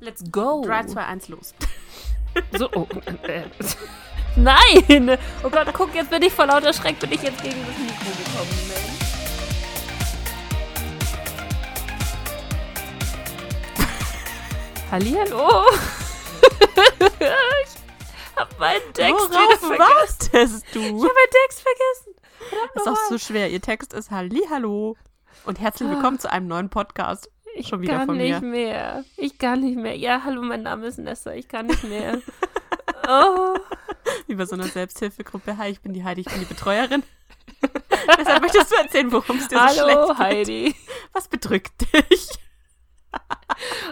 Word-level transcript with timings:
Let's 0.00 0.22
go. 0.30 0.62
3, 0.64 0.86
2, 0.86 1.04
1, 1.04 1.28
los. 1.28 1.54
So, 2.56 2.70
oh, 2.76 2.86
äh, 3.24 3.42
Nein! 4.36 5.18
Oh 5.42 5.50
Gott, 5.50 5.66
guck, 5.72 5.92
jetzt 5.96 6.10
bin 6.10 6.22
ich 6.22 6.32
vor 6.32 6.46
lauter 6.46 6.72
Schreck, 6.72 6.96
bin 7.00 7.10
ich 7.10 7.20
jetzt 7.22 7.42
gegen 7.42 7.58
das 7.66 7.76
Mikro 7.76 8.10
gekommen, 8.16 8.68
Mensch. 8.68 9.00
Hallihallo! 14.90 15.64
ich 16.60 18.36
hab 18.36 18.58
meinen 18.58 18.92
Text 18.94 19.12
Worauf 19.12 19.30
wieder 19.30 19.58
vergessen. 19.58 19.78
wartest 19.78 20.64
Ich 20.66 20.72
du? 20.72 20.80
hab 20.82 21.12
meinen 21.14 21.30
Text 21.46 21.62
vergessen. 21.62 22.14
Verdammt 22.48 22.76
Ist 22.76 22.88
auch 22.88 23.08
so 23.08 23.18
schwer. 23.18 23.50
Ihr 23.50 23.60
Text 23.60 23.92
ist 23.92 24.10
Hallihallo. 24.10 24.96
Und 25.44 25.58
herzlich 25.60 25.88
willkommen 25.88 26.18
zu 26.18 26.30
einem 26.30 26.46
neuen 26.48 26.68
Podcast. 26.70 27.28
Ich 27.54 27.68
Schon 27.68 27.80
wieder 27.80 27.98
kann 27.98 28.06
von 28.06 28.16
nicht 28.16 28.40
mir. 28.40 28.48
mehr. 28.48 29.04
Ich 29.16 29.38
kann 29.38 29.60
nicht 29.60 29.76
mehr. 29.76 29.96
Ja, 29.96 30.22
hallo, 30.24 30.42
mein 30.42 30.62
Name 30.62 30.86
ist 30.86 30.98
Nessa. 30.98 31.32
Ich 31.34 31.48
kann 31.48 31.66
nicht 31.66 31.84
mehr. 31.84 32.18
oh. 33.08 33.54
Wie 34.26 34.34
bei 34.34 34.46
so 34.46 34.54
einer 34.54 34.64
Selbsthilfegruppe. 34.64 35.56
Hi, 35.58 35.70
ich 35.70 35.80
bin 35.80 35.92
die 35.92 36.04
Heidi, 36.04 36.22
ich 36.22 36.28
bin 36.28 36.40
die 36.40 36.46
Betreuerin. 36.46 37.02
Deshalb 38.18 38.42
möchtest 38.42 38.70
du 38.70 38.76
erzählen, 38.76 39.12
worum 39.12 39.38
es 39.38 39.48
dir 39.48 39.58
so 39.58 39.82
schlecht 39.82 39.98
Hallo. 39.98 40.18
Heidi. 40.18 40.74
Was 41.12 41.28
bedrückt 41.28 41.92
dich? 41.92 42.28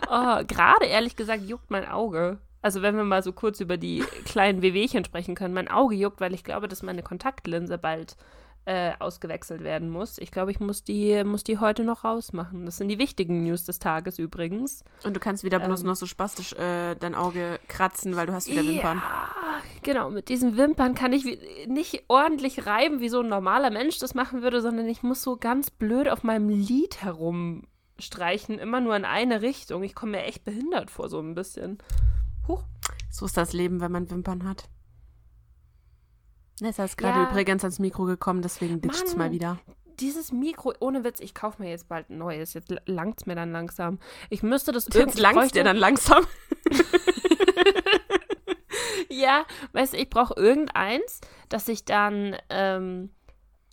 Oh, 0.08 0.42
gerade 0.46 0.86
ehrlich 0.86 1.16
gesagt 1.16 1.42
juckt 1.42 1.70
mein 1.70 1.86
Auge. 1.86 2.38
Also 2.62 2.80
wenn 2.80 2.96
wir 2.96 3.04
mal 3.04 3.22
so 3.22 3.32
kurz 3.32 3.60
über 3.60 3.76
die 3.76 4.04
kleinen 4.24 4.62
Wehwehchen 4.62 5.04
sprechen 5.04 5.34
können. 5.34 5.52
Mein 5.52 5.68
Auge 5.68 5.96
juckt, 5.96 6.20
weil 6.20 6.32
ich 6.32 6.44
glaube, 6.44 6.68
dass 6.68 6.82
meine 6.82 7.02
Kontaktlinse 7.02 7.76
bald 7.76 8.16
äh, 8.68 8.92
ausgewechselt 8.98 9.64
werden 9.64 9.88
muss. 9.88 10.18
Ich 10.18 10.30
glaube, 10.30 10.50
ich 10.50 10.60
muss 10.60 10.84
die, 10.84 11.24
muss 11.24 11.42
die 11.42 11.56
heute 11.56 11.84
noch 11.84 12.04
rausmachen. 12.04 12.66
Das 12.66 12.76
sind 12.76 12.88
die 12.88 12.98
wichtigen 12.98 13.42
News 13.42 13.64
des 13.64 13.78
Tages 13.78 14.18
übrigens. 14.18 14.84
Und 15.04 15.16
du 15.16 15.20
kannst 15.20 15.42
wieder 15.42 15.58
bloß 15.58 15.80
Ähm. 15.80 15.86
noch 15.86 15.96
so 15.96 16.04
spastisch 16.04 16.52
äh, 16.52 16.94
dein 16.96 17.14
Auge 17.14 17.60
kratzen, 17.66 18.14
weil 18.14 18.26
du 18.26 18.34
hast 18.34 18.46
wieder 18.46 18.62
Wimpern. 18.62 18.98
Ja, 18.98 19.30
genau. 19.82 20.10
Mit 20.10 20.28
diesen 20.28 20.58
Wimpern 20.58 20.94
kann 20.94 21.14
ich 21.14 21.24
nicht 21.66 22.04
ordentlich 22.08 22.66
reiben, 22.66 23.00
wie 23.00 23.08
so 23.08 23.20
ein 23.20 23.28
normaler 23.28 23.70
Mensch 23.70 23.98
das 24.00 24.14
machen 24.14 24.42
würde, 24.42 24.60
sondern 24.60 24.86
ich 24.86 25.02
muss 25.02 25.22
so 25.22 25.38
ganz 25.38 25.70
blöd 25.70 26.06
auf 26.10 26.22
meinem 26.22 26.50
Lid 26.50 27.00
herumstreichen, 27.02 28.58
immer 28.58 28.82
nur 28.82 28.94
in 28.96 29.06
eine 29.06 29.40
Richtung. 29.40 29.82
Ich 29.82 29.94
komme 29.94 30.12
mir 30.12 30.24
echt 30.24 30.44
behindert 30.44 30.90
vor, 30.90 31.08
so 31.08 31.20
ein 31.20 31.34
bisschen. 31.34 31.78
Huch. 32.46 32.64
So 33.10 33.24
ist 33.24 33.38
das 33.38 33.54
Leben, 33.54 33.80
wenn 33.80 33.92
man 33.92 34.10
Wimpern 34.10 34.46
hat. 34.46 34.68
Nessa 36.60 36.84
ist 36.84 36.96
gerade 36.98 37.20
Ja. 37.20 37.30
übrigens 37.30 37.62
ans 37.64 37.78
Mikro 37.78 38.04
gekommen, 38.04 38.42
deswegen 38.42 38.80
ditcht's 38.80 39.16
mal 39.16 39.30
wieder. 39.32 39.58
Dieses 40.00 40.30
Mikro, 40.30 40.72
ohne 40.80 41.02
Witz, 41.02 41.18
ich 41.20 41.34
kaufe 41.34 41.60
mir 41.62 41.70
jetzt 41.70 41.88
bald 41.88 42.08
ein 42.08 42.18
neues. 42.18 42.54
Jetzt 42.54 42.72
langt's 42.86 43.26
mir 43.26 43.34
dann 43.34 43.50
langsam. 43.50 43.98
Ich 44.30 44.42
müsste 44.44 44.70
das 44.72 44.84
Jetzt 44.86 44.94
irgendwie. 44.96 45.20
langst 45.20 45.38
bräuchte- 45.40 45.58
dir 45.58 45.64
dann 45.64 45.76
langsam. 45.76 46.24
Ja, 49.10 49.46
weißt 49.72 49.94
du, 49.94 49.96
ich 49.96 50.10
brauche 50.10 50.34
irgendeins, 50.36 51.20
das 51.48 51.66
ich 51.68 51.84
dann 51.84 52.36
ähm, 52.50 53.10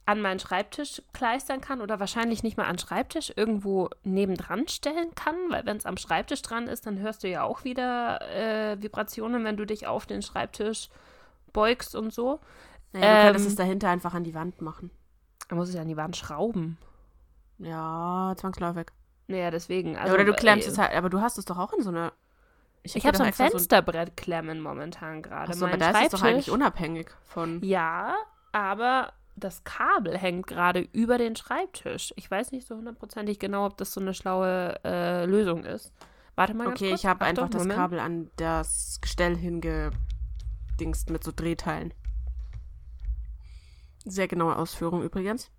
an 0.05 0.21
meinen 0.21 0.39
Schreibtisch 0.39 1.01
kleistern 1.13 1.61
kann 1.61 1.81
oder 1.81 1.99
wahrscheinlich 1.99 2.41
nicht 2.41 2.57
mal 2.57 2.63
an 2.65 2.75
den 2.77 2.79
Schreibtisch 2.79 3.33
irgendwo 3.35 3.89
nebendran 4.03 4.67
stellen 4.67 5.13
kann, 5.13 5.35
weil 5.49 5.65
wenn 5.65 5.77
es 5.77 5.85
am 5.85 5.97
Schreibtisch 5.97 6.41
dran 6.41 6.67
ist, 6.67 6.85
dann 6.87 6.99
hörst 6.99 7.23
du 7.23 7.27
ja 7.27 7.43
auch 7.43 7.63
wieder 7.63 8.21
äh, 8.31 8.81
Vibrationen, 8.81 9.43
wenn 9.43 9.57
du 9.57 9.65
dich 9.65 9.87
auf 9.87 10.05
den 10.05 10.21
Schreibtisch 10.21 10.89
beugst 11.53 11.95
und 11.95 12.13
so. 12.13 12.39
Naja, 12.99 13.17
du 13.17 13.23
könntest 13.25 13.45
Ähm. 13.45 13.51
es 13.51 13.55
dahinter 13.55 13.89
einfach 13.89 14.13
an 14.13 14.23
die 14.23 14.33
Wand 14.33 14.61
machen. 14.61 14.91
Da 15.49 15.55
muss 15.55 15.69
ich 15.73 15.79
an 15.79 15.87
die 15.87 15.97
Wand 15.97 16.15
schrauben. 16.17 16.77
Ja, 17.57 18.33
zwangsläufig. 18.37 18.87
Naja, 19.27 19.51
deswegen. 19.51 19.95
Also, 19.95 20.09
ja, 20.09 20.13
oder 20.15 20.25
du 20.25 20.33
klemmst 20.33 20.67
äh, 20.67 20.71
es 20.71 20.77
halt, 20.77 20.93
aber 20.93 21.09
du 21.09 21.21
hast 21.21 21.37
es 21.37 21.45
doch 21.45 21.57
auch 21.57 21.73
in 21.73 21.81
so 21.83 21.89
einer. 21.89 22.13
Ich 22.83 22.95
hab 22.95 23.03
habe 23.05 23.17
so 23.17 23.23
ein 23.23 23.33
Fensterbrett 23.33 24.15
klemmen 24.15 24.61
momentan 24.61 25.21
gerade. 25.21 25.51
Achso, 25.51 25.65
aber 25.65 25.77
da 25.77 25.89
ist 25.91 26.13
es 26.13 26.19
doch 26.19 26.21
eigentlich 26.21 26.51
unabhängig 26.51 27.09
von. 27.23 27.59
Ja, 27.63 28.15
aber 28.51 29.13
das 29.35 29.63
Kabel 29.63 30.17
hängt 30.17 30.47
gerade 30.47 30.87
über 30.93 31.17
den 31.17 31.35
Schreibtisch. 31.35 32.13
Ich 32.15 32.29
weiß 32.29 32.51
nicht 32.51 32.67
so 32.67 32.75
hundertprozentig 32.77 33.39
genau, 33.39 33.65
ob 33.65 33.77
das 33.77 33.91
so 33.91 33.99
eine 33.99 34.13
schlaue 34.13 34.75
äh, 34.85 35.25
Lösung 35.25 35.63
ist. 35.65 35.91
Warte 36.35 36.53
mal 36.53 36.65
ganz 36.65 36.77
Okay, 36.79 36.89
kurz. 36.89 36.99
ich 37.01 37.05
habe 37.07 37.25
einfach 37.25 37.49
das 37.49 37.63
Moment. 37.63 37.79
Kabel 37.79 37.99
an 37.99 38.29
das 38.35 38.99
Gestell 39.01 39.35
hingedingst 39.35 41.09
mit 41.09 41.23
so 41.23 41.31
Drehteilen. 41.35 41.93
Sehr 44.05 44.27
genaue 44.27 44.55
Ausführung 44.55 45.03
übrigens. 45.03 45.51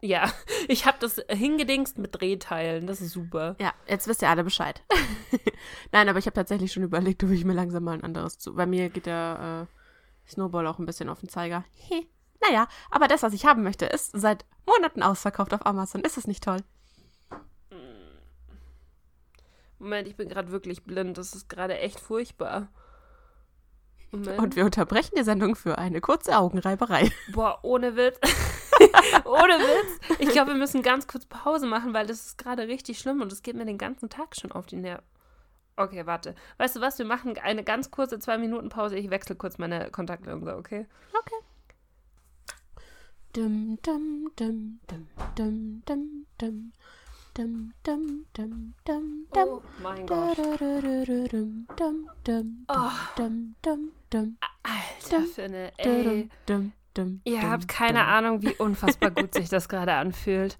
Ja, 0.00 0.30
ich 0.68 0.86
habe 0.86 0.98
das 1.00 1.22
hingedingst 1.28 1.98
mit 1.98 2.20
Drehteilen. 2.20 2.86
Das 2.86 3.00
ist 3.00 3.12
super. 3.12 3.56
Ja, 3.60 3.72
jetzt 3.86 4.08
wisst 4.08 4.22
ihr 4.22 4.28
alle 4.28 4.44
Bescheid. 4.44 4.82
Nein, 5.92 6.08
aber 6.08 6.18
ich 6.18 6.26
habe 6.26 6.34
tatsächlich 6.34 6.72
schon 6.72 6.82
überlegt, 6.82 7.22
ob 7.24 7.30
ich 7.30 7.44
mir 7.44 7.52
langsam 7.52 7.84
mal 7.84 7.94
ein 7.94 8.04
anderes 8.04 8.38
zu. 8.38 8.54
Bei 8.54 8.66
mir 8.66 8.88
geht 8.90 9.06
der 9.06 9.68
äh, 9.68 10.30
Snowball 10.30 10.66
auch 10.66 10.78
ein 10.78 10.86
bisschen 10.86 11.08
auf 11.08 11.20
den 11.20 11.28
Zeiger. 11.28 11.64
He. 11.72 12.08
Naja, 12.42 12.68
aber 12.90 13.08
das, 13.08 13.22
was 13.22 13.32
ich 13.32 13.46
haben 13.46 13.62
möchte, 13.62 13.86
ist 13.86 14.10
seit 14.12 14.44
Monaten 14.66 15.02
ausverkauft 15.02 15.54
auf 15.54 15.64
Amazon. 15.64 16.02
Ist 16.02 16.18
es 16.18 16.26
nicht 16.26 16.44
toll? 16.44 16.58
Moment, 19.78 20.08
ich 20.08 20.16
bin 20.16 20.28
gerade 20.28 20.50
wirklich 20.50 20.84
blind. 20.84 21.18
Das 21.18 21.34
ist 21.34 21.48
gerade 21.48 21.78
echt 21.78 22.00
furchtbar. 22.00 22.68
Moment. 24.10 24.38
Und 24.38 24.56
wir 24.56 24.64
unterbrechen 24.64 25.14
die 25.18 25.24
Sendung 25.24 25.56
für 25.56 25.78
eine 25.78 26.00
kurze 26.00 26.38
Augenreiberei. 26.38 27.10
Boah, 27.32 27.58
ohne 27.62 27.96
Witz. 27.96 28.18
ohne 29.24 29.54
Witz. 29.54 30.18
Ich 30.20 30.30
glaube, 30.30 30.52
wir 30.52 30.58
müssen 30.58 30.82
ganz 30.82 31.06
kurz 31.06 31.26
Pause 31.26 31.66
machen, 31.66 31.92
weil 31.92 32.06
das 32.06 32.26
ist 32.26 32.38
gerade 32.38 32.68
richtig 32.68 32.98
schlimm 32.98 33.20
und 33.20 33.32
es 33.32 33.42
geht 33.42 33.56
mir 33.56 33.64
den 33.64 33.78
ganzen 33.78 34.08
Tag 34.08 34.36
schon 34.36 34.52
auf 34.52 34.66
die 34.66 34.76
Nerven. 34.76 35.04
Okay, 35.76 36.06
warte. 36.06 36.34
Weißt 36.56 36.76
du 36.76 36.80
was? 36.80 36.98
Wir 36.98 37.04
machen 37.04 37.36
eine 37.38 37.62
ganz 37.62 37.90
kurze 37.90 38.18
zwei 38.18 38.38
Minuten 38.38 38.70
Pause. 38.70 38.96
Ich 38.96 39.10
wechsle 39.10 39.36
kurz 39.36 39.58
meine 39.58 39.90
Kontaktlinse, 39.90 40.56
okay? 40.56 40.86
Dum, 43.34 43.76
dum, 43.82 44.30
dum, 44.36 44.80
dum, 44.86 45.08
dum, 45.34 45.82
dum, 45.84 46.26
dum. 46.38 46.72
Dum, 47.36 47.74
dum, 47.84 48.24
dum, 48.32 48.74
dum, 48.86 49.26
dum. 49.30 49.58
Oh 49.58 49.62
mein 49.82 50.06
Gott. 50.06 50.38
Oh. 52.68 52.90
dum, 53.60 53.92
Alter, 54.12 55.22
Finne, 55.34 55.72
ey. 55.78 56.28
Ihr 57.24 57.50
habt 57.50 57.68
keine. 57.68 58.04
Ahnung, 58.04 58.42
wie 58.42 58.54
unfassbar 58.54 59.10
gut 59.10 59.34
sich 59.34 59.48
das 59.48 59.68
gerade 59.68 59.94
anfühlt. 59.94 60.56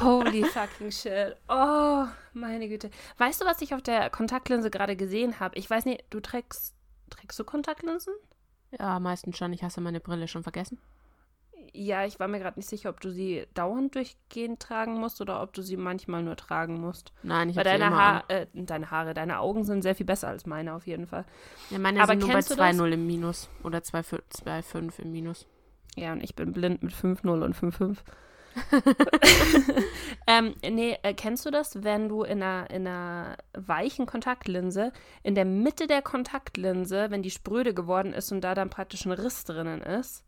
Holy 0.00 0.44
fucking 0.44 0.90
shit. 0.90 1.36
Oh, 1.48 2.04
meine 2.32 2.68
Güte. 2.68 2.90
Weißt 3.18 3.40
du, 3.40 3.44
was 3.44 3.62
ich 3.62 3.74
auf 3.74 3.82
der 3.82 4.10
Kontaktlinse 4.10 4.70
gerade 4.70 4.96
gesehen 4.96 5.38
habe? 5.38 5.56
Ich 5.56 5.70
weiß 5.70 5.84
nicht, 5.84 6.04
du 6.10 6.20
trägst, 6.20 6.74
trägst 7.10 7.38
du 7.38 7.44
Kontaktlinsen? 7.44 8.12
Ja, 8.76 8.98
meistens 8.98 9.38
schon. 9.38 9.52
Ich 9.52 9.62
hasse 9.62 9.80
meine 9.80 10.00
Brille 10.00 10.26
schon 10.26 10.42
vergessen. 10.42 10.78
Ja, 11.72 12.04
ich 12.04 12.18
war 12.20 12.28
mir 12.28 12.38
gerade 12.38 12.58
nicht 12.58 12.68
sicher, 12.68 12.90
ob 12.90 13.00
du 13.00 13.10
sie 13.10 13.46
dauernd 13.54 13.94
durchgehend 13.94 14.60
tragen 14.60 14.94
musst 14.94 15.20
oder 15.20 15.42
ob 15.42 15.52
du 15.52 15.62
sie 15.62 15.76
manchmal 15.76 16.22
nur 16.22 16.36
tragen 16.36 16.80
musst. 16.80 17.12
Nein, 17.22 17.50
ich 17.50 17.58
habe 17.58 17.68
sie 17.68 17.78
deine. 17.78 17.96
Haar, 17.96 18.24
äh, 18.28 18.46
deine 18.54 18.90
Haare, 18.90 19.14
deine 19.14 19.40
Augen 19.40 19.64
sind 19.64 19.82
sehr 19.82 19.94
viel 19.94 20.06
besser 20.06 20.28
als 20.28 20.46
meine 20.46 20.74
auf 20.74 20.86
jeden 20.86 21.06
Fall. 21.06 21.24
Ja, 21.70 21.78
meine 21.78 22.00
Aber 22.00 22.12
sind 22.12 22.20
nur 22.20 22.28
bei 22.28 22.34
kennst 22.34 22.50
du 22.50 22.56
das? 22.56 22.76
2,0 22.76 22.92
im 22.92 23.06
Minus. 23.06 23.48
Oder 23.62 23.78
2,5 23.78 24.20
2,5 24.44 25.00
im 25.00 25.12
Minus. 25.12 25.46
Ja, 25.96 26.12
und 26.12 26.22
ich 26.22 26.34
bin 26.36 26.52
blind 26.52 26.82
mit 26.82 26.92
5-0 26.92 27.44
und 27.44 27.56
5-5. 27.56 27.96
ähm, 30.26 30.54
nee, 30.62 30.96
äh, 31.02 31.14
kennst 31.14 31.46
du 31.46 31.50
das, 31.50 31.82
wenn 31.82 32.08
du 32.08 32.22
in 32.22 32.42
einer, 32.42 32.70
in 32.70 32.86
einer 32.86 33.36
weichen 33.52 34.06
Kontaktlinse, 34.06 34.92
in 35.22 35.34
der 35.34 35.44
Mitte 35.44 35.86
der 35.86 36.02
Kontaktlinse, 36.02 37.10
wenn 37.10 37.22
die 37.22 37.30
spröde 37.30 37.74
geworden 37.74 38.12
ist 38.12 38.32
und 38.32 38.42
da 38.42 38.54
dann 38.54 38.70
praktisch 38.70 39.04
ein 39.06 39.12
Riss 39.12 39.44
drinnen 39.44 39.82
ist? 39.82 40.24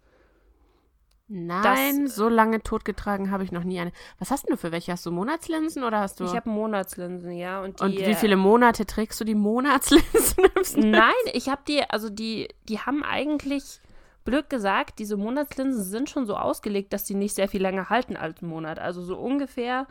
Nein, 1.33 2.09
so 2.09 2.29
lange 2.29 2.61
totgetragen 2.61 3.31
habe 3.31 3.45
ich 3.45 3.53
noch 3.53 3.63
nie 3.63 3.79
eine. 3.79 3.93
Was 4.19 4.33
hast 4.33 4.49
denn 4.49 4.55
du 4.55 4.57
für 4.57 4.73
welche? 4.73 4.91
Hast 4.91 5.07
du 5.07 5.13
Monatslinsen 5.13 5.85
oder 5.85 6.01
hast 6.01 6.19
du. 6.19 6.25
Ich 6.25 6.35
habe 6.35 6.51
Monatslinsen, 6.51 7.31
ja. 7.31 7.63
Und, 7.63 7.79
die, 7.79 7.85
und 7.85 7.93
wie 7.93 8.03
äh, 8.03 8.15
viele 8.17 8.37
Monate 8.37 8.85
trägst 8.85 9.21
du 9.21 9.25
die 9.25 9.37
Monatslinsen? 9.37 10.43
Nein, 10.91 11.13
ich 11.33 11.49
habe 11.49 11.63
die, 11.69 11.85
also 11.89 12.11
die, 12.11 12.49
die 12.69 12.81
haben 12.81 13.05
eigentlich, 13.05 13.81
blöd 14.25 14.51
gesagt, 14.51 14.99
diese 14.99 15.17
Monatslinsen 15.17 15.85
sind 15.85 16.11
schon 16.11 16.27
so 16.27 16.35
ausgelegt, 16.37 16.93
dass 16.93 17.05
die 17.05 17.15
nicht 17.15 17.37
sehr 17.37 17.49
viel 17.49 17.63
länger 17.63 17.91
halten 17.91 18.17
als 18.17 18.43
einen 18.43 18.51
Monat. 18.51 18.81
Also 18.81 19.01
so 19.01 19.17
ungefähr 19.17 19.87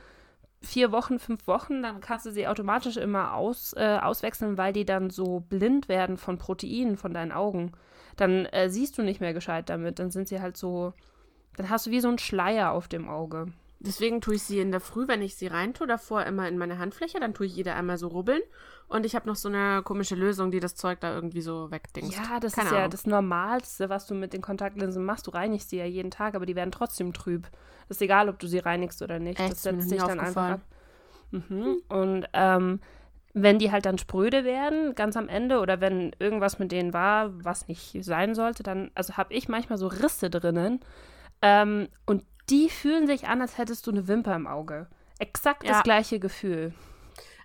vier 0.62 0.92
Wochen, 0.92 1.20
fünf 1.20 1.48
Wochen, 1.48 1.82
dann 1.82 2.02
kannst 2.02 2.26
du 2.26 2.32
sie 2.32 2.48
automatisch 2.48 2.98
immer 2.98 3.34
aus, 3.34 3.74
äh, 3.78 3.98
auswechseln, 4.02 4.58
weil 4.58 4.74
die 4.74 4.86
dann 4.86 5.10
so 5.10 5.40
blind 5.40 5.88
werden 5.88 6.18
von 6.18 6.38
Proteinen 6.38 6.98
von 6.98 7.14
deinen 7.14 7.32
Augen. 7.32 7.72
Dann 8.18 8.46
äh, 8.48 8.70
siehst 8.70 8.98
du 8.98 9.04
nicht 9.04 9.22
mehr 9.22 9.34
gescheit 9.34 9.70
damit. 9.70 10.00
Dann 10.00 10.12
sind 10.12 10.28
sie 10.28 10.42
halt 10.42 10.58
so, 10.58 10.94
dann 11.60 11.70
hast 11.70 11.88
du 11.88 11.92
wie 11.92 12.00
so 12.00 12.08
einen 12.08 12.20
Schleier 12.20 12.72
auf 12.72 12.88
dem 12.88 13.10
Auge. 13.10 13.48
Deswegen 13.82 14.22
tue 14.22 14.36
ich 14.36 14.44
sie 14.44 14.62
in 14.62 14.72
der 14.72 14.80
Früh, 14.80 15.10
wenn 15.10 15.22
ich 15.22 15.36
sie 15.36 15.48
reintue, 15.48 15.88
davor 15.88 16.24
immer 16.24 16.48
in 16.48 16.58
meine 16.58 16.80
Handfläche. 16.80 17.20
Dann 17.20 17.34
tue 17.34 17.48
ich 17.48 17.56
jede 17.58 17.74
einmal 17.74 17.98
so 17.98 18.08
rubbeln. 18.08 18.42
Und 18.88 19.06
ich 19.06 19.14
habe 19.14 19.28
noch 19.28 19.36
so 19.36 19.50
eine 19.50 19.82
komische 19.84 20.16
Lösung, 20.16 20.52
die 20.52 20.62
das 20.62 20.76
Zeug 20.76 21.02
da 21.02 21.14
irgendwie 21.14 21.42
so 21.42 21.70
wegdingst. 21.70 22.18
Ja, 22.18 22.40
das 22.40 22.54
Keine 22.54 22.68
ist 22.68 22.72
ja 22.72 22.78
Ahnung. 22.80 22.92
das 22.92 23.06
Normalste, 23.08 23.90
was 23.90 24.08
du 24.08 24.16
mit 24.16 24.32
den 24.32 24.42
Kontaktlinsen 24.42 25.04
machst. 25.04 25.28
Du 25.28 25.32
reinigst 25.32 25.70
sie 25.70 25.78
ja 25.80 25.86
jeden 25.86 26.12
Tag, 26.12 26.34
aber 26.34 26.46
die 26.46 26.56
werden 26.56 26.72
trotzdem 26.72 27.12
trüb. 27.12 27.44
Das 27.90 27.98
ist 27.98 28.02
egal, 28.02 28.30
ob 28.30 28.40
du 28.40 28.48
sie 28.48 28.60
reinigst 28.60 29.02
oder 29.02 29.20
nicht. 29.20 29.38
Echt? 29.38 29.52
das 29.52 29.64
setzt 29.64 29.90
sich 29.90 30.02
dann 30.02 30.22
einfach 30.22 30.52
ab. 30.52 30.62
Mhm. 31.32 31.82
Und 31.90 32.26
ähm, 32.32 32.80
wenn 33.34 33.60
die 33.60 33.70
halt 33.70 33.86
dann 33.86 33.98
spröde 33.98 34.46
werden, 34.46 34.96
ganz 34.96 35.18
am 35.18 35.28
Ende, 35.28 35.60
oder 35.60 35.82
wenn 35.82 36.16
irgendwas 36.20 36.58
mit 36.58 36.72
denen 36.72 36.94
war, 36.94 37.32
was 37.44 37.68
nicht 37.68 37.98
sein 38.06 38.34
sollte, 38.34 38.64
dann, 38.64 38.92
also 38.96 39.18
habe 39.18 39.34
ich 39.34 39.50
manchmal 39.50 39.78
so 39.78 39.88
Risse 39.88 40.30
drinnen. 40.30 40.80
Ähm, 41.42 41.88
und 42.06 42.24
die 42.50 42.70
fühlen 42.70 43.08
sich 43.08 43.28
an, 43.28 43.42
als 43.42 43.58
hättest 43.58 43.86
du 43.88 43.92
eine 43.92 44.08
Wimper 44.08 44.36
im 44.36 44.48
Auge. 44.48 44.88
Exakt 45.20 45.64
Ja. 45.64 45.74
das 45.74 45.84
gleiche 45.84 46.20
Gefühl. 46.20 46.74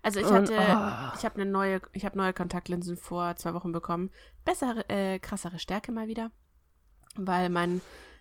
Also 0.02 0.20
ich 0.20 0.26
Und- 0.26 0.34
hatte, 0.34 0.52
oh. 0.54 1.16
ich 1.18 1.24
habe 1.24 1.40
eine 1.40 1.46
neue, 1.50 1.80
ich 1.92 2.04
habe 2.04 2.16
neue 2.18 2.32
Kontaktlinsen 2.32 2.96
vor 2.96 3.36
zwei 3.36 3.54
Wochen 3.54 3.72
bekommen. 3.72 4.10
Bessere, 4.44 4.88
äh, 4.88 5.18
krassere 5.18 5.58
Stärke 5.58 5.92
mal 5.92 6.08
wieder, 6.08 6.30
weil 7.16 7.48
mein 7.48 7.80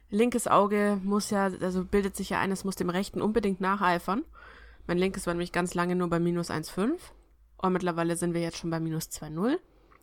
linkes 0.10 0.48
Auge 0.48 1.00
muss 1.04 1.30
ja, 1.30 1.46
also 1.62 1.84
bildet 1.84 2.16
sich 2.16 2.30
ja 2.30 2.40
ein, 2.40 2.52
es 2.52 2.64
muss 2.64 2.76
dem 2.76 2.90
rechten 2.90 3.22
unbedingt 3.22 3.60
nacheifern. 3.62 4.24
Mein 4.88 4.98
linkes 4.98 5.28
war 5.28 5.34
nämlich 5.34 5.52
ganz 5.52 5.74
lange 5.74 5.96
nur 5.96 6.10
bei 6.10 6.20
minus 6.20 6.50
1,5 6.50 7.00
und 7.58 7.74
mittlerweile 7.74 8.16
sind 8.16 8.34
wir 8.34 8.42
jetzt 8.42 8.58
schon 8.58 8.70
bei 8.70 8.80
minus 8.80 9.10
2,0. 9.10 9.58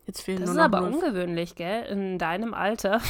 Jetzt 0.05 0.21
fehlen 0.21 0.41
Das 0.41 0.49
nur 0.49 0.57
ist 0.57 0.63
aber 0.63 0.81
0. 0.81 0.93
ungewöhnlich, 0.93 1.55
gell? 1.55 1.83
In 1.85 2.17
deinem 2.17 2.53
Alter. 2.53 3.01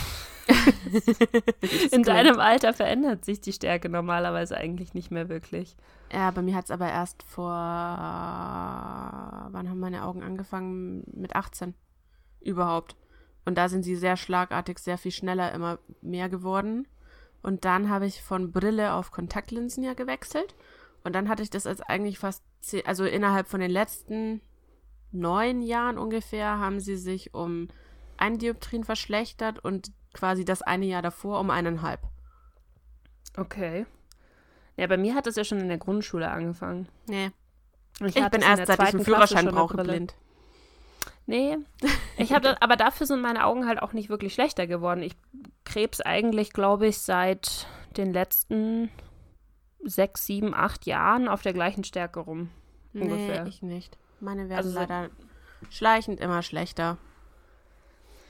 In 1.91 2.03
deinem 2.03 2.39
Alter 2.39 2.73
verändert 2.73 3.25
sich 3.25 3.41
die 3.41 3.53
Stärke 3.53 3.89
normalerweise 3.89 4.57
eigentlich 4.57 4.93
nicht 4.93 5.11
mehr 5.11 5.29
wirklich. 5.29 5.77
Ja, 6.11 6.31
bei 6.31 6.41
mir 6.41 6.55
hat 6.55 6.65
es 6.65 6.71
aber 6.71 6.89
erst 6.89 7.23
vor, 7.23 7.47
wann 9.51 9.69
haben 9.69 9.79
meine 9.79 10.03
Augen 10.03 10.23
angefangen? 10.23 11.03
Mit 11.13 11.35
18 11.35 11.73
überhaupt. 12.41 12.95
Und 13.45 13.57
da 13.57 13.69
sind 13.69 13.83
sie 13.83 13.95
sehr 13.95 14.17
schlagartig, 14.17 14.79
sehr 14.79 14.97
viel 14.97 15.11
schneller 15.11 15.51
immer 15.53 15.79
mehr 16.01 16.29
geworden. 16.29 16.87
Und 17.41 17.65
dann 17.65 17.89
habe 17.89 18.05
ich 18.05 18.21
von 18.21 18.51
Brille 18.51 18.93
auf 18.93 19.11
Kontaktlinsen 19.11 19.83
ja 19.83 19.93
gewechselt. 19.93 20.55
Und 21.03 21.15
dann 21.15 21.29
hatte 21.29 21.41
ich 21.41 21.49
das 21.49 21.65
als 21.65 21.81
eigentlich 21.81 22.19
fast, 22.19 22.43
also 22.85 23.05
innerhalb 23.05 23.47
von 23.47 23.59
den 23.59 23.71
letzten 23.71 24.41
neun 25.11 25.61
Jahren 25.61 25.97
ungefähr 25.97 26.59
haben 26.59 26.79
sie 26.79 26.97
sich 26.97 27.33
um 27.33 27.67
ein 28.17 28.37
Dioptrien 28.37 28.83
verschlechtert 28.83 29.59
und 29.59 29.91
quasi 30.13 30.45
das 30.45 30.61
eine 30.61 30.85
Jahr 30.85 31.01
davor 31.01 31.39
um 31.39 31.49
eineinhalb. 31.49 32.01
Okay. 33.37 33.85
Ja, 34.77 34.87
bei 34.87 34.97
mir 34.97 35.15
hat 35.15 35.27
das 35.27 35.35
ja 35.35 35.43
schon 35.43 35.59
in 35.59 35.67
der 35.67 35.77
Grundschule 35.77 36.29
angefangen. 36.29 36.87
Nee. 37.07 37.31
Ich, 37.99 38.15
Ich 38.15 38.29
bin 38.29 38.41
erst 38.41 38.67
seit 38.67 38.81
ich 38.81 38.93
einen 38.93 39.03
Führerschein 39.03 39.47
brauche 39.47 39.77
blind. 39.77 40.15
Nee, 41.27 41.57
ich 42.17 42.33
habe 42.33 42.61
aber 42.61 42.75
dafür 42.75 43.05
sind 43.05 43.21
meine 43.21 43.45
Augen 43.45 43.67
halt 43.67 43.81
auch 43.81 43.93
nicht 43.93 44.09
wirklich 44.09 44.33
schlechter 44.33 44.67
geworden. 44.67 45.03
Ich 45.03 45.15
krebs 45.63 46.01
eigentlich, 46.01 46.51
glaube 46.51 46.87
ich, 46.87 46.97
seit 46.97 47.67
den 47.95 48.11
letzten 48.11 48.89
sechs, 49.83 50.25
sieben, 50.25 50.53
acht 50.53 50.85
Jahren 50.85 51.27
auf 51.27 51.41
der 51.41 51.53
gleichen 51.53 51.83
Stärke 51.83 52.19
rum. 52.21 52.49
Ungefähr. 52.93 53.43
Nee, 53.43 53.49
ich 53.49 53.61
nicht. 53.61 53.97
Meine 54.21 54.47
werden 54.49 54.57
Also 54.57 54.69
so- 54.69 54.79
leider 54.79 55.09
schleichend 55.69 56.19
immer 56.19 56.41
schlechter. 56.41 56.97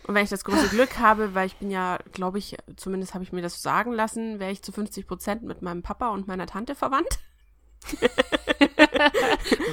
Und 0.08 0.16
wenn 0.16 0.24
ich 0.24 0.30
das 0.32 0.44
große 0.44 0.70
Glück 0.70 0.98
habe, 0.98 1.36
weil 1.36 1.46
ich 1.46 1.58
bin 1.58 1.70
ja, 1.70 2.00
glaube 2.12 2.40
ich, 2.40 2.58
zumindest 2.76 3.14
habe 3.14 3.24
ich 3.24 3.32
mir 3.32 3.42
das 3.44 3.62
sagen 3.62 3.92
lassen, 3.94 4.40
wäre 4.40 4.52
ich 4.52 4.64
zu 4.64 4.72
50 4.72 5.06
Prozent 5.06 5.44
mit 5.44 5.62
meinem 5.62 5.84
Papa 5.84 6.10
und 6.10 6.28
meiner 6.28 6.48
Tante 6.48 6.74
verwandt. 6.74 7.20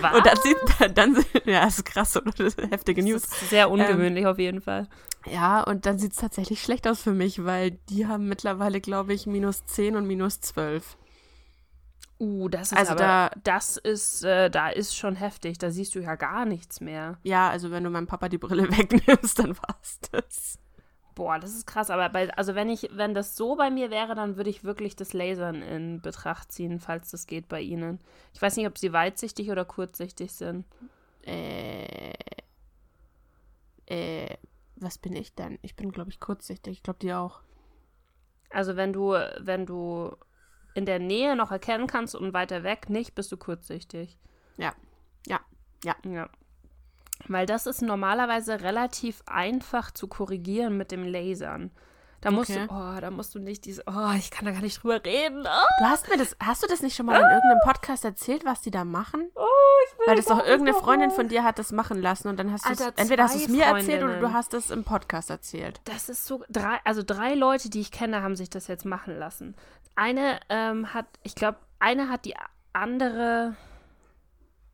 Was? 0.02 0.14
Und 0.16 0.26
dann 0.26 0.36
sieht, 0.42 0.56
dann, 0.98 1.24
ja, 1.46 1.66
ist 1.66 1.84
krass, 1.86 2.16
oder? 2.16 2.30
Das 2.32 2.54
ist 2.54 2.70
heftige 2.70 3.00
Das 3.02 3.10
News. 3.10 3.22
ist 3.24 3.48
sehr 3.50 3.70
ungewöhnlich 3.70 4.26
auf 4.26 4.38
jeden 4.38 4.60
Fall. 4.60 4.86
Ja, 5.26 5.62
und 5.62 5.86
dann 5.86 5.98
sieht 5.98 6.12
es 6.12 6.18
tatsächlich 6.18 6.62
schlecht 6.62 6.86
aus 6.86 7.00
für 7.02 7.12
mich, 7.12 7.44
weil 7.44 7.72
die 7.88 8.06
haben 8.06 8.28
mittlerweile, 8.28 8.80
glaube 8.82 9.14
ich, 9.14 9.26
minus 9.26 9.64
10 9.64 9.96
und 9.96 10.06
minus 10.06 10.40
12. 10.42 10.96
Uh, 12.20 12.48
das 12.48 12.72
ist 12.72 12.78
Also 12.78 12.92
aber, 12.92 13.00
da- 13.00 13.30
das 13.44 13.76
ist, 13.76 14.24
äh, 14.24 14.50
da 14.50 14.70
ist 14.70 14.96
schon 14.96 15.14
heftig. 15.14 15.58
Da 15.58 15.70
siehst 15.70 15.94
du 15.94 16.00
ja 16.00 16.16
gar 16.16 16.44
nichts 16.46 16.80
mehr. 16.80 17.18
Ja, 17.22 17.48
also 17.48 17.70
wenn 17.70 17.84
du 17.84 17.90
meinem 17.90 18.06
Papa 18.08 18.28
die 18.28 18.38
Brille 18.38 18.64
wegnimmst, 18.76 19.38
dann 19.38 19.56
war's 19.56 20.00
das. 20.10 20.58
Boah, 21.14 21.38
das 21.38 21.50
ist 21.52 21.66
krass. 21.66 21.90
Aber 21.90 22.08
bei, 22.08 22.32
also 22.34 22.54
wenn 22.54 22.68
ich, 22.68 22.88
wenn 22.92 23.14
das 23.14 23.36
so 23.36 23.54
bei 23.56 23.70
mir 23.70 23.90
wäre, 23.90 24.14
dann 24.16 24.36
würde 24.36 24.50
ich 24.50 24.64
wirklich 24.64 24.96
das 24.96 25.12
Lasern 25.12 25.62
in 25.62 26.00
Betracht 26.00 26.50
ziehen, 26.52 26.80
falls 26.80 27.10
das 27.10 27.26
geht 27.26 27.48
bei 27.48 27.60
Ihnen. 27.60 28.00
Ich 28.34 28.42
weiß 28.42 28.56
nicht, 28.56 28.66
ob 28.66 28.78
Sie 28.78 28.92
weitsichtig 28.92 29.50
oder 29.50 29.64
kurzsichtig 29.64 30.32
sind. 30.32 30.64
Äh, 31.24 32.12
äh, 33.86 34.36
was 34.76 34.98
bin 34.98 35.14
ich 35.16 35.34
denn? 35.34 35.58
Ich 35.62 35.76
bin, 35.76 35.90
glaube 35.92 36.10
ich, 36.10 36.20
kurzsichtig. 36.20 36.72
Ich 36.78 36.82
glaube, 36.82 36.98
die 37.00 37.12
auch. 37.12 37.40
Also 38.50 38.76
wenn 38.76 38.92
du, 38.92 39.12
wenn 39.40 39.66
du 39.66 40.16
in 40.74 40.86
der 40.86 40.98
Nähe 40.98 41.36
noch 41.36 41.50
erkennen 41.50 41.86
kannst 41.86 42.14
und 42.14 42.32
weiter 42.32 42.62
weg 42.62 42.88
nicht, 42.90 43.14
bist 43.14 43.32
du 43.32 43.36
kurzsichtig. 43.36 44.18
Ja. 44.56 44.72
Ja. 45.26 45.40
Ja. 45.84 45.96
Ja. 46.04 46.28
Weil 47.26 47.46
das 47.46 47.66
ist 47.66 47.82
normalerweise 47.82 48.60
relativ 48.60 49.22
einfach 49.26 49.90
zu 49.90 50.06
korrigieren 50.06 50.76
mit 50.76 50.92
dem 50.92 51.04
Lasern. 51.04 51.70
Da 52.20 52.30
musst 52.32 52.50
Okay. 52.50 52.66
du, 52.66 52.74
oh, 52.74 53.00
da 53.00 53.10
musst 53.10 53.34
du 53.34 53.38
nicht 53.38 53.64
diese, 53.64 53.82
oh, 53.86 54.10
ich 54.16 54.30
kann 54.32 54.44
da 54.44 54.50
gar 54.50 54.60
nicht 54.60 54.82
drüber 54.82 55.04
reden. 55.04 55.46
Oh, 55.46 55.66
Du 55.80 55.84
hast 55.84 56.08
mir 56.08 56.16
das, 56.16 56.36
hast 56.42 56.62
du 56.62 56.66
das 56.66 56.82
nicht 56.82 56.96
schon 56.96 57.06
mal 57.06 57.14
in 57.16 57.22
irgendeinem 57.22 57.60
Podcast 57.64 58.04
erzählt, 58.04 58.44
was 58.44 58.60
die 58.60 58.70
da 58.72 58.84
machen? 58.84 59.30
oh 59.36 59.44
ich 59.86 59.98
will 59.98 60.06
Weil 60.08 60.16
das 60.16 60.26
doch 60.26 60.44
irgendeine 60.44 60.76
Freundin 60.76 61.10
von 61.12 61.28
dir 61.28 61.44
hat 61.44 61.58
das 61.60 61.70
machen 61.70 62.02
lassen 62.02 62.26
und 62.28 62.36
dann 62.38 62.50
hast 62.50 62.64
du 62.66 62.92
entweder 62.96 63.24
hast 63.24 63.36
du 63.36 63.38
es 63.44 63.48
mir 63.48 63.64
erzählt 63.64 64.02
oder 64.02 64.18
du 64.18 64.32
hast 64.32 64.52
es 64.54 64.70
im 64.70 64.82
Podcast 64.84 65.30
erzählt. 65.30 65.80
Das 65.84 66.08
ist 66.08 66.26
so, 66.26 66.42
drei, 66.48 66.80
also 66.84 67.02
drei 67.04 67.34
Leute, 67.34 67.70
die 67.70 67.80
ich 67.80 67.92
kenne, 67.92 68.22
haben 68.22 68.34
sich 68.36 68.50
das 68.50 68.66
jetzt 68.66 68.84
machen 68.84 69.16
lassen. 69.16 69.54
Eine 69.94 70.40
ähm, 70.48 70.92
hat, 70.94 71.06
ich 71.22 71.34
glaube, 71.36 71.58
eine 71.78 72.08
hat 72.08 72.24
die 72.24 72.34
andere 72.72 73.54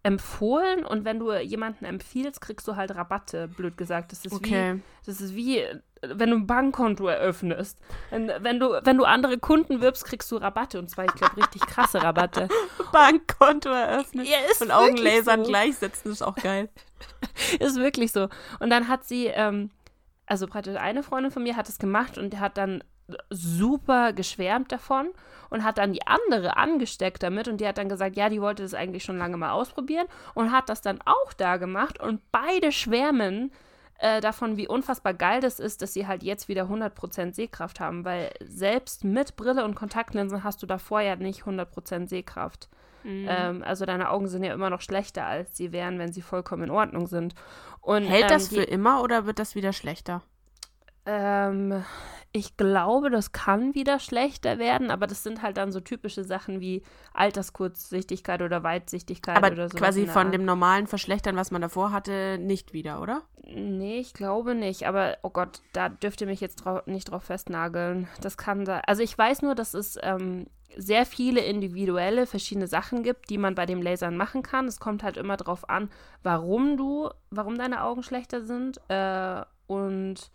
empfohlen 0.04 0.84
und 0.84 1.04
wenn 1.04 1.18
du 1.18 1.32
jemanden 1.40 1.84
empfiehlst, 1.86 2.40
kriegst 2.40 2.68
du 2.68 2.76
halt 2.76 2.94
Rabatte, 2.94 3.48
blöd 3.48 3.76
gesagt. 3.76 4.12
Das 4.12 4.24
ist 4.24 4.32
Okay. 4.32 4.74
wie, 4.76 4.82
das 5.06 5.20
ist 5.20 5.34
wie, 5.34 5.64
wenn 6.02 6.30
du 6.30 6.36
ein 6.36 6.46
Bankkonto 6.46 7.08
eröffnest. 7.08 7.78
Wenn, 8.10 8.30
wenn, 8.40 8.60
du, 8.60 8.78
wenn 8.84 8.98
du 8.98 9.04
andere 9.04 9.38
Kunden 9.38 9.80
wirbst, 9.80 10.04
kriegst 10.04 10.30
du 10.30 10.36
Rabatte 10.36 10.78
und 10.78 10.90
zwar, 10.90 11.06
ich 11.06 11.14
glaube, 11.14 11.38
richtig 11.38 11.62
krasse 11.62 12.02
Rabatte. 12.02 12.48
Bankkonto 12.92 13.70
eröffnen 13.70 14.26
Ja, 14.26 14.36
ist 14.50 14.60
und 14.60 14.70
Augenlasern 14.70 15.42
so. 15.44 15.50
gleichsetzen, 15.50 16.12
ist 16.12 16.22
auch 16.22 16.36
geil. 16.36 16.68
Ist 17.60 17.76
wirklich 17.76 18.12
so. 18.12 18.28
Und 18.60 18.70
dann 18.70 18.88
hat 18.88 19.04
sie, 19.04 19.26
ähm, 19.26 19.70
also 20.26 20.46
praktisch 20.46 20.76
eine 20.76 21.02
Freundin 21.02 21.32
von 21.32 21.42
mir 21.42 21.56
hat 21.56 21.68
es 21.68 21.78
gemacht 21.78 22.16
und 22.18 22.38
hat 22.40 22.56
dann 22.56 22.82
super 23.30 24.12
geschwärmt 24.12 24.72
davon 24.72 25.08
und 25.50 25.64
hat 25.64 25.78
dann 25.78 25.92
die 25.92 26.06
andere 26.06 26.56
angesteckt 26.56 27.22
damit 27.22 27.48
und 27.48 27.60
die 27.60 27.68
hat 27.68 27.78
dann 27.78 27.88
gesagt, 27.88 28.16
ja, 28.16 28.28
die 28.28 28.40
wollte 28.40 28.62
das 28.62 28.74
eigentlich 28.74 29.04
schon 29.04 29.18
lange 29.18 29.36
mal 29.36 29.50
ausprobieren 29.50 30.06
und 30.34 30.52
hat 30.52 30.68
das 30.68 30.80
dann 30.80 31.00
auch 31.04 31.32
da 31.34 31.56
gemacht 31.56 32.00
und 32.00 32.20
beide 32.32 32.72
schwärmen 32.72 33.52
äh, 33.98 34.20
davon, 34.20 34.56
wie 34.56 34.66
unfassbar 34.66 35.14
geil 35.14 35.40
das 35.40 35.60
ist, 35.60 35.82
dass 35.82 35.92
sie 35.92 36.06
halt 36.06 36.22
jetzt 36.22 36.48
wieder 36.48 36.64
100% 36.64 37.34
Sehkraft 37.34 37.80
haben, 37.80 38.04
weil 38.04 38.32
selbst 38.40 39.04
mit 39.04 39.36
Brille 39.36 39.64
und 39.64 39.74
Kontaktlinsen 39.74 40.42
hast 40.42 40.62
du 40.62 40.66
davor 40.66 41.00
ja 41.00 41.16
nicht 41.16 41.42
100% 41.42 42.08
Sehkraft. 42.08 42.68
Mhm. 43.04 43.26
Ähm, 43.28 43.62
also 43.64 43.84
deine 43.84 44.10
Augen 44.10 44.28
sind 44.28 44.42
ja 44.44 44.52
immer 44.52 44.70
noch 44.70 44.80
schlechter, 44.80 45.26
als 45.26 45.56
sie 45.56 45.72
wären, 45.72 45.98
wenn 45.98 46.12
sie 46.12 46.22
vollkommen 46.22 46.64
in 46.64 46.70
Ordnung 46.70 47.06
sind. 47.06 47.34
Und, 47.80 48.04
Hält 48.04 48.24
ähm, 48.24 48.28
das 48.28 48.48
für 48.48 48.62
immer 48.62 49.02
oder 49.02 49.26
wird 49.26 49.38
das 49.38 49.54
wieder 49.54 49.72
schlechter? 49.72 50.22
Ähm, 51.06 51.84
ich 52.36 52.56
glaube, 52.56 53.10
das 53.10 53.30
kann 53.30 53.74
wieder 53.76 54.00
schlechter 54.00 54.58
werden, 54.58 54.90
aber 54.90 55.06
das 55.06 55.22
sind 55.22 55.40
halt 55.40 55.56
dann 55.56 55.70
so 55.70 55.78
typische 55.78 56.24
Sachen 56.24 56.60
wie 56.60 56.82
Alterskurzsichtigkeit 57.12 58.42
oder 58.42 58.64
Weitsichtigkeit 58.64 59.36
Aber 59.36 59.52
oder 59.52 59.68
so. 59.68 59.78
quasi 59.78 60.06
von 60.08 60.32
dem 60.32 60.44
normalen 60.44 60.88
Verschlechtern, 60.88 61.36
was 61.36 61.52
man 61.52 61.62
davor 61.62 61.92
hatte, 61.92 62.38
nicht 62.40 62.72
wieder, 62.72 63.00
oder? 63.00 63.22
Nee, 63.46 64.00
ich 64.00 64.14
glaube 64.14 64.56
nicht. 64.56 64.88
Aber, 64.88 65.18
oh 65.22 65.30
Gott, 65.30 65.60
da 65.72 65.88
dürft 65.88 66.22
ihr 66.22 66.26
mich 66.26 66.40
jetzt 66.40 66.56
drau 66.56 66.80
nicht 66.86 67.10
drauf 67.10 67.22
festnageln. 67.24 68.08
Das 68.20 68.36
kann 68.36 68.66
sein. 68.66 68.82
Also 68.86 69.02
ich 69.02 69.16
weiß 69.16 69.42
nur, 69.42 69.54
dass 69.54 69.74
es 69.74 69.96
ähm, 70.02 70.46
sehr 70.76 71.06
viele 71.06 71.40
individuelle, 71.40 72.26
verschiedene 72.26 72.66
Sachen 72.66 73.02
gibt, 73.02 73.30
die 73.30 73.38
man 73.38 73.54
bei 73.54 73.66
dem 73.66 73.80
Lasern 73.80 74.16
machen 74.16 74.42
kann. 74.42 74.66
Es 74.66 74.80
kommt 74.80 75.02
halt 75.02 75.16
immer 75.16 75.36
drauf 75.36 75.68
an, 75.68 75.88
warum 76.24 76.76
du, 76.76 77.10
warum 77.30 77.56
deine 77.58 77.84
Augen 77.84 78.02
schlechter 78.02 78.44
sind 78.44 78.80
äh, 78.88 79.42
und 79.66 80.32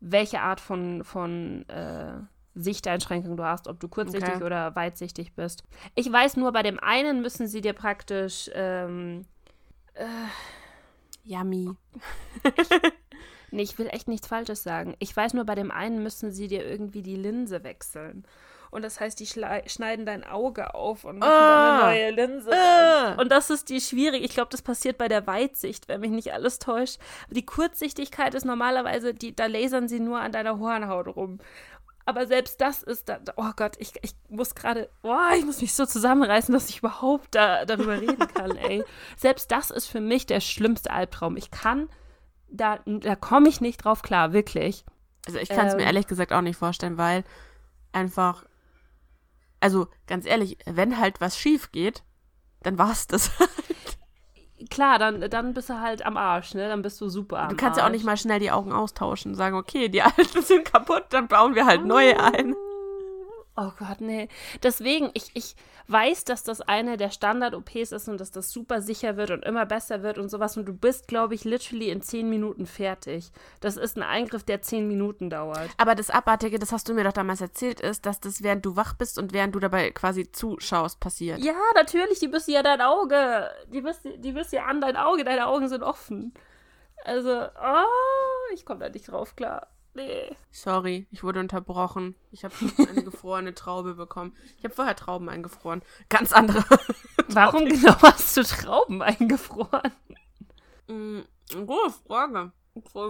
welche 0.00 0.40
Art 0.40 0.60
von, 0.60 1.04
von 1.04 1.68
äh, 1.68 2.14
Sichteinschränkung 2.54 3.36
du 3.36 3.44
hast, 3.44 3.68
ob 3.68 3.80
du 3.80 3.88
kurzsichtig 3.88 4.36
Okay. 4.36 4.44
oder 4.44 4.74
weitsichtig 4.76 5.34
bist. 5.34 5.64
Ich 5.94 6.10
weiß 6.10 6.36
nur, 6.36 6.52
bei 6.52 6.62
dem 6.62 6.78
einen 6.78 7.22
müssen 7.22 7.46
sie 7.46 7.60
dir 7.60 7.72
praktisch 7.72 8.50
ähm, 8.54 9.24
Yummy. 11.24 11.70
Nee, 13.50 13.62
ich 13.62 13.78
will 13.78 13.86
echt 13.86 14.08
nichts 14.08 14.26
Falsches 14.26 14.62
sagen. 14.62 14.94
Ich 14.98 15.16
weiß 15.16 15.32
nur, 15.32 15.44
bei 15.44 15.54
dem 15.54 15.70
einen 15.70 16.02
müssen 16.02 16.32
sie 16.32 16.48
dir 16.48 16.66
irgendwie 16.66 17.00
die 17.02 17.16
Linse 17.16 17.64
wechseln. 17.64 18.24
Und 18.70 18.82
das 18.82 19.00
heißt, 19.00 19.18
die 19.18 19.26
schneiden 19.26 20.04
dein 20.06 20.24
Auge 20.24 20.74
auf 20.74 21.04
und 21.04 21.18
machen 21.18 21.30
Ah. 21.32 21.86
eine 21.88 21.94
neue 21.94 22.10
Linse. 22.10 22.50
Ah. 22.52 23.14
Und 23.20 23.30
das 23.32 23.50
ist 23.50 23.68
die 23.70 23.80
schwierig. 23.80 24.22
Ich 24.24 24.32
glaube, 24.34 24.50
das 24.50 24.62
passiert 24.62 24.98
bei 24.98 25.08
der 25.08 25.26
Weitsicht, 25.26 25.88
wenn 25.88 26.00
mich 26.00 26.10
nicht 26.10 26.32
alles 26.32 26.58
täuscht. 26.58 26.98
Die 27.30 27.46
Kurzsichtigkeit 27.46 28.34
ist 28.34 28.44
normalerweise, 28.44 29.14
die, 29.14 29.34
da 29.34 29.46
lasern 29.46 29.88
sie 29.88 30.00
nur 30.00 30.20
an 30.20 30.32
deiner 30.32 30.58
Hornhaut 30.58 31.08
rum. 31.16 31.38
Aber 32.04 32.26
selbst 32.26 32.60
das 32.62 32.82
ist 32.82 33.08
da, 33.10 33.18
oh 33.36 33.50
Gott, 33.54 33.76
ich, 33.78 33.92
ich 34.02 34.12
muss 34.30 34.54
gerade, 34.54 34.88
oh, 35.02 35.14
ich 35.38 35.44
muss 35.44 35.60
mich 35.60 35.74
so 35.74 35.84
zusammenreißen, 35.84 36.54
dass 36.54 36.70
ich 36.70 36.78
überhaupt 36.78 37.34
da, 37.34 37.66
darüber 37.66 38.00
reden 38.00 38.26
kann, 38.28 38.56
ey. 38.56 38.82
Selbst 39.18 39.50
das 39.52 39.70
ist 39.70 39.86
für 39.88 40.00
mich 40.00 40.24
der 40.24 40.40
schlimmste 40.40 40.90
Albtraum. 40.90 41.36
Ich 41.36 41.50
kann, 41.50 41.90
da, 42.48 42.78
da 42.86 43.14
komme 43.14 43.50
ich 43.50 43.60
nicht 43.60 43.84
drauf 43.84 44.00
klar, 44.00 44.32
wirklich. 44.32 44.86
Also 45.26 45.38
ich 45.38 45.50
kann 45.50 45.66
es 45.66 45.74
Ähm. 45.74 45.80
mir 45.80 45.84
ehrlich 45.84 46.06
gesagt 46.06 46.32
auch 46.32 46.40
nicht 46.40 46.56
vorstellen, 46.56 46.96
weil 46.96 47.24
einfach, 47.92 48.44
also 49.60 49.88
ganz 50.06 50.26
ehrlich, 50.26 50.58
wenn 50.66 50.98
halt 50.98 51.20
was 51.20 51.38
schief 51.38 51.72
geht, 51.72 52.02
dann 52.62 52.78
war's 52.78 53.06
das. 53.06 53.30
Klar, 54.70 54.98
dann, 54.98 55.30
dann 55.30 55.54
bist 55.54 55.70
du 55.70 55.80
halt 55.80 56.04
am 56.04 56.16
Arsch, 56.16 56.54
ne? 56.54 56.68
Dann 56.68 56.82
bist 56.82 57.00
du 57.00 57.08
super 57.08 57.38
am 57.40 57.50
Du 57.50 57.56
kannst 57.56 57.76
ja 57.76 57.84
auch 57.84 57.86
Arsch. 57.86 57.94
nicht 57.94 58.04
mal 58.04 58.16
schnell 58.16 58.40
die 58.40 58.50
Augen 58.50 58.72
austauschen, 58.72 59.34
sagen, 59.34 59.56
okay, 59.56 59.88
die 59.88 60.02
alten 60.02 60.42
sind 60.42 60.64
kaputt, 60.64 61.04
dann 61.10 61.28
bauen 61.28 61.54
wir 61.54 61.64
halt 61.66 61.84
neue 61.84 62.18
ein. 62.20 62.56
Oh 63.60 63.72
Gott, 63.76 64.00
nee. 64.00 64.28
Deswegen, 64.62 65.10
ich, 65.14 65.32
ich 65.34 65.56
weiß, 65.88 66.24
dass 66.24 66.44
das 66.44 66.60
eine 66.60 66.96
der 66.96 67.10
Standard-OPs 67.10 67.90
ist 67.90 68.08
und 68.08 68.20
dass 68.20 68.30
das 68.30 68.52
super 68.52 68.80
sicher 68.80 69.16
wird 69.16 69.32
und 69.32 69.44
immer 69.44 69.66
besser 69.66 70.04
wird 70.04 70.16
und 70.16 70.28
sowas. 70.28 70.56
Und 70.56 70.66
du 70.66 70.72
bist, 70.72 71.08
glaube 71.08 71.34
ich, 71.34 71.42
literally 71.42 71.90
in 71.90 72.00
zehn 72.00 72.30
Minuten 72.30 72.66
fertig. 72.66 73.32
Das 73.58 73.76
ist 73.76 73.96
ein 73.96 74.04
Eingriff, 74.04 74.44
der 74.44 74.62
zehn 74.62 74.86
Minuten 74.86 75.28
dauert. 75.28 75.70
Aber 75.76 75.96
das 75.96 76.08
Abartige, 76.08 76.60
das 76.60 76.70
hast 76.70 76.88
du 76.88 76.94
mir 76.94 77.02
doch 77.02 77.12
damals 77.12 77.40
erzählt, 77.40 77.80
ist, 77.80 78.06
dass 78.06 78.20
das 78.20 78.44
während 78.44 78.64
du 78.64 78.76
wach 78.76 78.94
bist 78.94 79.18
und 79.18 79.32
während 79.32 79.56
du 79.56 79.58
dabei 79.58 79.90
quasi 79.90 80.30
zuschaust 80.30 81.00
passiert. 81.00 81.40
Ja, 81.40 81.56
natürlich, 81.74 82.20
die 82.20 82.28
bist 82.28 82.46
ja 82.46 82.62
dein 82.62 82.80
Auge. 82.80 83.50
Die 83.72 83.80
bist, 83.80 84.02
die 84.04 84.32
bist 84.32 84.52
ja 84.52 84.66
an 84.66 84.80
dein 84.80 84.96
Auge, 84.96 85.24
deine 85.24 85.48
Augen 85.48 85.68
sind 85.68 85.82
offen. 85.82 86.32
Also, 87.04 87.42
oh, 87.42 88.54
ich 88.54 88.64
komme 88.64 88.80
da 88.80 88.88
nicht 88.88 89.08
drauf 89.08 89.34
klar. 89.34 89.66
Nee. 89.94 90.36
Sorry, 90.50 91.06
ich 91.10 91.24
wurde 91.24 91.40
unterbrochen. 91.40 92.14
Ich 92.30 92.44
habe 92.44 92.54
eine 92.90 93.02
gefrorene 93.02 93.54
Traube 93.54 93.94
bekommen. 93.94 94.36
Ich 94.58 94.64
habe 94.64 94.74
vorher 94.74 94.94
Trauben 94.96 95.28
eingefroren. 95.28 95.82
Ganz 96.08 96.32
andere. 96.32 96.64
Warum 97.28 97.66
genau 97.66 97.96
hast 98.02 98.36
du 98.36 98.42
Trauben 98.44 99.02
eingefroren? 99.02 99.92
Mm, 100.86 101.20
Gute 101.66 101.94
Frage. 102.06 102.52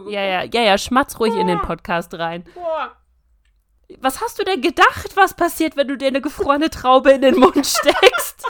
Ja, 0.06 0.22
ja, 0.22 0.42
ja, 0.44 0.62
ja, 0.62 0.78
schmatz 0.78 1.18
ruhig 1.20 1.34
in 1.34 1.46
den 1.46 1.60
Podcast 1.60 2.14
rein. 2.14 2.44
Boah. 2.54 2.96
Was 4.00 4.20
hast 4.20 4.38
du 4.38 4.44
denn 4.44 4.62
gedacht, 4.62 5.14
was 5.14 5.34
passiert, 5.34 5.76
wenn 5.76 5.88
du 5.88 5.96
dir 5.98 6.08
eine 6.08 6.20
gefrorene 6.20 6.70
Traube 6.70 7.10
in 7.12 7.22
den 7.22 7.38
Mund 7.38 7.66
steckst? 7.66 8.44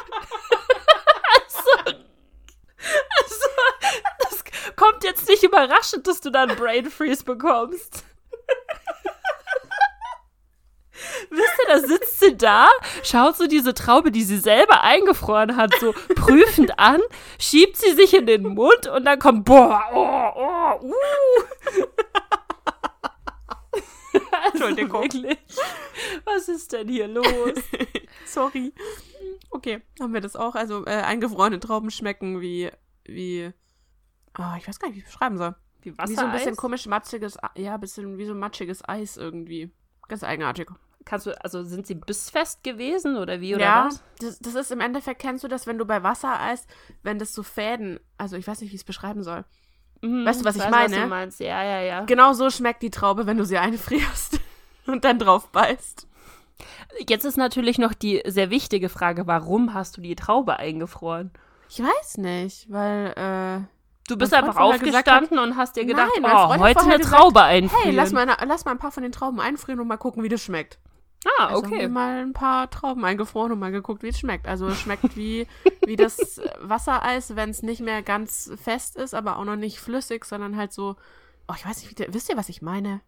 also, 1.34 1.96
also, 3.20 3.46
das 4.20 4.44
kommt 4.76 5.04
jetzt 5.04 5.28
nicht 5.28 5.42
überraschend, 5.42 6.06
dass 6.06 6.20
du 6.20 6.30
da 6.30 6.42
einen 6.42 6.56
Brain 6.56 6.90
Freeze 6.90 7.24
bekommst. 7.24 8.04
Wisst 11.30 11.58
ihr, 11.66 11.74
da 11.74 11.80
sitzt 11.86 12.20
sie 12.20 12.36
da, 12.36 12.68
schaut 13.02 13.36
so 13.36 13.46
diese 13.46 13.74
Traube, 13.74 14.10
die 14.10 14.22
sie 14.22 14.38
selber 14.38 14.82
eingefroren 14.82 15.56
hat, 15.56 15.74
so 15.80 15.92
prüfend 16.14 16.78
an, 16.78 17.00
schiebt 17.38 17.76
sie 17.76 17.92
sich 17.92 18.14
in 18.14 18.26
den 18.26 18.42
Mund 18.42 18.86
und 18.86 19.04
dann 19.04 19.18
kommt, 19.18 19.44
boah, 19.44 19.82
oh, 19.92 20.80
oh, 20.82 20.86
uh. 20.86 20.94
Also 24.52 24.64
Entschuldigung. 24.64 25.02
wirklich, 25.02 25.38
was 26.24 26.48
ist 26.48 26.72
denn 26.72 26.88
hier 26.88 27.08
los? 27.08 27.54
Sorry. 28.26 28.72
Okay, 29.50 29.82
haben 30.00 30.14
wir 30.14 30.20
das 30.20 30.36
auch. 30.36 30.54
Also 30.54 30.84
äh, 30.86 30.90
eingefrorene 30.90 31.60
Trauben 31.60 31.90
schmecken 31.90 32.40
wie, 32.40 32.70
wie, 33.04 33.52
oh, 34.38 34.54
ich 34.58 34.68
weiß 34.68 34.78
gar 34.78 34.88
nicht, 34.88 34.96
wie 34.96 35.00
ich 35.00 35.06
es 35.06 35.12
beschreiben 35.12 35.38
soll. 35.38 35.54
Wie 35.82 35.92
Wie 35.96 36.14
so 36.14 36.24
ein 36.24 36.32
bisschen 36.32 36.56
komisch 36.56 36.86
matschiges, 36.86 37.38
ja, 37.56 37.74
ein 37.74 37.80
bisschen 37.80 38.18
wie 38.18 38.26
so 38.26 38.34
matschiges 38.34 38.86
Eis 38.88 39.16
irgendwie. 39.16 39.70
Ganz 40.08 40.24
eigenartig. 40.24 40.68
Kannst 41.08 41.24
du, 41.24 41.42
also 41.42 41.64
sind 41.64 41.86
sie 41.86 41.94
bissfest 41.94 42.62
gewesen 42.62 43.16
oder 43.16 43.40
wie 43.40 43.54
oder 43.54 43.64
ja, 43.64 43.86
was? 43.86 44.02
das, 44.20 44.38
das 44.40 44.54
ist 44.54 44.70
im 44.72 44.80
Endeffekt, 44.80 45.22
kennst 45.22 45.42
du 45.42 45.48
das, 45.48 45.66
wenn 45.66 45.78
du 45.78 45.86
bei 45.86 46.02
Wassereis, 46.02 46.66
wenn 47.02 47.18
das 47.18 47.32
so 47.32 47.42
Fäden, 47.42 47.98
also 48.18 48.36
ich 48.36 48.46
weiß 48.46 48.60
nicht, 48.60 48.72
wie 48.72 48.74
ich 48.74 48.82
es 48.82 48.84
beschreiben 48.86 49.22
soll. 49.22 49.46
Mhm, 50.02 50.26
Weißt 50.26 50.42
du, 50.42 50.44
was 50.44 50.56
ich 50.56 50.62
weiß, 50.62 50.70
meine? 50.70 50.96
Was 50.96 51.02
du 51.02 51.08
meinst. 51.08 51.40
Ja, 51.40 51.64
ja, 51.64 51.80
ja. 51.80 52.04
Genau 52.04 52.34
so 52.34 52.50
schmeckt 52.50 52.82
die 52.82 52.90
Traube, 52.90 53.26
wenn 53.26 53.38
du 53.38 53.46
sie 53.46 53.56
einfrierst 53.56 54.38
und 54.86 55.06
dann 55.06 55.18
drauf 55.18 55.48
beißt. 55.48 56.06
Jetzt 57.08 57.24
ist 57.24 57.38
natürlich 57.38 57.78
noch 57.78 57.94
die 57.94 58.22
sehr 58.26 58.50
wichtige 58.50 58.90
Frage, 58.90 59.26
warum 59.26 59.72
hast 59.72 59.96
du 59.96 60.02
die 60.02 60.14
Traube 60.14 60.58
eingefroren? 60.58 61.30
Ich 61.70 61.80
weiß 61.80 62.18
nicht, 62.18 62.70
weil, 62.70 63.14
äh, 63.16 63.66
Du 64.08 64.18
bist 64.18 64.34
einfach 64.34 64.56
aufgestanden 64.56 65.38
und 65.38 65.56
hast 65.56 65.76
dir 65.76 65.86
gedacht, 65.86 66.10
Nein, 66.20 66.30
oh, 66.30 66.48
hat 66.50 66.60
heute 66.60 66.80
eine 66.80 66.98
gesagt, 66.98 67.16
Traube 67.16 67.42
einfrieren. 67.42 67.82
hey, 67.84 67.94
lass 67.94 68.12
mal, 68.12 68.26
lass 68.46 68.66
mal 68.66 68.72
ein 68.72 68.78
paar 68.78 68.92
von 68.92 69.02
den 69.02 69.12
Trauben 69.12 69.40
einfrieren 69.40 69.80
und 69.80 69.88
mal 69.88 69.96
gucken, 69.96 70.22
wie 70.22 70.28
das 70.28 70.42
schmeckt. 70.42 70.78
Ah, 71.24 71.46
Also 71.46 71.64
haben 71.64 71.70
wir 71.70 71.78
okay. 71.78 71.88
mal 71.88 72.22
ein 72.22 72.32
paar 72.32 72.70
Trauben 72.70 73.04
eingefroren 73.04 73.52
und 73.52 73.58
mal 73.58 73.72
geguckt, 73.72 74.02
wie 74.02 74.08
es 74.08 74.18
schmeckt. 74.18 74.46
Also 74.46 74.68
es 74.68 74.80
schmeckt 74.80 75.16
wie, 75.16 75.46
wie 75.84 75.96
das 75.96 76.40
Wassereis, 76.60 77.36
wenn 77.36 77.50
es 77.50 77.62
nicht 77.62 77.80
mehr 77.80 78.02
ganz 78.02 78.50
fest 78.62 78.96
ist, 78.96 79.14
aber 79.14 79.38
auch 79.38 79.44
noch 79.44 79.56
nicht 79.56 79.80
flüssig, 79.80 80.24
sondern 80.24 80.56
halt 80.56 80.72
so, 80.72 80.96
oh, 81.48 81.54
ich 81.56 81.66
weiß 81.66 81.82
nicht, 81.82 81.98
wie 81.98 82.14
wisst 82.14 82.28
ihr, 82.28 82.36
was 82.36 82.48
ich 82.48 82.62
meine? 82.62 83.00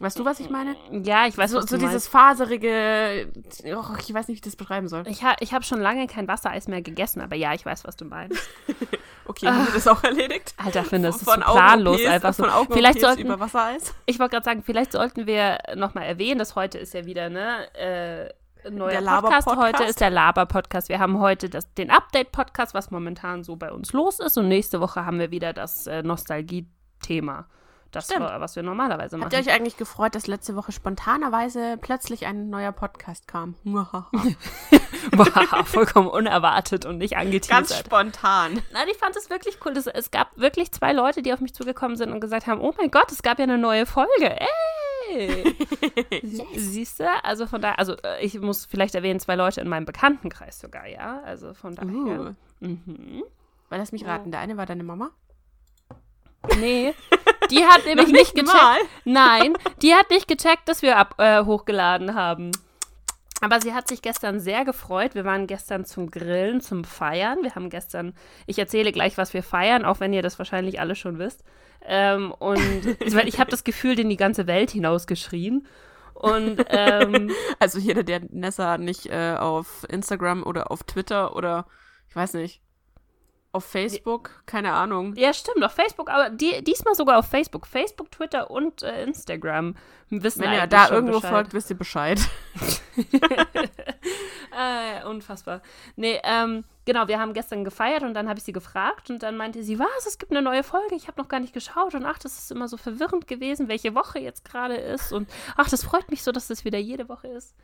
Weißt 0.00 0.18
du, 0.18 0.24
was 0.24 0.40
ich 0.40 0.50
meine? 0.50 0.74
Ja, 1.04 1.26
ich 1.26 1.38
weiß, 1.38 1.50
so 1.52 1.60
so 1.60 1.76
dieses 1.76 2.08
faserige, 2.08 3.30
oh, 3.66 3.84
ich 4.00 4.12
weiß 4.12 4.26
nicht, 4.26 4.36
wie 4.36 4.38
ich 4.38 4.40
das 4.40 4.56
beschreiben 4.56 4.88
soll. 4.88 5.04
Ich, 5.06 5.22
ha 5.22 5.36
ich 5.38 5.52
habe 5.52 5.64
schon 5.64 5.80
lange 5.80 6.08
kein 6.08 6.26
Wassereis 6.26 6.66
mehr 6.66 6.82
gegessen, 6.82 7.20
aber 7.20 7.36
ja, 7.36 7.54
ich 7.54 7.64
weiß, 7.64 7.84
was 7.84 7.96
du 7.96 8.04
meinst. 8.06 8.40
Okay, 9.24 9.46
haben 9.46 9.66
wir 9.66 9.74
das 9.74 9.86
auch 9.86 10.02
erledigt? 10.02 10.54
Alter, 10.56 10.84
Finn, 10.84 11.02
das 11.02 11.16
ist 11.16 11.24
so 11.24 11.32
planlos 11.32 11.96
Augen-OPs, 11.96 12.06
einfach 12.06 12.34
so. 12.34 12.42
Von 12.44 12.52
Augen 12.52 12.72
Vielleicht 12.72 13.00
sollten, 13.00 13.22
über 13.22 13.38
Wassereis. 13.40 13.94
ich 14.06 14.18
wollte 14.18 14.32
gerade 14.32 14.44
sagen, 14.44 14.62
vielleicht 14.64 14.92
sollten 14.92 15.26
wir 15.26 15.58
nochmal 15.76 16.04
erwähnen, 16.04 16.38
dass 16.38 16.54
heute 16.56 16.78
ist 16.78 16.94
ja 16.94 17.04
wieder, 17.04 17.30
ne, 17.30 17.72
äh, 17.74 18.32
ein 18.66 18.76
neuer 18.76 19.00
Podcast. 19.00 19.06
Laber-Podcast. 19.06 19.56
Heute 19.56 19.84
ist 19.84 20.00
der 20.00 20.10
Laber-Podcast. 20.10 20.88
Wir 20.88 20.98
haben 20.98 21.18
heute 21.20 21.48
das, 21.48 21.72
den 21.74 21.90
Update-Podcast, 21.90 22.74
was 22.74 22.90
momentan 22.90 23.42
so 23.44 23.56
bei 23.56 23.72
uns 23.72 23.92
los 23.92 24.20
ist. 24.20 24.36
Und 24.38 24.48
nächste 24.48 24.80
Woche 24.80 25.04
haben 25.04 25.18
wir 25.18 25.30
wieder 25.30 25.52
das 25.52 25.86
äh, 25.86 26.02
Nostalgie-Thema. 26.02 27.46
Das, 27.92 28.06
Stimmt. 28.06 28.20
war, 28.20 28.40
was 28.40 28.56
wir 28.56 28.62
normalerweise 28.62 29.18
machen. 29.18 29.30
Habt 29.30 29.34
ihr 29.34 29.52
euch 29.52 29.54
eigentlich 29.54 29.76
gefreut, 29.76 30.14
dass 30.14 30.26
letzte 30.26 30.56
Woche 30.56 30.72
spontanerweise 30.72 31.76
plötzlich 31.78 32.26
ein 32.26 32.48
neuer 32.48 32.72
Podcast 32.72 33.28
kam? 33.28 33.54
Wow, 35.14 35.68
vollkommen 35.68 36.08
unerwartet 36.08 36.86
und 36.86 36.98
nicht 36.98 37.12
Ganz 37.12 37.26
angeteasert. 37.26 37.86
spontan. 37.86 38.62
Nein, 38.72 38.86
ich 38.90 38.96
fand 38.96 39.14
es 39.16 39.28
wirklich 39.28 39.58
cool. 39.64 39.72
Es, 39.76 39.86
es 39.86 40.10
gab 40.10 40.34
wirklich 40.38 40.72
zwei 40.72 40.92
Leute, 40.92 41.22
die 41.22 41.32
auf 41.34 41.40
mich 41.40 41.52
zugekommen 41.54 41.96
sind 41.96 42.12
und 42.12 42.20
gesagt 42.20 42.46
haben, 42.46 42.60
oh 42.60 42.72
mein 42.78 42.90
Gott, 42.90 43.10
es 43.12 43.20
gab 43.20 43.38
ja 43.38 43.42
eine 43.42 43.58
neue 43.58 43.84
Folge. 43.84 44.40
Ey! 45.10 45.54
Siehst 46.56 47.00
du? 47.00 47.10
Also 47.24 47.46
von 47.46 47.60
daher, 47.60 47.78
also 47.78 47.94
äh, 48.04 48.24
ich 48.24 48.38
muss 48.40 48.64
vielleicht 48.64 48.94
erwähnen, 48.94 49.20
zwei 49.20 49.34
Leute 49.34 49.60
in 49.60 49.68
meinem 49.68 49.84
Bekanntenkreis 49.84 50.60
sogar, 50.60 50.86
ja. 50.86 51.20
Also 51.24 51.52
von 51.52 51.74
daher. 51.74 51.90
Uh. 51.90 52.66
Mhm. 52.66 53.24
Weil 53.68 53.78
lass 53.80 53.92
mich 53.92 54.06
raten, 54.06 54.30
der 54.30 54.40
eine 54.40 54.56
war 54.56 54.66
deine 54.66 54.84
Mama? 54.84 55.10
Nee, 56.58 56.94
die 57.50 57.64
hat 57.64 57.84
nämlich 57.86 58.08
nicht 58.08 58.34
nicht 58.34 58.34
gecheckt. 58.34 58.52
mal. 58.52 58.78
Nein, 59.04 59.56
die 59.80 59.94
hat 59.94 60.10
nicht 60.10 60.28
gecheckt, 60.28 60.68
dass 60.68 60.82
wir 60.82 60.96
ab, 60.96 61.14
äh, 61.18 61.44
hochgeladen 61.44 62.14
haben. 62.14 62.50
Aber 63.40 63.60
sie 63.60 63.74
hat 63.74 63.88
sich 63.88 64.02
gestern 64.02 64.38
sehr 64.38 64.64
gefreut. 64.64 65.16
Wir 65.16 65.24
waren 65.24 65.48
gestern 65.48 65.84
zum 65.84 66.12
Grillen, 66.12 66.60
zum 66.60 66.84
Feiern. 66.84 67.38
Wir 67.42 67.56
haben 67.56 67.70
gestern, 67.70 68.14
ich 68.46 68.58
erzähle 68.58 68.92
gleich, 68.92 69.18
was 69.18 69.34
wir 69.34 69.42
feiern, 69.42 69.84
auch 69.84 69.98
wenn 69.98 70.12
ihr 70.12 70.22
das 70.22 70.38
wahrscheinlich 70.38 70.78
alle 70.78 70.94
schon 70.94 71.18
wisst. 71.18 71.42
Ähm, 71.84 72.30
und 72.30 72.60
ich 73.00 73.40
habe 73.40 73.50
das 73.50 73.64
Gefühl, 73.64 73.96
den 73.96 74.08
die 74.08 74.16
ganze 74.16 74.46
Welt 74.46 74.70
hinausgeschrien. 74.70 75.66
Und 76.14 76.64
ähm, 76.68 77.32
Also 77.58 77.80
jeder, 77.80 78.04
der 78.04 78.20
Nessa 78.30 78.78
nicht 78.78 79.06
äh, 79.06 79.34
auf 79.36 79.86
Instagram 79.88 80.44
oder 80.44 80.70
auf 80.70 80.84
Twitter 80.84 81.34
oder 81.34 81.66
ich 82.08 82.14
weiß 82.14 82.34
nicht, 82.34 82.60
auf 83.52 83.64
Facebook, 83.64 84.42
keine 84.46 84.72
Ahnung. 84.72 85.14
ja, 85.14 85.32
stimmt, 85.32 85.62
auf 85.62 85.72
Facebook, 85.72 86.08
aber 86.08 86.30
die, 86.30 86.64
diesmal 86.64 86.94
sogar 86.94 87.18
auf 87.18 87.26
Facebook. 87.26 87.66
Facebook, 87.66 88.10
Twitter 88.10 88.50
und 88.50 88.82
äh, 88.82 89.04
Instagram 89.04 89.76
wissen 90.08 90.42
Wenn 90.42 90.52
ihr 90.52 90.66
da 90.66 90.90
irgendwo 90.90 91.20
Bescheid. 91.20 91.30
folgt, 91.30 91.54
wisst 91.54 91.70
ihr 91.70 91.76
Bescheid. 91.76 92.20
Äh, 94.54 95.06
unfassbar. 95.06 95.62
Nee, 95.96 96.20
ähm, 96.24 96.64
genau, 96.84 97.08
wir 97.08 97.18
haben 97.18 97.32
gestern 97.32 97.64
gefeiert 97.64 98.02
und 98.02 98.12
dann 98.12 98.28
habe 98.28 98.38
ich 98.38 98.44
sie 98.44 98.52
gefragt 98.52 99.08
und 99.08 99.22
dann 99.22 99.38
meinte 99.38 99.62
sie, 99.62 99.78
was, 99.78 100.06
es 100.06 100.18
gibt 100.18 100.30
eine 100.30 100.42
neue 100.42 100.62
Folge, 100.62 100.94
ich 100.94 101.08
habe 101.08 101.18
noch 101.18 101.28
gar 101.28 101.40
nicht 101.40 101.54
geschaut 101.54 101.94
und 101.94 102.04
ach, 102.04 102.18
das 102.18 102.38
ist 102.38 102.52
immer 102.52 102.68
so 102.68 102.76
verwirrend 102.76 103.26
gewesen, 103.26 103.68
welche 103.68 103.94
Woche 103.94 104.18
jetzt 104.18 104.44
gerade 104.44 104.74
ist 104.74 105.10
und 105.10 105.26
ach, 105.56 105.70
das 105.70 105.84
freut 105.84 106.10
mich 106.10 106.22
so, 106.22 106.32
dass 106.32 106.48
das 106.48 106.66
wieder 106.66 106.78
jede 106.78 107.08
Woche 107.08 107.28
ist. 107.28 107.54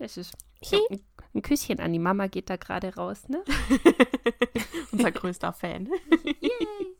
Das 0.00 0.16
ist 0.16 0.34
ein, 0.72 1.00
ein 1.34 1.42
Küsschen 1.42 1.78
an 1.78 1.92
die 1.92 1.98
Mama 1.98 2.26
geht 2.26 2.48
da 2.48 2.56
gerade 2.56 2.94
raus, 2.94 3.28
ne? 3.28 3.44
Unser 4.92 5.12
größter 5.12 5.52
Fan. 5.52 5.86
Yay. 6.40 6.96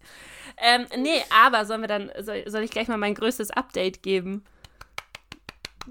ähm, 0.59 0.87
nee, 0.99 1.25
aber 1.30 1.64
sollen 1.64 1.80
wir 1.80 1.88
dann, 1.88 2.12
soll, 2.21 2.49
soll 2.49 2.62
ich 2.62 2.71
gleich 2.71 2.88
mal 2.88 2.99
mein 2.99 3.14
größtes 3.14 3.52
Update 3.52 4.02
geben? 4.02 4.45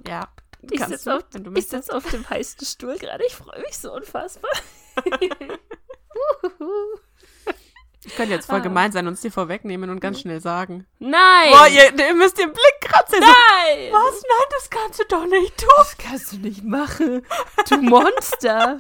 Ja. 0.08 0.30
Ich 0.70 0.86
sitze 0.86 1.10
du, 1.10 1.50
auf, 1.50 1.58
ich 1.58 1.68
sitz 1.68 1.90
auf 1.90 2.08
dem 2.12 2.30
heißen 2.30 2.64
Stuhl 2.64 3.00
gerade. 3.00 3.26
Ich 3.26 3.34
freue 3.34 3.60
mich 3.62 3.76
so 3.76 3.92
unfassbar. 3.92 4.52
Ich 8.06 8.16
könnte 8.16 8.34
jetzt 8.34 8.46
voll 8.46 8.60
Ah. 8.60 8.64
gemein 8.64 8.92
sein 8.94 9.08
und 9.08 9.14
es 9.14 9.22
dir 9.22 9.32
vorwegnehmen 9.32 9.90
und 9.90 10.00
ganz 10.00 10.22
schnell 10.22 10.40
sagen. 10.40 10.86
Nein! 11.00 11.50
Boah, 11.52 11.68
ihr, 11.68 11.92
ihr 12.00 12.16
müsst 12.16 12.38
den 12.38 12.52
Blick 12.54 12.76
kratzen. 12.82 13.20
Nein! 13.20 13.92
Was? 13.92 14.22
Nein, 14.22 14.48
das 14.52 14.70
kannst 14.70 15.00
du 15.00 15.04
doch 15.10 15.26
nicht 15.26 15.58
tun. 15.58 15.70
Das 15.78 15.98
kannst 15.98 16.32
du 16.34 16.38
nicht 16.38 16.64
machen. 16.64 17.26
Du 17.70 17.78
Monster. 17.82 18.78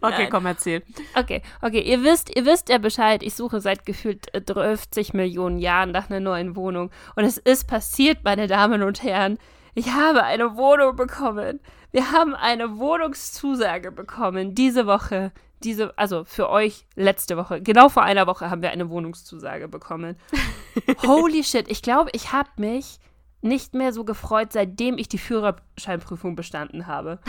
Okay, 0.00 0.22
Nein. 0.22 0.30
komm, 0.30 0.46
erzähl. 0.46 0.82
Okay, 1.14 1.42
okay, 1.62 1.80
ihr 1.80 2.02
wisst, 2.02 2.34
ihr 2.34 2.44
wisst 2.44 2.68
ja 2.70 2.78
Bescheid. 2.78 3.22
Ich 3.22 3.34
suche 3.34 3.60
seit 3.60 3.86
gefühlt 3.86 4.32
äh, 4.34 4.42
50 4.42 5.14
Millionen 5.14 5.58
Jahren 5.58 5.92
nach 5.92 6.10
einer 6.10 6.18
neuen 6.20 6.56
Wohnung. 6.56 6.90
Und 7.14 7.24
es 7.24 7.38
ist 7.38 7.68
passiert, 7.68 8.18
meine 8.24 8.46
Damen 8.48 8.82
und 8.82 9.02
Herren. 9.04 9.38
Ich 9.74 9.92
habe 9.92 10.24
eine 10.24 10.56
Wohnung 10.56 10.96
bekommen. 10.96 11.60
Wir 11.92 12.10
haben 12.10 12.34
eine 12.34 12.78
Wohnungszusage 12.78 13.92
bekommen 13.92 14.54
diese 14.56 14.86
Woche. 14.86 15.30
Diese, 15.62 15.96
also 15.98 16.24
für 16.24 16.48
euch 16.48 16.86
letzte 16.94 17.36
Woche. 17.36 17.60
Genau 17.60 17.88
vor 17.88 18.02
einer 18.02 18.26
Woche 18.26 18.50
haben 18.50 18.62
wir 18.62 18.70
eine 18.70 18.88
Wohnungszusage 18.88 19.68
bekommen. 19.68 20.16
Holy 21.06 21.44
shit, 21.44 21.70
ich 21.70 21.82
glaube, 21.82 22.10
ich 22.12 22.32
habe 22.32 22.48
mich 22.56 22.98
nicht 23.42 23.74
mehr 23.74 23.92
so 23.92 24.04
gefreut, 24.04 24.52
seitdem 24.52 24.98
ich 24.98 25.08
die 25.08 25.18
Führerscheinprüfung 25.18 26.36
bestanden 26.36 26.86
habe. 26.86 27.18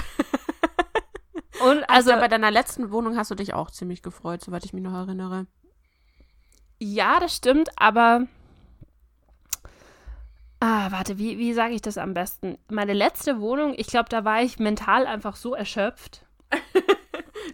Und 1.62 1.84
Also 1.90 2.12
also, 2.12 2.22
bei 2.22 2.28
deiner 2.28 2.52
letzten 2.52 2.92
Wohnung 2.92 3.18
hast 3.18 3.32
du 3.32 3.36
dich 3.36 3.54
auch 3.54 3.70
ziemlich 3.70 4.02
gefreut, 4.02 4.42
soweit 4.44 4.66
ich 4.66 4.74
mich 4.74 4.84
noch 4.84 4.94
erinnere. 4.94 5.46
Ja, 6.80 7.20
das 7.20 7.36
stimmt, 7.36 7.70
aber. 7.76 8.28
Ah, 10.60 10.92
warte, 10.92 11.18
wie, 11.18 11.38
wie 11.38 11.54
sage 11.54 11.74
ich 11.74 11.82
das 11.82 11.98
am 11.98 12.14
besten? 12.14 12.58
Meine 12.70 12.94
letzte 12.94 13.40
Wohnung, 13.40 13.74
ich 13.78 13.88
glaube, 13.88 14.10
da 14.10 14.26
war 14.26 14.42
ich 14.42 14.60
mental 14.60 15.06
einfach 15.06 15.36
so 15.36 15.54
erschöpft. 15.54 16.26